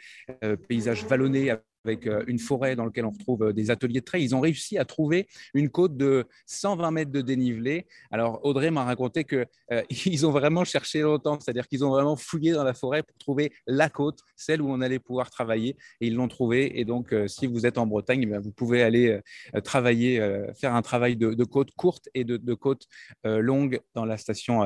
[0.67, 1.55] paysages vallonnés
[1.85, 4.23] avec euh, une forêt dans laquelle on retrouve euh, des ateliers de trail.
[4.23, 7.85] Ils ont réussi à trouver une côte de 120 mètres de dénivelé.
[8.11, 9.83] Alors Audrey m'a raconté qu'ils euh,
[10.23, 13.89] ont vraiment cherché longtemps, c'est-à-dire qu'ils ont vraiment fouillé dans la forêt pour trouver la
[13.89, 16.79] côte, celle où on allait pouvoir travailler, et ils l'ont trouvée.
[16.79, 19.19] Et donc, si vous êtes en Bretagne, eh vous pouvez aller
[19.63, 20.19] travailler,
[20.59, 22.87] faire un travail de, côte courte et de, de côte
[23.23, 24.63] longue dans la station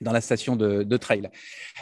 [0.00, 1.28] dans la station de, trail.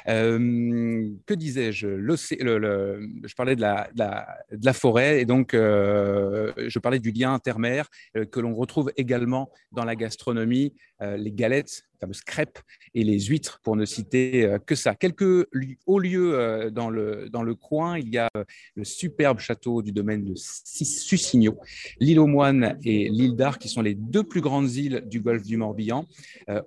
[0.09, 1.89] Euh, que disais-je?
[1.99, 8.41] Je parlais de la, forêt et donc euh, je parlais du lien intermère euh, que
[8.41, 12.59] l'on retrouve également dans la gastronomie, les galettes fameuses crêpes
[12.95, 14.95] et les huîtres, pour ne citer euh, que ça.
[14.95, 15.47] Quelques
[15.87, 18.45] hauts lieux euh, dans le, dans le coin, il y a euh,
[18.75, 21.59] le superbe château du domaine de Sussigno,
[22.01, 25.43] l'île aux Moines et l'île d'Ar, qui sont les deux plus grandes îles du golfe
[25.43, 26.07] du Morbihan.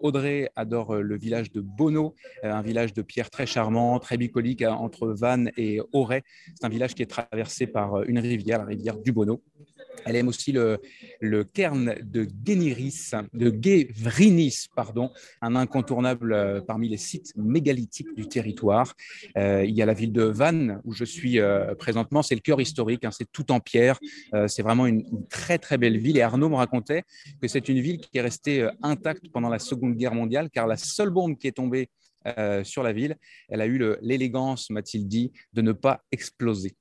[0.02, 5.08] Audrey adore le village de Bono, un village de pierre très charmant, très bucolique entre
[5.08, 6.22] Vannes et Auray.
[6.56, 9.42] C'est un village qui est traversé par une rivière, la rivière du Bono.
[10.06, 10.80] Elle aime aussi le,
[11.54, 18.94] cairn de Guéniris, de Guévrinis, pardon, un incontournable euh, parmi les sites mégalithiques du territoire.
[19.38, 22.42] Euh, il y a la ville de Vannes, où je suis euh, présentement, c'est le
[22.42, 24.00] cœur historique, hein, c'est tout en pierre,
[24.48, 26.18] c'est vraiment une, très très belle ville.
[26.18, 27.04] Et Arnaud me racontait
[27.42, 30.78] que c'est une ville qui est restée intacte pendant la Seconde Guerre mondiale, car la
[30.78, 31.90] seule bombe qui est tombée
[32.28, 33.16] euh, sur la ville.
[33.48, 36.76] Elle a eu l'élégance, m'a-t-il dit, de ne pas exploser.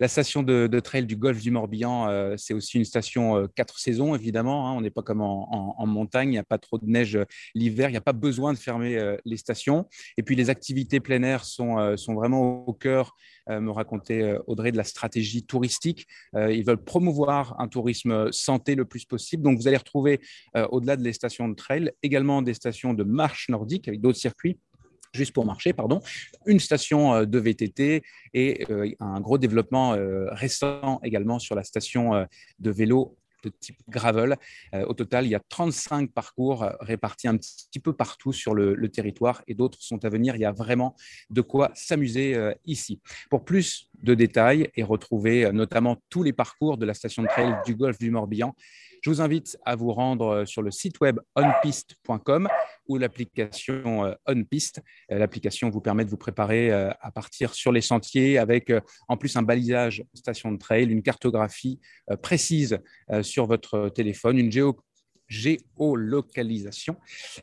[0.00, 3.78] La station de, trail du golfe du Morbihan, euh, c'est aussi une station euh, quatre
[3.78, 4.68] saisons, évidemment.
[4.68, 4.72] Hein.
[4.72, 7.18] on n'est pas comme en, montagne, il n'y a pas trop de neige
[7.54, 9.88] l'hiver, il n'y a pas besoin de fermer les stations.
[10.18, 13.16] Et puis les activités plein air sont, sont vraiment au cœur,
[13.48, 16.06] me racontait Audrey, de la stratégie touristique.
[16.34, 19.42] ils veulent promouvoir un tourisme santé le plus possible.
[19.42, 20.20] Donc vous allez retrouver,
[20.70, 24.58] au-delà de les stations de trail, également des stations de marche nordique avec d'autres circuits
[25.14, 26.00] juste pour marcher, pardon,
[26.46, 28.02] une station euh, de VTT
[28.34, 32.26] et euh, un gros développement euh, récent également sur la station
[32.58, 34.36] de vélo de type gravel.
[34.72, 39.42] au total, il y a 35 parcours répartis un petit peu partout sur le, territoire
[39.48, 40.36] et d'autres sont à venir.
[40.36, 40.94] Il y a vraiment
[41.30, 42.36] de quoi s'amuser
[42.66, 43.00] ici.
[43.30, 47.52] Pour plus de détails et retrouver notamment tous les parcours de la station de trail
[47.66, 48.54] du golfe du Morbihan.
[49.02, 52.48] Je vous invite à vous rendre sur le site web onpiste.com
[52.88, 54.80] ou l'application OnPiste.
[55.08, 58.72] L'application vous permet de vous préparer à partir sur les sentiers avec
[59.08, 61.80] en plus un balisage station de trail, une cartographie
[62.22, 62.78] précise
[63.22, 64.76] sur votre téléphone, une géo
[65.32, 66.96] géolocalisation,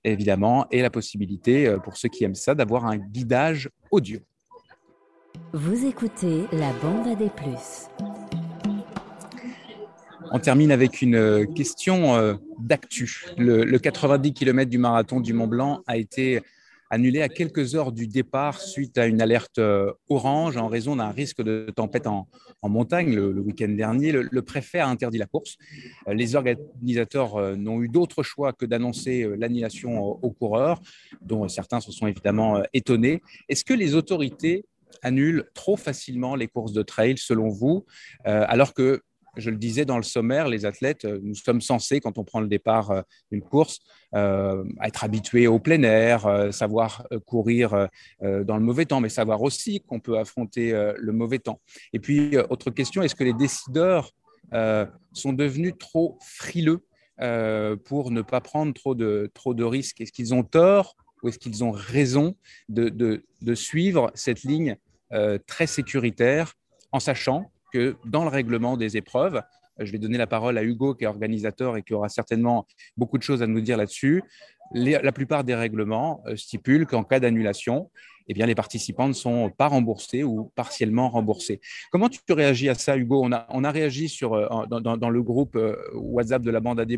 [0.03, 4.19] évidemment, et la possibilité, euh, pour ceux qui aiment ça, d'avoir un guidage audio.
[5.53, 7.89] Vous écoutez la bande à des plus.
[10.31, 13.25] On termine avec une euh, question euh, d'actu.
[13.37, 16.41] Le, le 90 km du marathon du Mont Blanc a été
[16.91, 21.09] annulé à quelques heures du départ suite à une alerte euh, orange en raison d'un
[21.09, 22.27] risque de tempête en,
[22.63, 24.11] montagne le, week-end dernier.
[24.11, 25.57] Le, préfet a interdit la course.
[26.07, 30.81] Les organisateurs n'ont eu d'autre choix que d'annoncer l'annulation aux coureurs,
[31.21, 33.21] dont certains se sont évidemment étonnés.
[33.47, 34.65] Est-ce que les autorités
[35.03, 37.85] annulent trop facilement les courses de trail, selon vous,
[38.25, 39.01] alors que
[39.37, 42.39] je le disais dans le sommaire, les athlètes, euh, nous sommes censés, quand on prend
[42.39, 43.01] le départ euh,
[43.31, 43.79] d'une course,
[44.15, 47.87] euh, être habitués au plein air, savoir courir
[48.21, 51.61] dans le mauvais temps, mais savoir aussi qu'on peut affronter le mauvais temps.
[51.93, 54.11] Et puis, autre question, est-ce que les décideurs
[55.13, 56.83] sont devenus trop frileux
[57.85, 60.01] pour ne pas prendre trop de, trop de risques?
[60.01, 62.35] Est-ce qu'ils ont tort ou est-ce qu'ils ont raison
[62.67, 64.75] de, de suivre cette ligne
[65.45, 66.55] très sécuritaire
[66.91, 69.41] en sachant que dans le règlement des épreuves,
[69.79, 72.65] euh, je vais donner la parole à Hugo qui est organisateur et qui aura certainement
[72.97, 74.23] beaucoup de choses à nous dire là-dessus.
[74.73, 77.89] La plupart des règlements euh, stipulent qu'en cas d'annulation,
[78.31, 81.59] eh bien, les participants ne sont pas remboursés ou partiellement remboursés.
[81.91, 83.23] Comment tu réagis à ça, Hugo?
[83.23, 83.31] On
[83.63, 86.95] a, réagi sur, euh, dans, le groupe euh, WhatsApp de la bande AD+,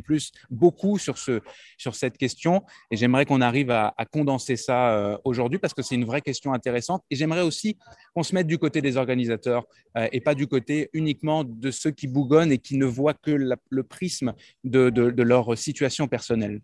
[0.49, 1.39] beaucoup sur, ce,
[1.77, 6.03] sur cette question, et j'aimerais qu'on arrive à, condenser ça aujourd'hui parce que c'est une
[6.03, 7.77] vraie question intéressante, et j'aimerais aussi
[8.13, 9.65] qu'on se mette du côté des organisateurs
[10.11, 13.83] et pas du côté uniquement de ceux qui bougonnent et qui ne voient que le
[13.83, 14.33] prisme
[14.65, 16.59] de, de leur situation personnelle.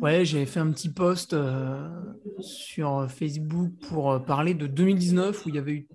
[0.00, 1.88] Ouais, j'avais fait un petit post euh,
[2.40, 5.88] sur Facebook pour euh, parler de 2019 où il y avait eu,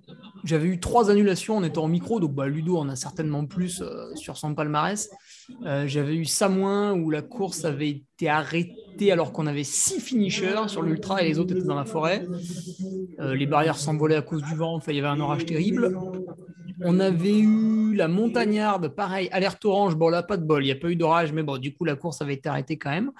[0.44, 3.82] j'avais eu trois annulations en étant en micro, donc bah, Ludo en a certainement plus
[3.82, 5.10] euh, sur son palmarès.
[5.86, 10.82] j'avais eu Samoin où la course avait été arrêtée alors qu'on avait six finishers sur
[10.82, 12.24] l'ultra et les autres étaient dans la forêt.
[13.18, 15.98] les barrières s'envolaient à cause du vent, enfin, il y avait un orage terrible.
[16.82, 19.96] On avait eu la montagnarde, pareil, alerte orange.
[19.96, 21.84] Bon, là, pas de bol, il n'y a pas eu d'orage, mais bon, du coup,
[21.84, 23.12] la course avait été arrêtée quand même.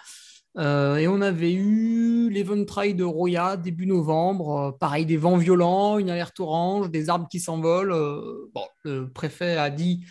[0.59, 4.59] Euh, et on avait eu l'Eventide de Roya début novembre.
[4.59, 7.93] Euh, pareil, des vents violents, une alerte orange, des arbres qui s'envolent.
[7.93, 8.51] Euh,
[8.85, 10.05] le préfet a dit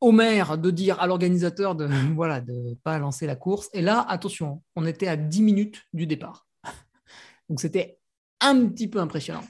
[0.00, 3.68] au maire de dire à l'organisateur de voilà de pas lancer la course.
[3.72, 6.46] Et là, attention, on était à 10 minutes du départ.
[7.48, 7.98] Donc c'était
[8.40, 9.44] un petit peu impressionnant.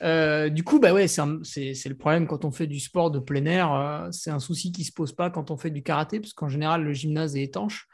[0.00, 1.24] du coup, bah ouais, c'est
[1.88, 4.08] le problème quand on fait du sport de plein air.
[4.10, 6.48] c'est un souci qui ne se pose pas quand on fait du karaté, parce qu'en
[6.48, 7.88] général, le gymnase est étanche.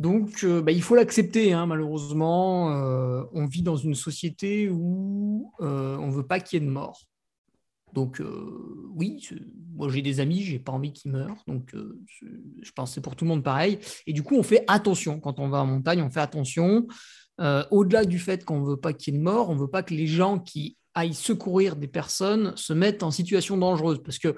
[0.00, 2.72] Donc, euh, bah, il faut l'accepter, hein, malheureusement.
[2.72, 6.66] Euh, on vit dans une société où euh, on ne veut pas qu'il y ait
[6.66, 7.02] de mort.
[7.92, 8.22] Donc,
[8.94, 9.28] oui,
[9.74, 11.42] moi j'ai des amis, j'ai pas envie qu'ils meurent.
[11.48, 13.80] Donc, je pense que c'est pour tout le monde pareil.
[14.06, 15.18] Et du coup, on fait attention.
[15.18, 16.86] Quand on va en montagne, on fait attention.
[17.72, 19.68] Au-delà du fait qu'on ne veut pas qu'il y ait de mort, on ne veut
[19.68, 20.76] pas que les gens qui
[21.12, 24.02] secourir des personnes se mettent en situation dangereuse.
[24.02, 24.34] Parce que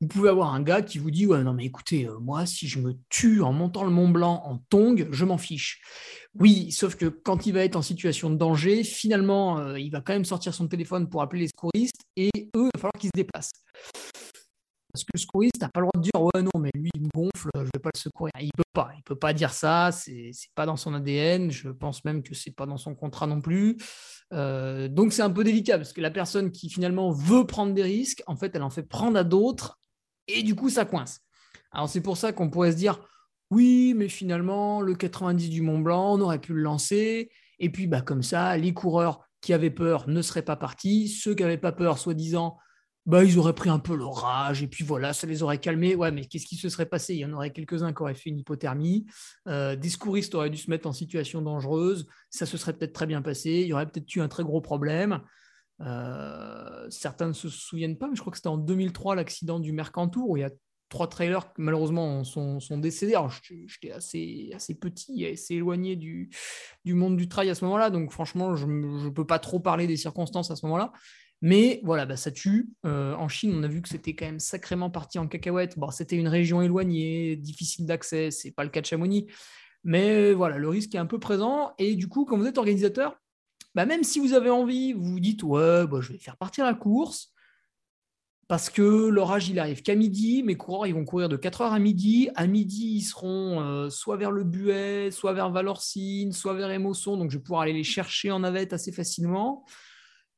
[0.00, 2.68] vous pouvez avoir un gars qui vous dit Ouais, non, mais écoutez, euh, moi, si
[2.68, 5.80] je me tue en montant le Mont Blanc en tong, je m'en fiche.
[6.34, 10.00] Oui, sauf que quand il va être en situation de danger, finalement, euh, il va
[10.00, 13.10] quand même sortir son téléphone pour appeler les secouristes et eux, il va falloir qu'ils
[13.14, 13.52] se déplacent.
[14.94, 17.02] Parce que le secouriste n'a pas le droit de dire Ouais, non, mais lui, il
[17.02, 18.30] me gonfle, je ne vais pas le secourir.
[18.40, 18.92] Il peut pas.
[18.96, 19.90] Il peut pas dire ça.
[19.90, 21.50] C'est pas dans son ADN.
[21.50, 23.76] Je pense même que c'est pas dans son contrat non plus.
[24.32, 27.82] Euh, donc, c'est un peu délicat parce que la personne qui finalement veut prendre des
[27.82, 29.80] risques, en fait, elle en fait prendre à d'autres
[30.28, 31.22] et du coup, ça coince.
[31.72, 33.00] Alors, c'est pour ça qu'on pourrait se dire
[33.50, 37.32] oui, mais finalement, le 90 du Mont Blanc, on aurait pu le lancer.
[37.58, 41.08] Et puis, bah, comme ça, les coureurs qui avaient peur ne seraient pas partis.
[41.08, 42.58] Ceux qui n'avaient pas peur, soi-disant,
[43.06, 44.62] bah, ils auraient pris un peu l'orage.
[44.62, 45.94] Et puis voilà, ça les aurait calmés.
[45.94, 47.14] Ouais, mais qu'est-ce qui se serait passé?
[47.14, 49.06] Il y en aurait quelques-uns qui auraient fait une hypothermie.
[49.46, 52.06] Euh, des secouristes auraient dû se mettre en situation dangereuse.
[52.30, 53.50] Ça se serait peut-être très bien passé.
[53.50, 55.20] Il y aurait peut-être eu un très gros problème.
[55.80, 59.72] Euh, certains ne se souviennent pas, mais je crois que c'était en 2003 l'accident du
[59.72, 60.50] Mercantour où il y a
[60.88, 63.14] trois trailers malheureusement sont, décédés.
[63.14, 63.32] Alors
[63.66, 66.30] j'étais assez, assez petit et assez éloigné du,
[66.84, 69.86] du monde du trail à ce moment-là, donc franchement je ne peux pas trop parler
[69.86, 70.92] des circonstances à ce moment-là.
[71.42, 72.70] Mais voilà, bah, ça tue.
[72.86, 75.78] Euh, en Chine, on a vu que c'était quand même sacrément parti en cacahuète.
[75.78, 79.26] Bon, c'était une région éloignée, difficile d'accès, c'est pas le cas de Chamonix.
[79.82, 81.72] Mais voilà, le risque est un peu présent.
[81.76, 83.20] Et du coup, quand vous êtes organisateur,
[83.74, 86.64] bah, même si vous avez envie, vous vous dites ouais, bah, je vais faire partir
[86.64, 87.33] la course.
[88.46, 90.42] Parce que l'orage, il arrive qu'à midi.
[90.42, 92.28] Mes coureurs, ils vont courir de 4h à midi.
[92.34, 97.16] À midi, ils seront euh, soit vers le Buet, soit vers Valorcine, soit vers Émosson.
[97.16, 99.64] Donc, je vais pouvoir aller les chercher en navette assez facilement.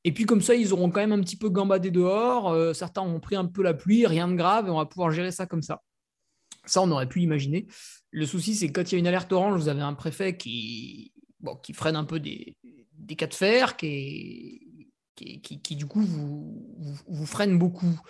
[0.04, 2.50] Et puis, comme ça, ils auront quand même un petit peu gambadé dehors.
[2.50, 5.10] Euh, certains ont pris un peu la pluie, rien de grave, et on va pouvoir
[5.10, 5.82] gérer ça comme ça.
[6.64, 7.66] Ça, on aurait pu imaginer.
[8.12, 10.36] Le souci, c'est que quand il y a une alerte orange, vous avez un préfet
[10.36, 12.56] qui, bon, qui freine un peu des,
[12.92, 14.65] des cas de fer, qui,
[15.16, 18.00] qui, du coup vous, freine beaucoup.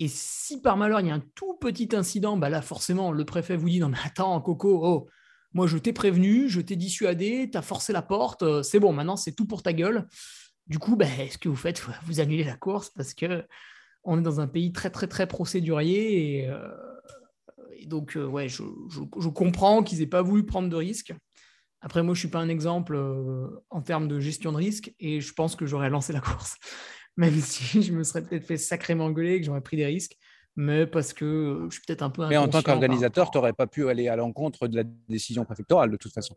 [0.00, 3.24] Et si par malheur il y a un tout petit incident, bah là forcément le
[3.24, 5.06] préfet vous dit non mais attends Coco, oh,
[5.52, 9.16] moi je t'ai prévenu, je t'ai dissuadé, t'as forcé la porte, euh, c'est bon maintenant
[9.16, 10.06] c'est tout pour ta gueule.
[10.66, 13.44] Du coup, bah, ce que vous faites, vous annulez la course parce que
[14.02, 16.68] on est dans un pays très très très procédurier et, euh,
[17.86, 21.14] donc euh, ouais, je, je, je comprends qu'ils aient pas voulu prendre de risques.
[21.84, 24.94] Après, moi, je ne suis pas un exemple euh, en termes de gestion de risque
[25.00, 26.56] et je pense que j'aurais lancé la course,
[27.18, 30.16] même si je me serais peut-être fait sacrément engueuler, que j'aurais pris des risques,
[30.56, 32.26] mais parce que je suis peut-être un peu.
[32.26, 35.90] Mais en tant qu'organisateur, tu n'aurais pas pu aller à l'encontre de la décision préfectorale
[35.90, 36.36] de toute façon.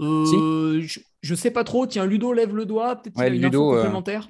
[0.00, 1.86] Euh, je ne sais pas trop.
[1.86, 2.96] Tiens, Ludo lève le doigt.
[2.96, 4.28] Peut-être qu'il y a une info euh, complémentaire.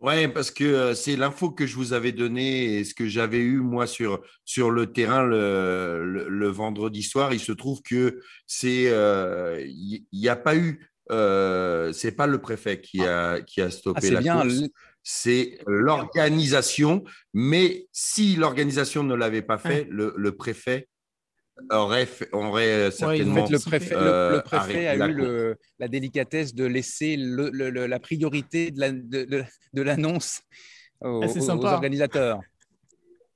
[0.00, 3.60] Oui, parce que c'est l'info que je vous avais donnée et ce que j'avais eu
[3.60, 7.32] moi sur, sur le terrain le, le, vendredi soir.
[7.32, 9.66] Il se trouve que c'est il euh,
[10.12, 14.20] n'y a pas eu euh, c'est pas le préfet qui a qui a stoppé ah,
[14.20, 14.62] la course.
[15.08, 20.88] C'est l'organisation, mais si l'organisation ne l'avait pas fait, le, le préfet
[21.70, 23.46] aurait, aurait certainement.
[23.48, 30.42] le préfet, le, préfet a eu la délicatesse de laisser la priorité de l'annonce
[31.00, 32.40] la, de, de aux, aux, organisateurs.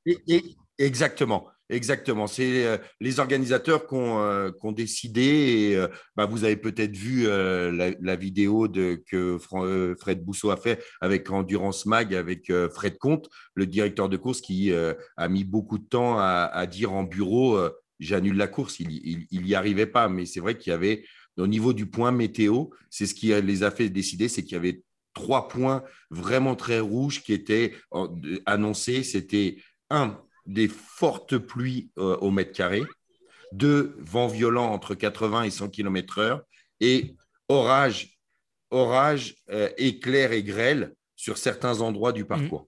[0.06, 0.42] Et,
[0.78, 1.48] exactement.
[1.70, 2.26] Exactement.
[2.26, 5.22] C'est euh, les organisateurs qui ont, euh, ont, décidé.
[5.22, 10.82] Et, euh, bah, vous avez peut-être vu la, vidéo de, que Fred Bousseau a fait
[11.00, 15.86] avec Endurance Mag, avec Fred Comte, le directeur de course, qui a mis beaucoup de
[15.86, 17.56] temps à, à dire en bureau
[18.00, 18.80] j'annule la course.
[18.80, 21.04] Il n'y arrivait pas, mais c'est vrai qu'il y avait,
[21.36, 24.56] au niveau du point météo, c'est ce qui les a fait décider, c'est qu'il y
[24.56, 24.82] avait
[25.14, 27.74] trois points vraiment très rouges qui étaient
[28.46, 29.02] annoncés.
[29.02, 29.58] C'était
[29.90, 32.82] un, des fortes pluies euh, au mètre carré,
[33.52, 36.40] deux, vent violent entre 80 et 100 km/h,
[36.80, 37.16] et
[37.48, 38.18] orage,
[38.70, 42.62] orage euh, éclair et grêle sur certains endroits du parcours.
[42.62, 42.66] Mmh.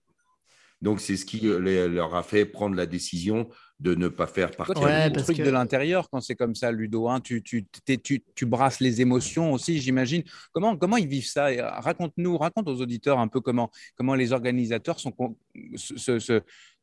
[0.83, 3.49] Donc, c'est ce qui euh, leur a fait prendre la décision
[3.83, 7.09] de ne pas faire partie ouais, truc de l'intérieur quand c'est comme ça, Ludo.
[7.09, 10.23] Hein, tu, tu, tu, tu, brasses les émotions aussi, j'imagine.
[10.53, 11.49] Comment, comment ils vivent ça?
[11.81, 15.13] Raconte-nous, raconte aux auditeurs un peu comment, comment les organisateurs sont,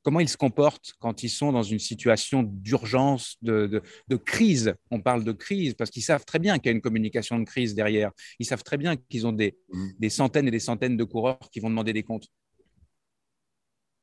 [0.03, 4.75] comment ils se comportent quand ils sont dans une situation d'urgence, de, de, crise.
[4.91, 7.45] On parle de crise parce qu'ils savent très bien qu'il y a une communication de
[7.45, 8.11] crise derrière.
[8.39, 9.87] Ils savent très bien qu'ils ont des, mmh.
[9.99, 12.27] des centaines et des centaines de coureurs qui vont demander des comptes.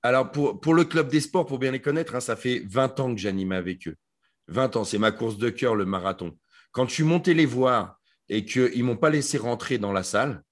[0.06, 3.00] Alors, pour, pour, le club des sports, pour bien les connaître, hein, ça fait 20
[3.00, 3.96] ans que j'anime avec eux.
[4.46, 6.38] 20 ans, c'est ma course de cœur, le marathon.
[6.70, 7.98] Quand je suis monté les voir
[8.28, 10.44] et qu'ils ne m'ont pas laissé rentrer dans la salle,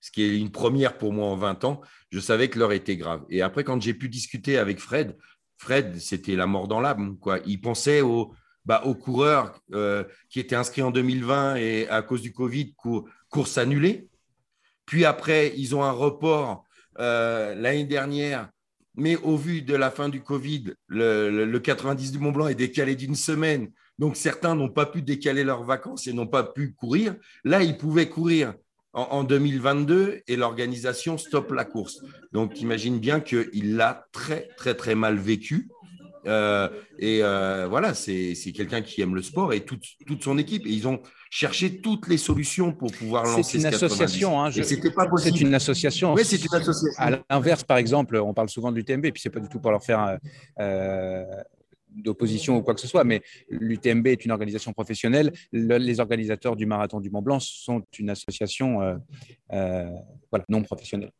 [0.00, 1.80] ce qui est une première pour moi en 20 ans,
[2.10, 3.24] je savais que l'heure était grave.
[3.30, 5.16] Et après, quand j'ai pu discuter avec Fred,
[5.58, 7.16] Fred, c'était la mort dans l'âme.
[7.46, 8.32] Il pensait aux,
[8.64, 12.76] bah, aux coureurs euh, qui étaient inscrits en 2020 et à cause du Covid,
[13.28, 14.08] course annulée.
[14.86, 16.64] Puis après, ils ont un report
[17.00, 18.48] euh, l'année dernière
[19.00, 22.94] mais au vu de la fin du Covid, le, 90 du Mont Blanc est décalé
[22.96, 23.70] d'une semaine.
[23.98, 27.14] Donc certains n'ont pas pu décaler leurs vacances et n'ont pas pu courir.
[27.42, 28.52] Là, ils pouvaient courir
[28.92, 32.02] en, 2022 et l'organisation stoppe la course.
[32.32, 35.68] Donc imagine bien qu'il l'a très, très, très mal vécu.
[36.26, 36.68] Euh,
[36.98, 40.66] et euh, voilà, c'est quelqu'un qui aime le sport et toute, toute son équipe.
[40.66, 41.00] Et ils ont
[41.30, 43.42] cherché toutes les solutions pour pouvoir lancer.
[43.42, 44.42] C'est une association.
[44.42, 45.36] Hein, C'était pas possible.
[45.36, 46.14] C'est une association.
[46.14, 47.02] Oui, c'est une association.
[47.02, 49.70] À l'inverse, par exemple, on parle souvent du TMB, puis c'est pas du tout pour
[49.70, 50.18] leur faire.
[50.58, 51.24] Euh,
[51.92, 55.32] d'opposition ou quoi que ce soit, mais l'UTMB est une organisation professionnelle.
[55.50, 58.78] les organisateurs du marathon du Mont Blanc sont une association
[59.48, 61.10] voilà, non professionnelle.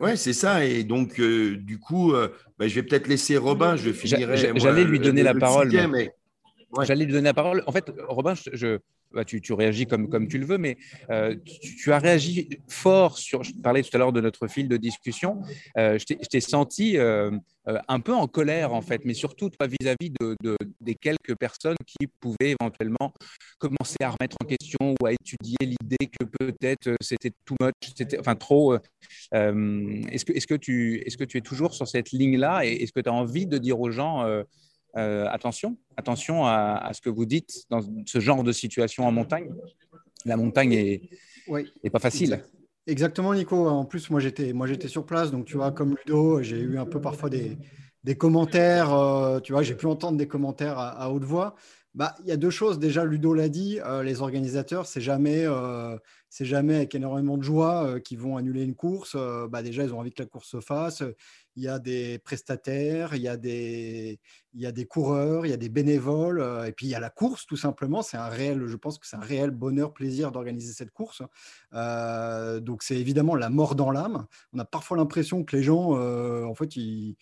[0.00, 0.64] Ouais, c'est ça.
[0.64, 2.28] Et donc, euh, du coup, euh,
[2.58, 3.76] bah, je vais peut-être laisser Robin.
[3.76, 4.52] Je finirai.
[4.56, 5.70] J'allais lui donner la parole.
[6.82, 7.62] J'allais lui donner la parole.
[7.66, 8.78] En fait, Robin, je,
[9.14, 10.76] bah, tu, réagis comme, comme tu le veux, mais
[11.10, 13.42] euh, tu, as réagi fort sur.
[13.42, 15.42] Je parlais tout à l'heure de notre fil de discussion.
[15.78, 17.30] Euh, je t'ai senti euh,
[17.88, 19.50] un peu en colère, en fait, mais surtout
[19.80, 23.12] vis-à-vis de, des quelques personnes qui pouvaient éventuellement
[23.58, 28.18] commencer à remettre en question ou à étudier l'idée que peut-être c'était too much, c'était
[28.18, 28.74] enfin trop.
[29.32, 32.82] est-ce que, est que, tu, est -ce que tu es toujours sur cette ligne-là et
[32.82, 34.24] est-ce que tu as envie de dire aux gens
[34.96, 39.50] euh, attention, attention à, ce que vous dites dans ce genre de situation en montagne.
[40.24, 42.42] La montagne est, pas facile.
[42.86, 43.68] Exactement, Nico.
[43.68, 45.30] En plus, moi, j'étais, moi, j'étais sur place.
[45.30, 47.58] Donc, tu vois, comme Ludo, j'ai eu un peu parfois des,
[48.04, 48.94] des commentaires.
[48.94, 51.54] euh, tu vois, j'ai pu entendre des commentaires à, à haute voix.
[51.94, 52.78] Bah, il y a deux choses.
[52.78, 55.44] Déjà, Ludo l'a dit, euh, les organisateurs, c'est jamais,
[56.34, 59.12] c'est jamais avec énormément de joie euh, qu'ils vont annuler une course.
[59.14, 61.04] Euh, bah, déjà, ils ont envie que la course se fasse.
[61.54, 64.18] Il y a des prestataires, il y a des,
[64.54, 66.94] il y a des coureurs, il y a des bénévoles, euh, et puis il y
[66.94, 68.02] a la course, tout simplement.
[68.02, 71.22] C'est un réel, je pense que c'est un réel bonheur, plaisir d'organiser cette course.
[71.74, 74.26] Euh, donc, c'est évidemment la mort dans l'âme.
[74.52, 77.16] On a parfois l'impression que les gens, en fait, ils,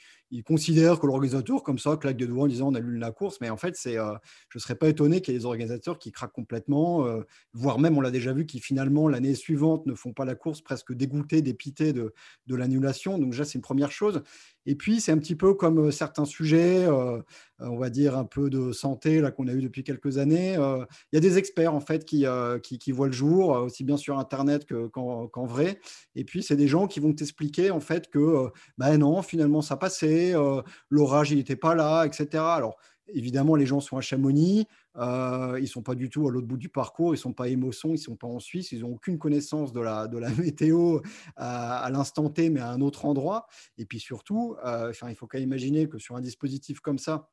[0.46, 3.38] considèrent que l'organisateur, comme ça, claque des doigts en disant on annule la course.
[3.40, 6.32] Mais en fait, je ne serais pas étonné qu'il y ait des organisateurs qui craquent
[6.32, 7.06] complètement,
[7.52, 10.60] voire même, on l'a déjà vu, qui finalement, l'année suivante, ne font pas la course,
[10.60, 12.12] presque dégoûtés, dépités de,
[12.46, 13.18] de l'annulation.
[13.18, 14.22] Donc, déjà, c'est une première chose.
[14.66, 17.20] Et puis, c'est un petit peu comme euh, certains sujets, euh,
[17.58, 20.56] on va dire un peu de santé qu'on a eu depuis quelques années.
[20.56, 23.62] Euh, Il y a des experts en fait qui, euh, qui, voient le jour, euh,
[23.62, 25.80] aussi bien sur Internet que- qu'en vrai.
[26.14, 28.48] Et puis, c'est des gens qui vont t'expliquer en fait que euh,
[28.78, 32.28] ben non, finalement, ça passait, euh, l'orage, il n'était pas là, etc.
[32.34, 32.76] Alors,
[33.08, 34.66] évidemment, les gens sont à Chamonix,
[34.96, 37.44] euh, ils sont pas du tout à l'autre bout du parcours, ils ne sont pas
[37.44, 40.18] à Émosson, ils ne sont pas en Suisse, ils n'ont aucune connaissance de la, de
[40.18, 41.00] la météo
[41.36, 43.46] à, l'instant T, mais à un autre endroit.
[43.78, 47.30] Et puis surtout, euh, enfin, il faut même imaginer que sur un dispositif comme ça,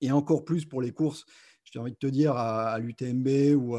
[0.00, 1.24] et encore plus pour les courses,
[1.64, 3.76] j'ai envie de te dire, à, l'UTMB ou,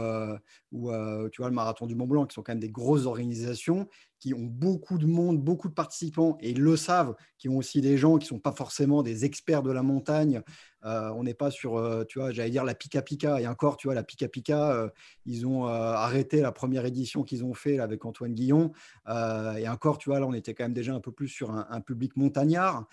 [0.72, 0.92] ou
[1.30, 3.90] tu vois, le marathon du Mont Blanc, qui sont quand même des grosses organisations,
[4.24, 7.98] qui ont beaucoup de monde, beaucoup de participants, et le savent, qui ont aussi des
[7.98, 10.42] gens qui ne sont pas forcément des experts de la montagne.
[10.86, 13.76] Euh, on n'est pas sur, euh, tu vois, j'allais dire la Pika Pika, et encore,
[13.76, 14.90] tu vois, la Pika Pika, euh,
[15.26, 18.72] ils ont arrêté la première édition qu'ils ont fait là, avec Antoine Guillon,
[19.10, 21.82] et encore, tu vois, là, on était quand même déjà un peu plus sur un,
[21.82, 22.88] public montagnard.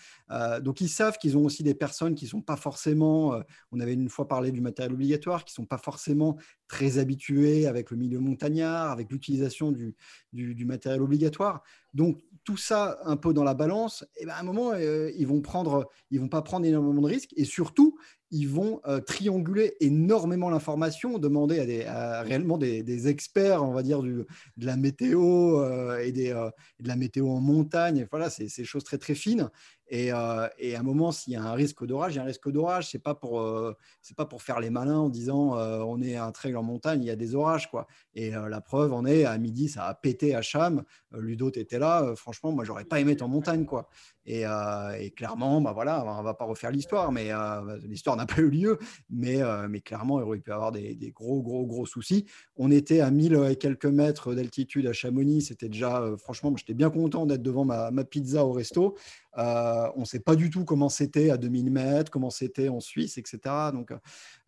[0.61, 3.93] Donc, ils savent qu'ils ont aussi des personnes qui ne sont pas forcément, on avait
[3.93, 7.97] une fois parlé du matériel obligatoire, qui ne sont pas forcément très habitués avec le
[7.97, 11.61] milieu montagnard, avec l'utilisation du matériel obligatoire obligatoire.
[11.93, 15.27] Donc, tout ça un peu dans la balance, et ben à un moment, euh, ils
[15.27, 17.97] vont prendre, ils vont pas prendre énormément de risques, et surtout,
[18.33, 24.25] ils vont euh, trianguler énormément l'information, demander à, réellement des, experts, on va dire, de
[24.57, 28.07] la météo euh, et, de la météo en montagne.
[28.09, 29.49] Voilà, c'est des choses très très fines.
[29.89, 32.49] Et, à un moment, s'il y a un risque d'orage, il y a un risque
[32.49, 32.89] d'orage.
[32.89, 37.03] C'est pas pas pour faire les malins en disant on est un trail en montagne,
[37.03, 37.87] il y a des orages quoi.
[38.13, 40.83] Et la preuve en est à midi, ça a pété à Cham.
[41.11, 41.80] Ludo était là.
[41.81, 43.89] Euh, franchement, moi, j'aurais pas aimé être en montagne quoi.
[44.25, 48.27] Et, euh, et clairement, bah voilà, on va pas refaire l'histoire, mais euh, l'histoire n'a
[48.27, 48.77] pas eu lieu.
[49.09, 52.25] Mais, euh, mais clairement, il aurait pu avoir des, des gros gros gros soucis.
[52.55, 55.41] On était à 1000 et quelques mètres d'altitude à Chamonix.
[55.41, 58.95] C'était déjà, euh, franchement, j'étais bien content d'être devant ma, ma pizza au resto.
[59.35, 63.17] On ne sait pas du tout comment c'était à 2000 mètres, comment c'était en Suisse,
[63.17, 63.39] etc.
[63.73, 63.91] Donc,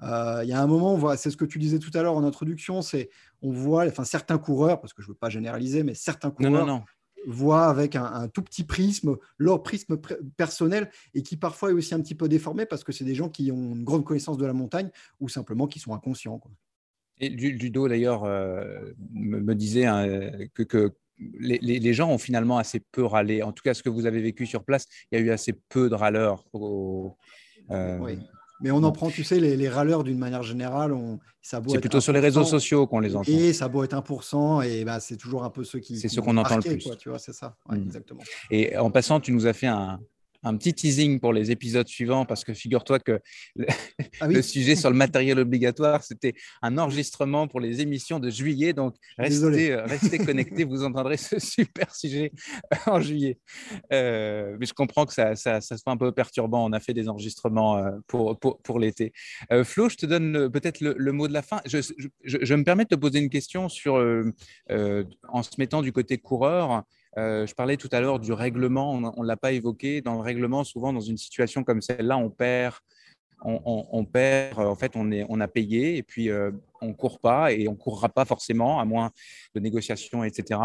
[0.02, 2.16] il y a un moment, on voit, c'est ce que tu disais tout à l'heure
[2.16, 3.10] en introduction, c'est
[3.42, 6.50] on voit, enfin certains coureurs, parce que je ne veux pas généraliser, mais certains Non,
[6.50, 6.84] coureurs non, non.
[7.26, 11.74] Voient avec un, un tout petit prisme leur prisme pr- personnel et qui parfois est
[11.74, 14.38] aussi un petit peu déformé parce que c'est des gens qui ont une grande connaissance
[14.38, 16.40] de la montagne ou simplement qui sont inconscients.
[16.40, 16.52] quoi.
[17.20, 20.94] Et Lu- Ludo, d'ailleurs, euh, me, me disait hein, que, que
[21.40, 23.44] les, les- les gens ont finalement assez peu râlé.
[23.44, 25.54] En tout cas, ce que vous avez vécu sur place, il y a eu assez
[25.54, 26.44] peu de râleurs.
[26.54, 27.16] au-
[27.72, 28.18] euh, Oui.
[28.64, 30.94] Mais on en prend, tu sais, les, les râleurs d'une manière générale.
[30.94, 33.30] On, ça C'est plutôt sur les 1%, réseaux sociaux qu'on les entend.
[33.32, 35.98] Et ça beau être 1%, et bah, c'est toujours un peu ceux qui.
[35.98, 36.84] C'est ceux qu'on entend le plus.
[36.84, 37.58] quoi, tu vois, c'est ça.
[37.70, 37.84] Ouais, Mm.
[37.84, 38.22] Exactement.
[38.50, 40.00] Et en passant, tu nous as fait un,
[40.44, 43.20] un petit teasing pour les épisodes suivants parce que figure-toi que
[43.56, 43.66] le,
[44.22, 44.36] Ah oui.
[44.36, 48.74] le sujet sur le matériel obligatoire, c'était un enregistrement pour les émissions de juillet.
[48.74, 52.32] Donc, restez, euh, restez connectés, vous entendrez ce super sujet
[52.86, 53.40] en juillet.
[53.92, 56.66] Euh, mais je comprends que ça, ça, ça soit un peu perturbant.
[56.66, 59.14] On a fait des enregistrements euh, pour, pour, pour l'été.
[59.52, 61.62] Euh, Flo, je te donne euh, peut-être le, le mot de la fin.
[61.66, 61.80] Je,
[62.24, 64.32] je, je- me permets de te poser une question sur, euh,
[64.72, 66.84] euh, en se mettant du côté coureur.
[67.18, 70.02] Euh, je parlais tout à l'heure du règlement, on ne l'a pas évoqué.
[70.02, 72.76] Dans le règlement, souvent, dans une situation comme celle-là, on perd.
[73.46, 77.52] On, perd, euh, en fait, on, a payé et puis euh, on ne court pas
[77.52, 79.12] et on courra pas forcément, à moins
[79.54, 80.62] de négociations, etc.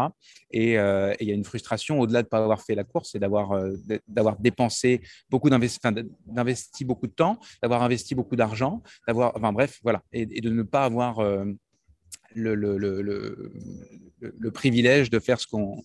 [0.51, 3.09] Et et il y a une frustration au-delà de ne pas avoir fait la course,
[3.11, 10.21] c'est d'avoir dépensé beaucoup d'investi, beaucoup de temps, d'avoir investi beaucoup d'argent, bref, voilà, et,
[10.21, 11.21] et de ne pas avoir
[12.33, 13.11] le
[14.53, 15.83] privilège de faire ce qu'on.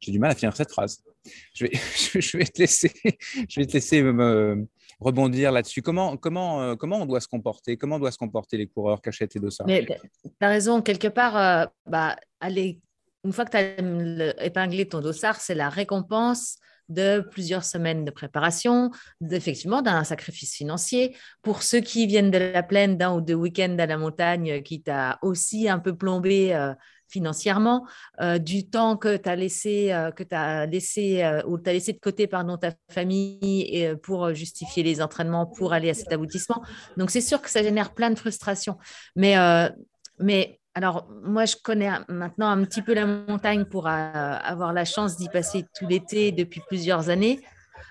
[0.00, 1.02] J'ai du mal à finir cette phrase.
[1.54, 2.92] Je vais, te laisser,
[3.48, 4.66] je vais te laisser me
[4.98, 5.82] rebondir là-dessus.
[5.82, 7.76] Comment, comment, euh, comment on doit se comporter?
[7.76, 11.36] Comment doivent se comporter les coureurs Cachette et Dossard Mais tu as raison, quelque part,
[11.36, 16.56] euh, bah, une fois que tu as épinglé ton dossard, c'est la récompense
[16.88, 18.90] de plusieurs semaines de préparation,
[19.30, 21.16] effectivement d'un sacrifice financier.
[21.40, 24.82] Pour ceux qui viennent de la plaine, d'un ou deux week-ends à la montagne, qui
[24.82, 26.74] t'a aussi un peu plombé, euh,
[27.10, 27.86] financièrement,
[28.38, 32.56] du temps que tu as laissé, que as laissé ou tu laissé de côté pardon,
[32.56, 36.62] ta famille et, pour justifier les entraînements, pour aller à cet aboutissement.
[36.96, 38.78] Donc, c'est sûr que ça génère plein de frustrations.
[39.16, 39.36] Mais,
[40.18, 45.16] mais alors, moi, je connais maintenant un petit peu la montagne pour avoir la chance
[45.16, 47.40] d'y passer tout l'été depuis plusieurs années.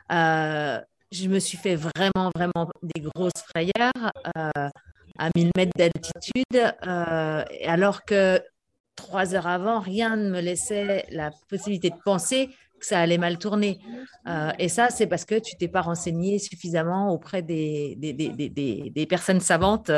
[0.10, 8.42] je me suis fait vraiment, vraiment des grosses frayeurs à 1000 mètres d'altitude, alors que
[9.00, 12.50] trois heures avant, rien ne me laissait la possibilité de penser
[12.80, 13.80] que ça allait mal tourner.
[14.28, 17.98] Euh, et ça, c'est parce que tu t'es pas renseigné suffisamment auprès des,
[19.10, 19.92] personnes savantes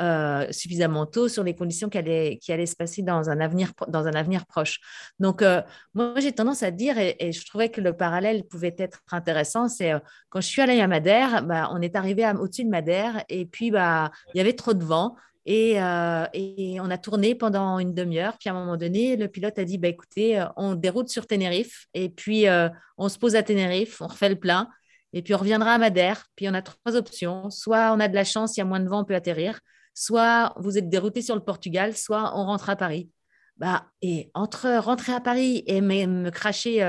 [0.00, 4.12] euh, suffisamment tôt sur les conditions qui allaient, se passer dans un avenir, dans un
[4.12, 4.80] avenir proche.
[5.18, 5.62] Donc, euh,
[5.94, 9.92] moi, j'ai tendance à dire, et, je trouvais que le parallèle pouvait être intéressant, c'est
[10.28, 13.70] quand je suis allée à Madère, bah, on est arrivé au-dessus de Madère, et puis
[13.70, 15.16] bah, il y avait trop de vent.
[15.48, 18.36] Euh, et, on a tourné pendant une demi-heure.
[18.38, 21.26] Puis à un moment donné, le pilote a dit bah, écoutez, euh, on déroute sur
[21.26, 22.68] Tenerife et puis euh,
[22.98, 24.68] on se pose à Tenerife, on refait le plein
[25.12, 26.26] et puis on reviendra à Madère.
[26.36, 28.80] Puis on a trois options soit on a de la chance, il y a moins
[28.80, 29.60] de vent, on peut atterrir,
[29.94, 33.10] soit vous êtes dérouté sur le Portugal, soit on rentre à Paris.
[33.56, 36.82] Bah, et entre rentrer à Paris et me, cracher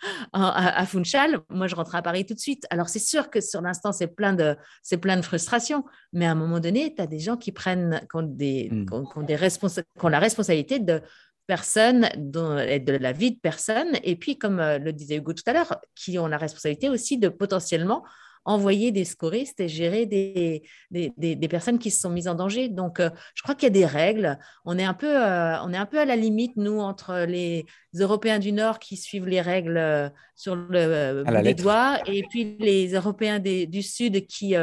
[0.32, 2.66] à, Funchal, moi je rentre à Paris tout de suite.
[2.70, 6.32] Alors c'est sûr que sur l'instant c'est plein de c'est plein de frustration, mais à
[6.32, 9.24] un moment donné, tu as des gens qui prennent qui des, hmm.
[9.24, 11.02] des qui ont la responsabilité de
[11.46, 15.52] personnes, de la vie de personnes, et puis comme euh, le disait Hugo tout à
[15.52, 18.04] l'heure, qui ont la responsabilité aussi de potentiellement
[18.44, 22.68] envoyer des scoristes et gérer des, des, personnes qui se sont mises en danger.
[22.68, 24.38] Donc, euh, je crois qu'il y a des règles.
[24.64, 27.66] On est, un peu, euh, on est un peu à la limite, nous, entre les
[27.94, 32.56] Européens du Nord qui suivent les règles euh, sur le bout des doigts et puis
[32.58, 34.54] les Européens du Sud qui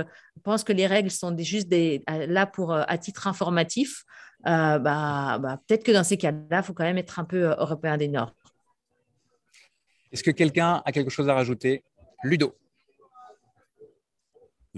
[0.44, 4.04] pensent que les règles sont juste des, là pour, à titre informatif.
[4.44, 7.98] bah, bah, Peut-être que dans ces cas-là, il faut quand même être un peu Européen
[7.98, 8.34] du Nord.
[10.12, 11.84] Est-ce que quelqu'un a quelque chose à rajouter?
[12.24, 12.56] Ludo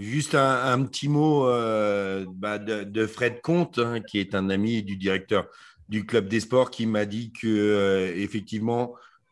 [0.00, 4.96] Juste un, petit mot euh, bah, de, Fred Comte, hein, qui est un ami du
[4.96, 5.46] directeur
[5.90, 8.26] du club des sports, qui m'a dit que euh,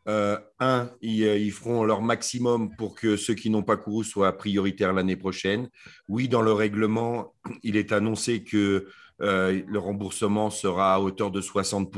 [0.09, 4.93] euh, un, ils, feront leur maximum pour que ceux qui n'ont pas couru soient prioritaires
[4.93, 5.70] l'année prochaine.
[6.07, 7.32] Oui, dans le règlement,
[7.62, 8.89] il est annoncé que
[9.20, 11.90] le remboursement sera à hauteur de 60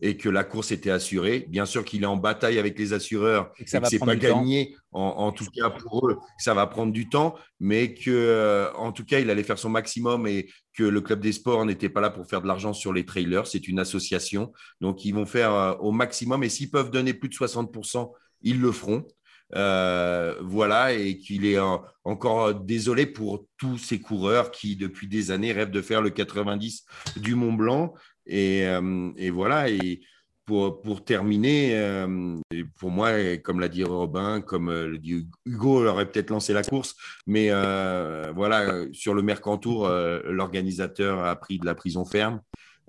[0.00, 1.46] et que la course était assurée.
[1.48, 4.76] Bien sûr qu'il est en bataille avec les assureurs et que ce n'est pas gagné,
[4.92, 9.04] en, tout cas pour eux, ça va prendre du temps, mais que euh, en tout
[9.04, 12.10] cas, il allait faire son maximum et que le club des sports n'était pas là
[12.10, 13.46] pour faire de l'argent sur les trailers.
[13.46, 17.28] C'est une association, donc ils vont faire euh, au maximum et s'ils peuvent donner plus
[17.28, 18.12] de 60%,
[18.42, 19.06] ils le feront.
[19.54, 21.58] Euh, voilà, et qu'il est
[22.02, 26.84] encore désolé pour tous ces coureurs qui, depuis des années, rêvent de faire le 90
[27.16, 27.94] du Mont Blanc.
[28.30, 30.00] Euh, et, voilà, et
[30.46, 32.38] pour, terminer, euh,
[32.78, 36.94] pour moi, comme l'a dit Robin, comme le dit Hugo, aurait peut-être lancé la course,
[37.26, 42.40] mais voilà, sur le Mercantour, l'organisateur a pris de la prison ferme.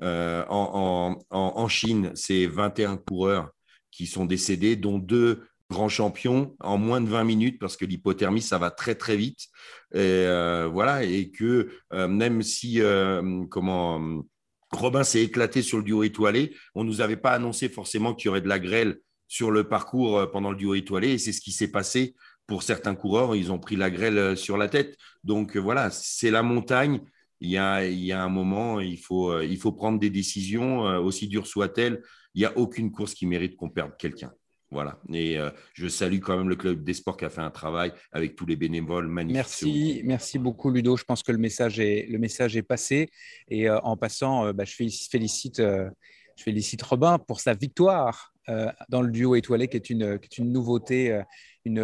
[0.02, 3.52] En, en, en, Chine, c'est 21 coureurs
[3.90, 8.42] qui sont décédés, dont deux grand champion en moins de 20 minutes parce que l'hypothermie,
[8.42, 9.48] ça va très très vite.
[9.94, 14.24] Et, euh, voilà, et que euh, même si euh, comment
[14.76, 18.28] Robin s'est éclaté sur le duo étoilé, on ne nous avait pas annoncé forcément qu'il
[18.28, 21.42] y aurait de la grêle sur le parcours pendant le duo étoilé, et c'est ce
[21.42, 22.16] qui s'est passé
[22.48, 23.36] pour certains coureurs.
[23.36, 24.98] Ils ont pris la grêle sur la tête.
[25.24, 27.02] Donc voilà, c'est la montagne.
[27.42, 32.02] Il y, a, un moment, il faut, il faut prendre des décisions, aussi dures soient-elles.
[32.34, 34.32] Il n'y a aucune course qui mérite qu'on perde quelqu'un.
[34.72, 35.00] Voilà.
[35.14, 37.94] Et euh, je salue quand même le club des sports qui a fait un travail
[38.12, 39.36] avec tous les bénévoles magnifiques.
[39.36, 40.98] Merci, merci beaucoup Ludo.
[40.98, 43.10] Je pense que le message est, le message est passé.
[43.48, 48.32] Et euh, en passant, euh, bah, je félicite, je félicite Robin pour sa victoire
[48.90, 51.20] dans le duo étoilé, qui est une, qui est une nouveauté.
[51.64, 51.82] Une,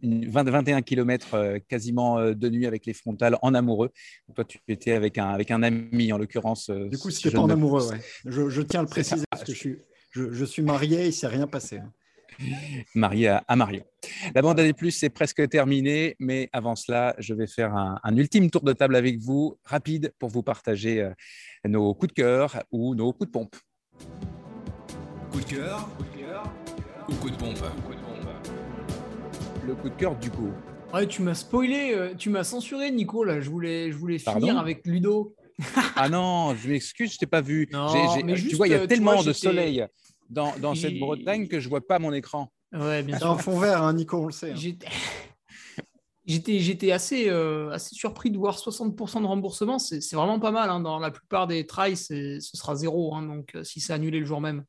[0.00, 3.90] 21 km quasiment de nuit avec les frontales en amoureux.
[4.34, 6.70] Toi, tu étais avec un, avec un ami, en l'occurrence.
[6.70, 8.00] Du coup, c'était pas en amoureux, ouais.
[8.24, 9.76] je, je, tiens à le préciser parce que je suis,
[10.14, 11.78] je, suis marié, il ne s'est rien passé.
[11.78, 11.92] Hein.
[12.94, 13.84] Marié à, Marion.
[14.34, 18.50] La bande à plus, c'est presque terminé, mais avant cela, je vais faire un, ultime
[18.50, 21.10] tour de table avec vous, rapide, pour vous partager euh,
[21.64, 23.56] nos coups de cœur ou nos coups de pompe.
[25.30, 25.88] Coup de cœur,
[27.08, 27.58] ou coup de pompe?
[29.66, 30.50] Le coup de cœur du coup.
[30.92, 33.24] Ouais, tu m'as spoilé, euh, tu m'as censuré, Nico.
[33.24, 35.34] Là, je voulais, je voulais finir avec Ludo.
[35.96, 37.68] ah non, je m'excuse, je t'ai pas vu.
[37.68, 39.86] tu vois, il y a euh, tellement de soleil
[40.30, 42.50] dans, dans cette Bretagne que je vois pas mon écran.
[42.72, 43.30] Ouais, bien sûr.
[43.30, 44.50] en fond vert, hein, Nico, on le sait.
[44.50, 44.56] Hein.
[46.26, 49.78] J'étais, j'étais assez, euh, assez surpris de voir 60% de remboursement.
[49.78, 50.70] C'est, c'est vraiment pas mal.
[50.70, 50.80] hein.
[50.80, 53.14] Dans la plupart des trails, c'est- ce sera zéro.
[53.14, 53.22] hein.
[53.22, 54.64] donc, euh, si c'est annulé le jour même.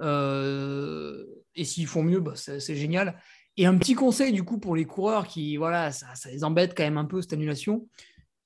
[0.00, 1.24] Euh,
[1.54, 3.18] et s'ils font mieux, bah, c'est, c'est génial.
[3.56, 6.74] Et un petit conseil, du coup, pour les coureurs qui, voilà, ça, ça les embête
[6.76, 7.86] quand même un peu, cette annulation.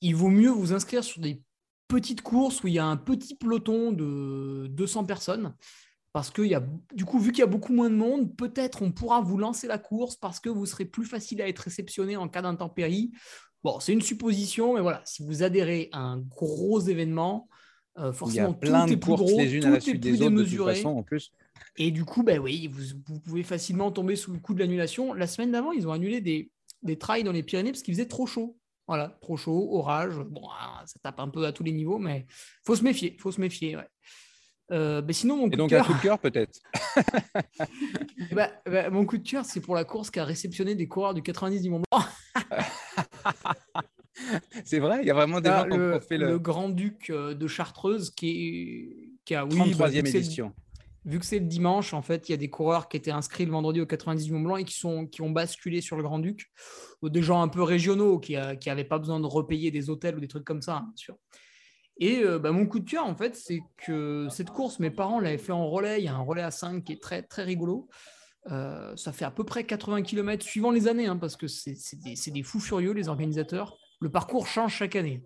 [0.01, 1.41] Il vaut mieux vous inscrire sur des
[1.89, 5.55] petites courses où il y a un petit peloton de 200 personnes.
[6.13, 8.81] Parce que y a, du coup, vu qu'il y a beaucoup moins de monde, peut-être
[8.81, 12.17] on pourra vous lancer la course parce que vous serez plus facile à être réceptionné
[12.17, 13.13] en cas d'intempérie.
[13.63, 17.49] Bon, c'est une supposition, mais voilà, si vous adhérez à un gros événement,
[17.99, 19.69] euh, Il y a forcément, plein tout de est plus courses gros, les unes tout
[19.69, 20.75] à la est suite plus des autres de toute démesuré.
[20.75, 21.33] façon en plus.
[21.77, 25.13] Et du coup, ben oui, vous, vous pouvez facilement tomber sous le coup de l'annulation.
[25.13, 26.51] La semaine d'avant, ils ont annulé des,
[26.83, 28.57] des trails dans les Pyrénées parce qu'il faisait trop chaud.
[28.89, 30.15] Voilà, trop chaud, orage.
[30.17, 32.27] Bon, ah, ça tape un peu à tous les niveaux, mais
[32.65, 33.77] faut se méfier, faut se méfier.
[33.77, 33.89] Ouais.
[34.73, 36.59] Euh, ben sinon, mon coup Et donc de un cœur, coup de cœur peut-être.
[38.33, 41.15] bah, bah, mon coup de cœur, c'est pour la course qui a réceptionné des coureurs
[41.15, 42.05] du 90 du Mont Blanc.
[44.65, 47.11] C'est vrai, il y a vraiment des Là, gens qui ont fait le le Grand-Duc
[47.11, 50.53] euh, de Chartreuse qui, est, qui a oui, bah, 33e vu que c'est le- édition.
[51.07, 53.47] Vu que c'est le dimanche, en fait, il y a des coureurs qui étaient inscrits
[53.47, 56.03] le vendredi au 90 du Mont Blanc et qui, sont, qui ont basculé sur le
[56.03, 56.51] Grand-Duc.
[57.03, 60.29] Des gens un peu régionaux qui n'avaient pas besoin de repayer des hôtels ou des
[60.29, 61.17] trucs comme ça, hein, bien sûr.
[61.99, 65.21] Et euh, bah, mon coup de cœur, en fait, c'est que cette course, mes parents
[65.21, 66.01] l'avaient fait en relais.
[66.01, 67.89] Il y a un relais à 5 qui est très, très rigolo.
[68.51, 72.31] Euh, ça fait à peu près 80 km suivant les années, hein, parce que c'est
[72.31, 73.79] des fous furieux, les organisateurs.
[74.01, 75.25] Le parcours change chaque année.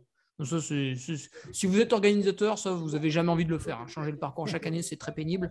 [1.52, 3.80] Si vous êtes organisateur, ça, vous n'avez jamais envie de le faire.
[3.80, 3.86] hein.
[3.86, 5.50] Changer le parcours chaque année, c'est très pénible.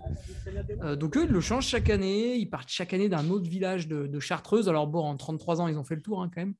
[0.82, 2.36] Euh, donc eux, ils le changent chaque année.
[2.36, 4.70] Ils partent chaque année d'un autre village de, de Chartreuse.
[4.70, 6.56] Alors bon, en 33 ans, ils ont fait le tour hein, quand même.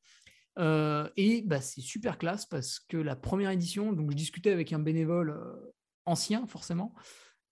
[0.58, 4.74] Euh, et bah, c'est super classe parce que la première édition, donc je discutais avec
[4.74, 5.74] un bénévole euh,
[6.06, 6.94] ancien forcément,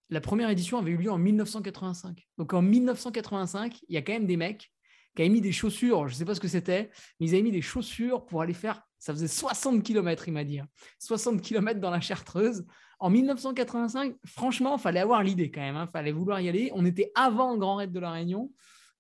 [0.10, 2.28] la première édition avait eu lieu en 1985.
[2.38, 4.72] Donc en 1985, il y a quand même des mecs
[5.18, 7.42] qui avaient mis des chaussures, je ne sais pas ce que c'était, mais ils avaient
[7.42, 10.68] mis des chaussures pour aller faire, ça faisait 60 km, il m'a dit, hein.
[11.00, 12.66] 60 km dans la Chartreuse.
[13.00, 16.72] En 1985, franchement, il fallait avoir l'idée quand même, il fallait vouloir y aller.
[16.76, 18.52] On était avant le Grand Raid de la Réunion.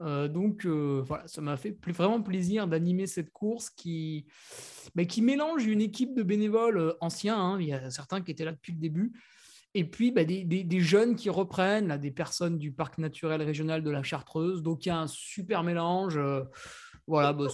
[0.01, 4.25] Euh, donc euh, voilà, ça m'a fait vraiment plaisir d'animer cette course qui,
[4.95, 8.31] bah, qui mélange une équipe de bénévoles euh, anciens, hein, il y a certains qui
[8.31, 9.13] étaient là depuis le début,
[9.79, 13.41] et puis bah, des, des- des jeunes qui reprennent, là, des personnes du parc naturel
[13.41, 14.61] régional de la Chartreuse.
[14.63, 16.17] Donc il y a un super mélange.
[16.17, 16.43] euh,
[17.07, 17.45] voilà, bah,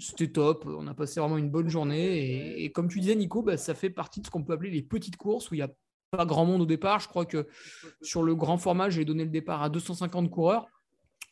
[0.00, 0.64] c'était top.
[0.66, 2.18] On a passé vraiment une bonne journée.
[2.18, 4.70] Et, et comme tu disais, Nico, bah, ça fait partie de ce qu'on peut appeler
[4.70, 5.70] les petites courses où il n'y a
[6.10, 7.00] pas grand monde au départ.
[7.00, 7.46] Je crois que
[8.00, 10.66] sur le grand format, j'ai donné le départ à 250 coureurs.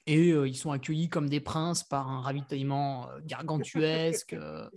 [0.07, 4.33] Et euh, ils sont accueillis comme des princes par un ravitaillement euh, gargantuesque.
[4.35, 4.69] euh.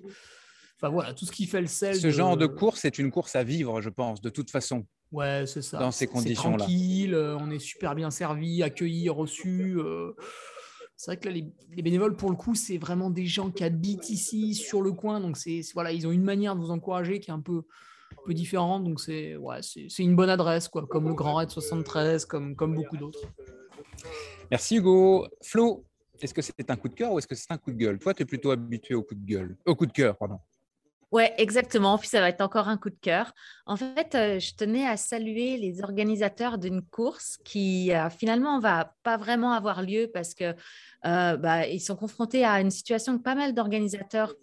[0.78, 1.96] Enfin voilà, tout ce qui fait le sel.
[1.96, 4.86] Ce genre de course, c'est une course à vivre, je pense, de toute façon.
[5.14, 5.78] Ouais, c'est ça.
[5.78, 6.58] dans ces conditions-là.
[6.58, 9.76] Tranquille, euh, on est super bien servi, accueilli, reçu.
[9.78, 10.12] euh.
[10.98, 13.64] C'est vrai que là, les, les bénévoles, pour le coup, c'est vraiment des gens qui
[13.64, 15.20] habitent ici, sur le coin.
[15.20, 17.64] Donc, c'est voilà, ils ont une manière de vous encourager qui est un peu,
[18.12, 18.84] un peu différente.
[18.84, 22.74] Donc, c'est ouais, c'est une bonne adresse, quoi, comme le Grand Raid 73, comme, comme
[22.76, 23.20] beaucoup d'autres.
[24.50, 25.28] Merci Hugo.
[25.44, 25.84] Flo,
[26.22, 28.00] est-ce que c'est un coup de cœur ou est-ce que c'est un coup de gueule?
[28.00, 29.58] Toi, tu es plutôt habitué au coup de gueule.
[29.66, 30.40] Au coup de cœur, pardon.
[31.14, 32.00] Ouais, exactement.
[32.00, 33.36] Puis ça va être encore un coup de cœur.
[33.68, 38.96] En fait, euh, je tenais à saluer les organisateurs d'une course qui euh, finalement va
[39.04, 40.56] pas vraiment avoir lieu parce que
[41.06, 44.34] euh, bah, ils sont confrontés à une situation que pas mal d'organisateurs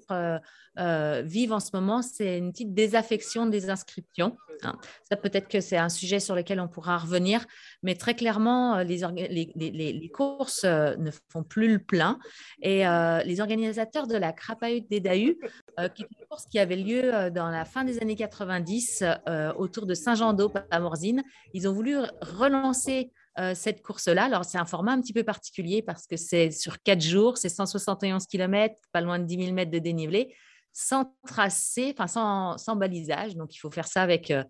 [0.78, 2.02] euh, vivent en ce moment.
[2.02, 4.36] C'est une petite désaffection des inscriptions.
[4.62, 4.76] hein.
[5.10, 7.44] Ça, peut-être que c'est un sujet sur lequel on pourra revenir,
[7.82, 12.18] mais très clairement, euh, les, courses euh, ne font plus le plein.
[12.62, 12.84] Et
[13.24, 15.38] les organisateurs de la Crapahut d'Edahu
[15.78, 19.52] euh, qui est une course qui avait lieu dans la fin des années 90 euh,
[19.54, 21.22] autour de Saint-Jean-d'Eau à Morzine.
[21.54, 23.12] Ils ont voulu relancer
[23.54, 24.24] cette course-là.
[24.24, 27.48] Alors, c'est un format un petit peu particulier parce que c'est sur quatre jours, c'est
[27.48, 30.34] 171 km, pas loin de 10 000 mètres de dénivelé,
[30.72, 33.36] sans tracé, sans, balisage.
[33.36, 34.44] Donc, il faut faire ça avec, euh,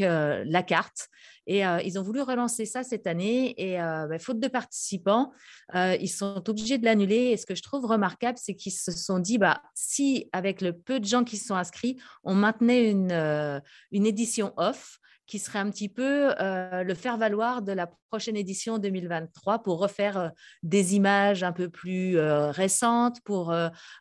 [0.00, 1.08] euh, la carte.
[1.46, 3.54] Et euh, ils ont voulu relancer ça cette année.
[3.58, 5.32] Et bah, faute de participants,
[5.74, 7.30] ils sont obligés de l'annuler.
[7.30, 10.72] Et ce que je trouve remarquable, c'est qu'ils se sont dit, bah, si avec le
[10.72, 15.00] peu de gens qui sont inscrits, on maintenait une édition off,
[15.30, 20.18] qui serait un petit peu euh, le faire-valoir de la prochaine édition 2023 pour refaire
[20.18, 20.28] euh,
[20.64, 23.54] des images un peu plus euh, récentes, pour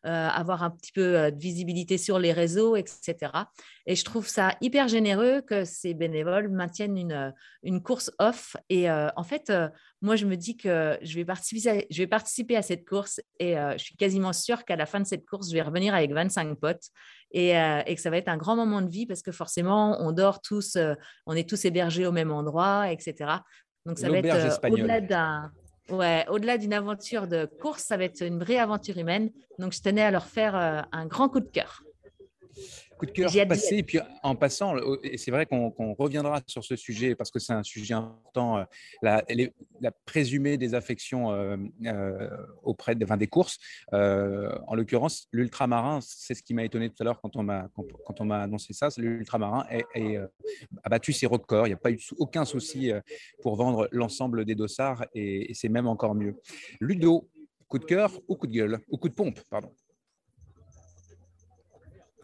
[0.04, 3.32] avoir un petit peu de visibilité sur les réseaux, etc.
[3.90, 7.32] Et je trouve ça hyper généreux que ces bénévoles maintiennent une, euh,
[7.64, 8.56] une course off.
[8.70, 9.68] Et euh, en fait, euh,
[10.02, 13.20] moi, je me dis que je vais participer à, je vais participer à cette course
[13.40, 15.96] et euh, je suis quasiment sûre qu'à la fin de cette course, je vais revenir
[15.96, 16.90] avec 25 potes
[17.32, 20.12] et, et que ça va être un grand moment de vie parce que forcément, on
[20.12, 20.78] dort tous,
[21.26, 23.38] on est tous hébergés au même endroit, etc.
[23.86, 25.52] Donc, ça va être au-delà d'un.
[25.90, 29.32] Ouais, au-delà d'une aventure de course, ça va être une vraie aventure humaine.
[29.58, 31.82] Donc, je tenais à leur faire euh, un grand coup de cœur.
[33.00, 36.76] Coup de cœur passé, et puis en passant, et c'est vrai qu'on reviendra sur ce
[36.76, 38.64] sujet parce que c'est un sujet important, euh,
[39.02, 39.24] la,
[39.80, 41.56] la présumée des affections euh,
[42.62, 43.58] auprès de, enfin, des courses.
[43.94, 47.70] en l'occurrence, l'ultramarin, c'est ce qui m'a étonné tout à l'heure quand on m'a
[48.06, 48.90] quand, on m'a annoncé ça.
[48.98, 49.66] L'ultramarin
[50.84, 51.68] a battu ses records.
[51.68, 52.92] Il n'y a pas eu aucun souci
[53.42, 56.36] pour vendre l'ensemble des dossards et, et c'est même encore mieux.
[56.82, 57.30] Ludo,
[57.70, 59.72] coup de cœur ou coup de gueule ou coup de pompe, pardon.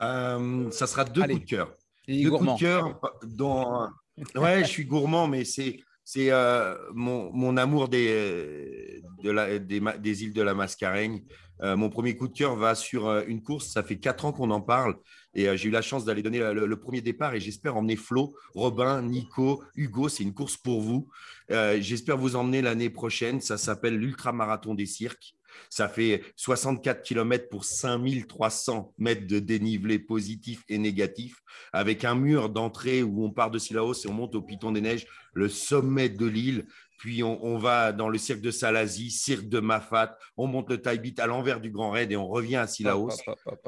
[0.02, 1.74] Euh, ça sera deux coups de cœur.
[2.08, 3.00] Deux coups de cœur.
[3.24, 3.90] Dans...
[4.36, 9.82] Ouais, je suis gourmand, mais c'est c'est euh, mon, mon, amour des, de la, des,
[10.00, 11.24] des, îles de la Mascareigne.
[11.62, 13.70] Euh, mon premier coup de cœur va sur une course.
[13.70, 14.98] Ça fait quatre ans qu'on en parle
[15.34, 19.02] et j'ai eu la chance d'aller donner le, premier départ et j'espère emmener Flo, Robin,
[19.02, 20.08] Nico, Hugo.
[20.08, 21.10] C'est une course pour vous.
[21.50, 23.42] j'espère vous emmener l'année prochaine.
[23.42, 25.34] Ça s'appelle l'ultramarathon des cirques.
[25.70, 31.42] Ça fait 64 km pour 5300 mètres de dénivelé positif et négatif,
[31.74, 34.82] avec un mur d'entrée où on part de Sillaos et on monte au Piton des
[34.82, 36.66] Neiges, le sommet de l'île.
[36.98, 41.14] Puis on, va dans le cirque de Salazie, cirque de Mafat, on monte le Taibit
[41.18, 43.10] à l'envers du Grand Raid et on revient à Sillaos.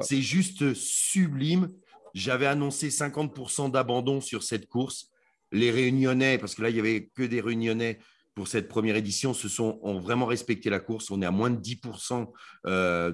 [0.00, 1.68] C'est juste sublime.
[2.14, 5.10] J'avais annoncé 50% d'abandon sur cette course.
[5.52, 7.98] Les Réunionnais, parce que là, il n'y avait que des Réunionnais,
[8.38, 11.10] pour cette première édition se sont, ont vraiment respecté la course.
[11.10, 12.28] On est à moins de 10%
[12.66, 13.12] euh,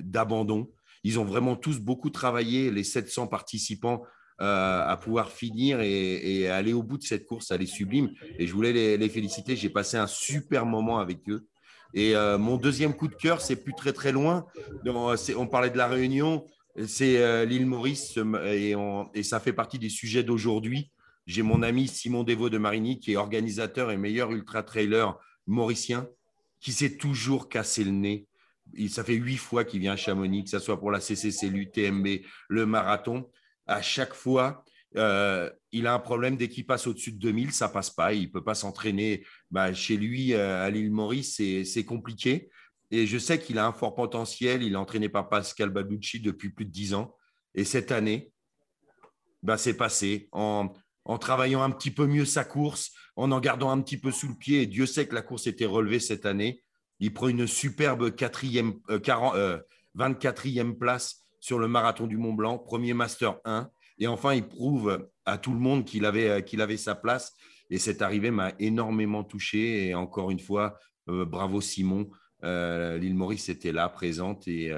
[0.00, 0.70] d'abandon.
[1.02, 4.04] Ils ont vraiment tous beaucoup travaillé, les 700 participants,
[4.40, 7.50] euh, à pouvoir finir et, aller au bout de cette course.
[7.50, 8.12] Elle est sublime.
[8.38, 9.56] Et je voulais les, féliciter.
[9.56, 11.48] J'ai passé un super moment avec eux.
[11.92, 14.46] Et euh, mon deuxième coup de cœur, c'est plus très très loin.
[14.86, 16.46] on parlait de la Réunion,
[16.86, 18.76] c'est l'île Maurice et,
[19.24, 20.92] ça fait partie des sujets d'aujourd'hui.
[21.28, 25.14] J'ai mon ami Simon Devaux de Marigny, qui est organisateur et meilleur ultra-trailer
[25.46, 26.08] mauricien,
[26.58, 28.26] qui s'est toujours cassé le nez.
[28.88, 32.22] Ça fait huit fois qu'il vient à Chamonix, que ce soit pour la CCC, l'UTMB,
[32.48, 33.30] le marathon.
[33.66, 34.64] À chaque fois,
[34.96, 38.14] euh, il a un problème dès qu'il passe au-dessus de 2000, ça passe pas.
[38.14, 42.48] Il peut pas s'entraîner bah, chez lui euh, à l'île Maurice, c'est compliqué.
[42.90, 44.62] Et je sais qu'il a un fort potentiel.
[44.62, 47.14] Il est entraîné par Pascal Baducci depuis plus de dix ans.
[47.54, 48.32] Et cette année,
[49.42, 50.72] bah, c'est passé en,
[51.08, 54.28] en travaillant un petit peu mieux sa course, en en gardant un petit peu sous
[54.28, 54.66] le pied.
[54.66, 56.62] Dieu sait que la course était relevée cette année.
[57.00, 62.58] Il prend une superbe quatrième, 24e euh, euh, place sur le marathon du Mont Blanc,
[62.58, 63.70] premier Master 1.
[63.98, 67.32] Et enfin, il prouve à tout le monde qu'il avait, euh, qu'il avait sa place.
[67.70, 69.86] Et cette arrivée m'a énormément touché.
[69.86, 72.08] Et encore une fois, bravo Simon.
[72.42, 74.48] L'île Maurice était là, présente.
[74.48, 74.72] Et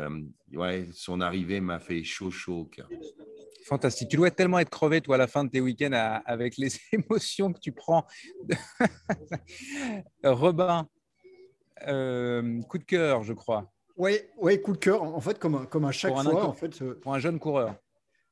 [0.93, 2.89] son arrivée m'a fait chaud, chaud au cœur.
[3.71, 4.09] Fantastique.
[4.09, 5.93] Tu dois tellement être crevé, toi, à la fin de tes week-ends
[6.27, 8.05] avec les émotions que tu prends.
[10.25, 10.89] Robin,
[11.87, 13.73] euh, coup de cœur, je crois.
[13.97, 15.05] Oui, ouais, coup de cœur.
[15.05, 16.45] En fait, comme, comme à chaque fois.
[16.45, 17.77] En fait, euh, pour un jeune coureur.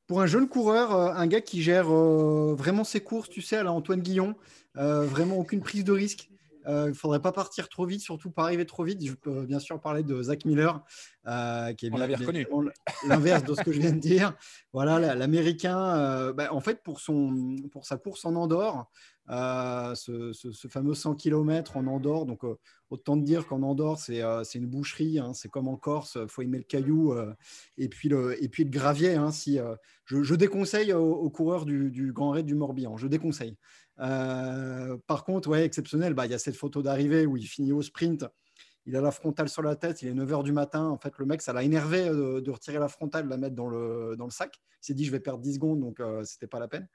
[0.07, 3.63] Pour un jeune coureur, euh, un gars qui gère vraiment ses courses, tu sais, à
[3.63, 4.35] la Antoine Guillon,
[4.75, 6.29] vraiment aucune prise de risque.
[6.67, 9.05] Euh, il ne faudrait pas partir trop vite, surtout pas arriver trop vite.
[9.05, 10.83] Je peux bien sûr parler de Zach Miller,
[11.27, 12.07] euh, qui est bien,
[13.07, 14.35] l'inverse de ce que je viens de dire.
[14.73, 18.89] Voilà, l'Américain, euh, bah, en fait, pour, son, pour sa course en Andorre,
[19.27, 22.41] ce, fameux 100 km en Andorre, donc
[22.89, 24.19] autant de dire qu'en Andorre, c'est
[24.55, 27.15] une boucherie, hein, c'est comme en Corse, il faut aimer le caillou
[27.77, 29.15] et, puis le, et puis le gravier.
[29.15, 29.59] Hein, si,
[30.05, 33.55] je, déconseille aux, coureurs du, du Grand Raid du Morbihan, je déconseille.
[33.99, 37.71] Euh, par contre, ouais, exceptionnel, bah, il y a cette photo d'arrivée où il finit
[37.71, 38.25] au sprint.
[38.85, 40.85] Il a la frontale sur la tête, il est 9h du matin.
[40.87, 43.55] En fait, le mec, ça l'a énervé euh, de, retirer la frontale, de la mettre
[43.55, 44.55] dans le, dans le sac.
[44.81, 46.87] Il s'est dit, je vais perdre 10 secondes, donc euh, c'était pas la peine.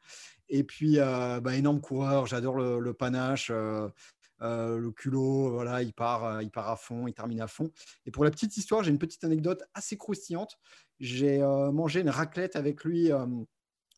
[0.48, 6.70] Et puis, bah, énorme coureur, j'adore le, panache, le culot, voilà, il part, il part
[6.70, 7.70] à fond, il termine à fond.
[8.06, 10.58] Et pour la petite histoire, j'ai une petite anecdote assez croustillante.
[11.00, 11.38] J'ai
[11.72, 13.10] mangé une raclette avec lui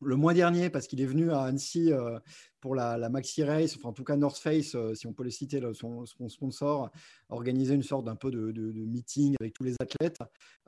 [0.03, 1.93] le mois dernier parce qu'il est venu à Annecy
[2.61, 5.31] pour la, Maxi Race, enfin en tout cas North Face, euh, si on peut le
[5.31, 6.91] citer, son, sponsor,
[7.29, 8.53] organiser une sorte d'un peu de,
[8.87, 10.19] meeting avec tous les athlètes.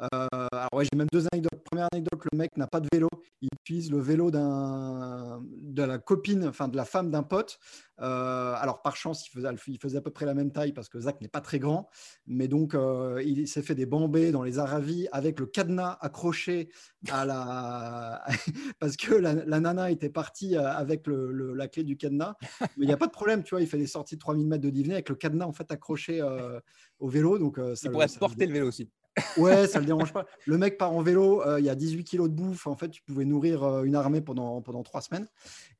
[0.01, 1.63] Euh, alors ouais, j'ai même deux anecdotes.
[1.65, 3.09] Première anecdote, le mec n'a pas de vélo.
[3.41, 7.59] Il utilise le vélo de la copine, enfin de la femme d'un pote.
[8.01, 10.89] Euh, alors par chance, il faisait, il faisait à peu près la même taille parce
[10.89, 11.89] que Zach n'est pas très grand,
[12.27, 12.77] mais donc
[13.25, 16.71] il s'est fait des bambés dans les Aravis avec le cadenas accroché
[17.11, 18.25] à la
[18.81, 22.35] parce que la, nana était partie avec le, la clé du cadenas.
[22.61, 24.47] Mais il n'y a pas de problème, tu vois, il fait des sorties de 3000
[24.47, 26.61] mètres de Divenay avec le cadenas en fait accroché euh,
[26.99, 27.39] au vélo.
[27.39, 28.91] Donc, euh, ça, il pourrait porter le vélo aussi.
[29.37, 30.27] Ouais, ça le dérange pas.
[30.47, 32.67] Le mec part en vélo, il y a 18 kilos de bouffe.
[32.67, 35.27] En fait, tu pouvais nourrir une armée pendant, pendant trois semaines.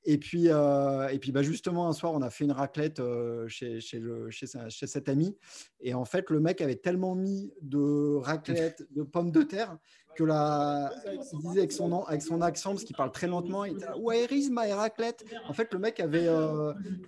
[0.05, 3.01] Et puis, et puis bah, justement, un soir, on a fait une raclette
[3.47, 5.37] chez, chez, le, chez, chez, cet ami.
[5.81, 9.79] Et en fait, le mec avait tellement mis de raclette, de pommes de terre,
[10.19, 10.93] que la,
[11.33, 14.33] il disait avec son, avec son accent, parce qu'il parle très lentement, il était Where
[14.33, 16.29] is my raclette En fait, le mec avait,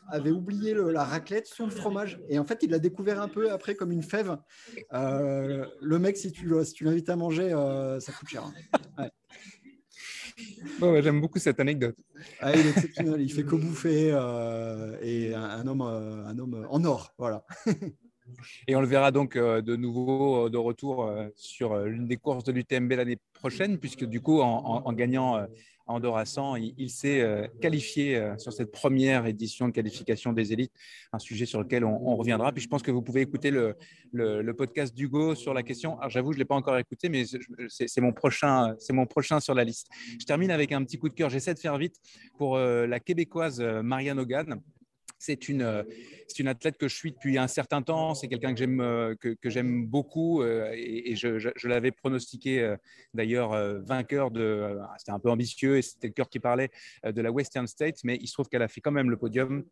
[0.08, 2.20] avait oublié la raclette sur le fromage.
[2.28, 4.36] Et en fait, il l'a découvert un peu après comme une fève.
[4.92, 7.50] le mec, si tu, si tu l'invites à manger,
[7.98, 8.44] ça coûte cher.
[8.96, 9.08] Hein.
[11.02, 11.96] J'aime beaucoup cette anecdote.
[12.40, 13.20] Ah, il est exceptionnel.
[13.20, 17.12] Il fait que bouffer euh, et un, homme, euh, un homme en or.
[17.18, 17.44] Voilà.
[18.66, 22.52] Et on le verra donc euh, de nouveau de retour sur l'une des courses de
[22.52, 25.46] l'UTMB l'année prochaine, puisque du coup, en gagnant
[25.90, 30.72] Andorra 100, il, s'est euh, qualifié euh, sur cette première édition de qualification des élites,
[31.12, 32.52] un sujet sur lequel on, reviendra.
[32.52, 33.76] Puis je pense que vous pouvez écouter le,
[34.56, 35.98] podcast d'Hugo sur la question.
[35.98, 37.24] Alors j'avoue, je ne l'ai pas encore écouté, mais
[37.68, 39.88] c'est mon, prochain, mon prochain sur la liste.
[40.18, 41.30] Je termine avec un petit coup de cœur.
[41.30, 41.96] J'essaie de faire vite
[42.36, 44.60] pour euh, la québécoise Marianne Hogan
[45.20, 45.84] c'est une, euh,
[46.38, 48.14] une athlète que je suis depuis un certain temps.
[48.14, 52.76] C'est quelqu'un que j'aime euh, que, j'aime beaucoup euh, et, je, l'avais pronostiqué
[53.14, 53.52] d'ailleurs
[53.82, 54.78] vainqueur de.
[54.98, 56.70] C'était un peu ambitieux et c'était le cœur qui parlait
[57.04, 59.64] de la Western States, mais il se trouve qu'elle a fait quand même le podium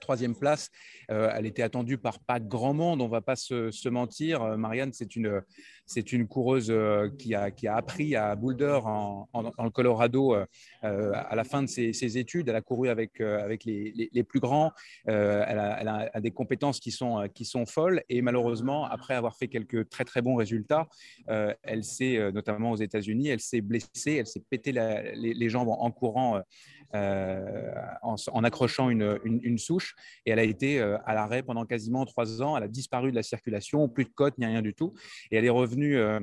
[0.00, 0.70] troisième place.
[1.10, 4.42] Euh, elle était attendue par pas grand monde, on va pas se, mentir.
[4.42, 5.42] Euh, Marianne, c'est une,
[5.86, 10.34] c'est une coureuse euh, qui a, qui a appris à Boulder, en, le Colorado,
[10.82, 12.48] à la fin de ses, études.
[12.48, 14.72] Elle a couru avec, avec les, les, plus grands.
[15.06, 18.02] Elle, a, des compétences qui sont, qui sont folles.
[18.08, 20.88] Et malheureusement, après avoir fait quelques très très bons résultats,
[21.26, 26.40] elle s'est, notamment aux États-Unis, elle s'est blessée, elle s'est pété les, jambes en, courant
[26.94, 27.72] euh,
[28.02, 29.96] en, accrochant une, souche.
[30.26, 32.56] Et elle a été euh, à l'arrêt pendant quasiment trois ans.
[32.56, 34.94] Elle a disparu de la circulation, plus de côte, ni rien du tout.
[35.30, 36.20] Et elle est revenue euh,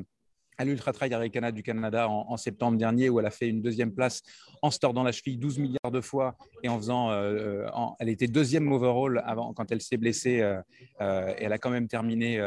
[0.61, 3.93] à l'Ultra Trail Arikana du Canada en, septembre dernier, où elle a fait une deuxième
[3.93, 4.21] place
[4.61, 7.11] en se tordant la cheville 12 milliards de fois et en faisant.
[7.99, 10.43] elle était deuxième overall avant, quand elle s'est blessée.
[10.99, 12.39] et elle a quand même terminé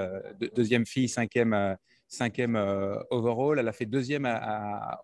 [0.54, 1.76] deuxième fille, cinquième
[2.14, 3.58] cinquième euh, overall.
[3.58, 5.02] Elle a fait deuxième à,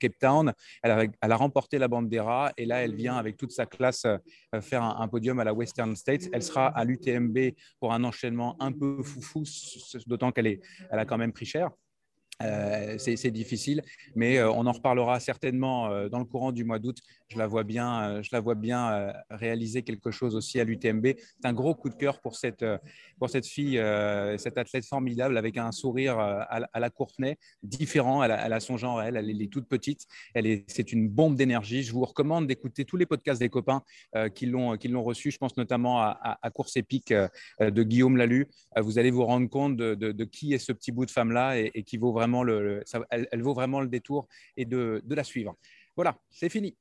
[0.00, 0.52] Cape Town.
[0.82, 4.82] Elle a, remporté la Bandera et là, elle vient avec toute sa classe euh, faire
[4.82, 6.28] un, podium à la Western States.
[6.32, 7.38] Elle sera à l'UTMB
[7.78, 9.44] pour un enchaînement un peu foufou,
[10.06, 11.70] d'autant qu'elle elle a quand même pris cher.
[12.42, 13.82] Euh, c'est difficile,
[14.14, 16.98] mais on en reparlera certainement dans le courant du mois d'août
[17.28, 20.64] je la vois bien, euh, je la vois bien euh, réaliser quelque chose aussi à
[20.64, 21.06] l'UTMB.
[21.16, 22.78] C'est un gros coup de cœur pour cette, euh,
[23.18, 23.80] pour cette fille,
[24.38, 28.22] cette athlète formidable avec un sourire à, la Courtenay, différent.
[28.22, 30.06] Elle a, son genre, elle, elle est toute petite.
[30.34, 31.82] Elle est, c'est une bombe d'énergie.
[31.82, 33.82] Je vous recommande d'écouter tous les podcasts des copains
[34.34, 35.30] qui l'ont, qui l'ont reçu.
[35.30, 38.46] Je pense notamment à, Course épique de Guillaume Lalu.
[38.76, 41.96] vous allez vous rendre compte de, qui est ce petit bout de femme-là et, qui
[41.96, 45.56] vaut vraiment le, elle, vaut vraiment le détour et de, de la suivre.
[45.96, 46.76] Voilà, c'est fini.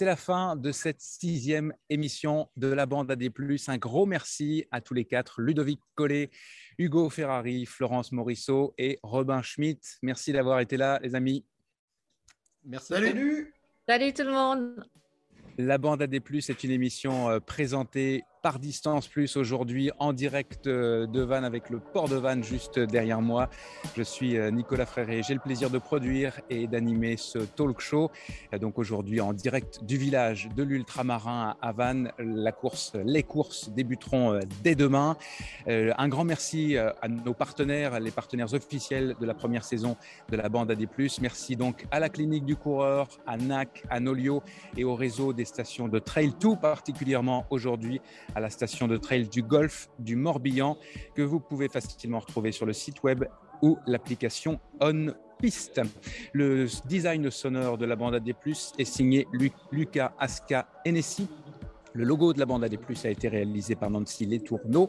[0.00, 3.22] C'est la fin de cette sixième émission de la bande AD+.
[3.66, 6.30] Un gros merci à tous les quatre, Ludovic Collet,
[6.78, 9.98] Hugo Ferrari, Florence Morisseau et Robin Schmitt.
[10.00, 11.44] Merci d'avoir été là, les amis.
[12.64, 12.94] Merci.
[12.94, 13.52] Salut.
[13.86, 14.88] Salut tout le monde.
[15.58, 21.06] La bande AD+, est une émission euh, présentée par distance plus aujourd'hui en direct euh,
[21.06, 23.50] de Vannes avec le port de Vannes juste derrière moi.
[23.96, 25.22] Je suis euh, Nicolas Fréré.
[25.22, 28.10] J'ai le plaisir de produire et d'animer ce talk show.
[28.58, 32.12] Donc aujourd'hui en direct du village de l'ultramarin à Vannes.
[32.18, 35.16] La course, les courses débuteront euh, dès demain.
[35.66, 39.96] Un grand merci à nos partenaires, les partenaires officiels de la première saison
[40.30, 40.86] de la bande AD+.
[41.20, 44.42] Merci donc à la clinique du coureur, à NAC, à Nolio
[44.76, 48.00] et au réseau des stations de trail, tout particulièrement aujourd'hui
[48.34, 50.76] à la station de trail du Golfe du Morbihan
[51.14, 53.24] que vous pouvez facilement retrouver sur le site web
[53.62, 55.80] ou l'application On Piste.
[56.34, 58.34] Le design sonore de la bande AD+,
[58.78, 59.26] est signé
[59.72, 61.28] Lucas Aska Enessi
[61.92, 64.88] le logo de la bande AD+, a été réalisé par Nancy Letourneau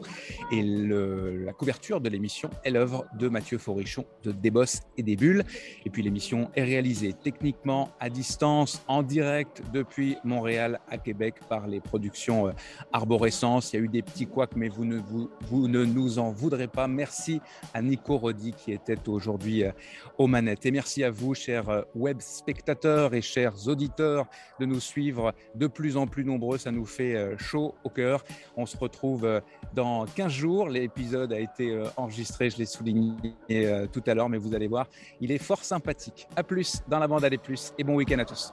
[0.50, 5.44] et la couverture de l'émission est l'œuvre de Mathieu Forichon de Desbosses et des Bulles.
[5.84, 11.66] Et puis l'émission est réalisée techniquement à distance, en direct depuis Montréal à Québec par
[11.66, 12.52] les productions euh,
[12.92, 13.72] Arborescence.
[13.72, 16.68] Il y a eu des petits couacs, mais vous ne, vous, ne nous en voudrez
[16.68, 16.88] pas.
[16.88, 17.40] Merci
[17.74, 19.72] à Nico Rodi qui était aujourd'hui euh,
[20.18, 20.66] aux manettes.
[20.66, 24.26] Et merci à vous, chers euh, web spectateurs et chers auditeurs,
[24.60, 26.58] de nous suivre de plus en plus nombreux.
[26.58, 28.24] Ça nous fait euh, chaud au cœur.
[28.56, 29.40] On se retrouve euh,
[29.74, 30.68] dans 15 jours.
[30.68, 33.12] L'épisode a été euh, enregistré, je l'ai souligné
[33.92, 34.86] tout à l'heure, mais vous allez voir,
[35.20, 36.28] il est fort sympathique.
[36.36, 38.50] À plus dans la bande Allez Plus et bon week-end à tous.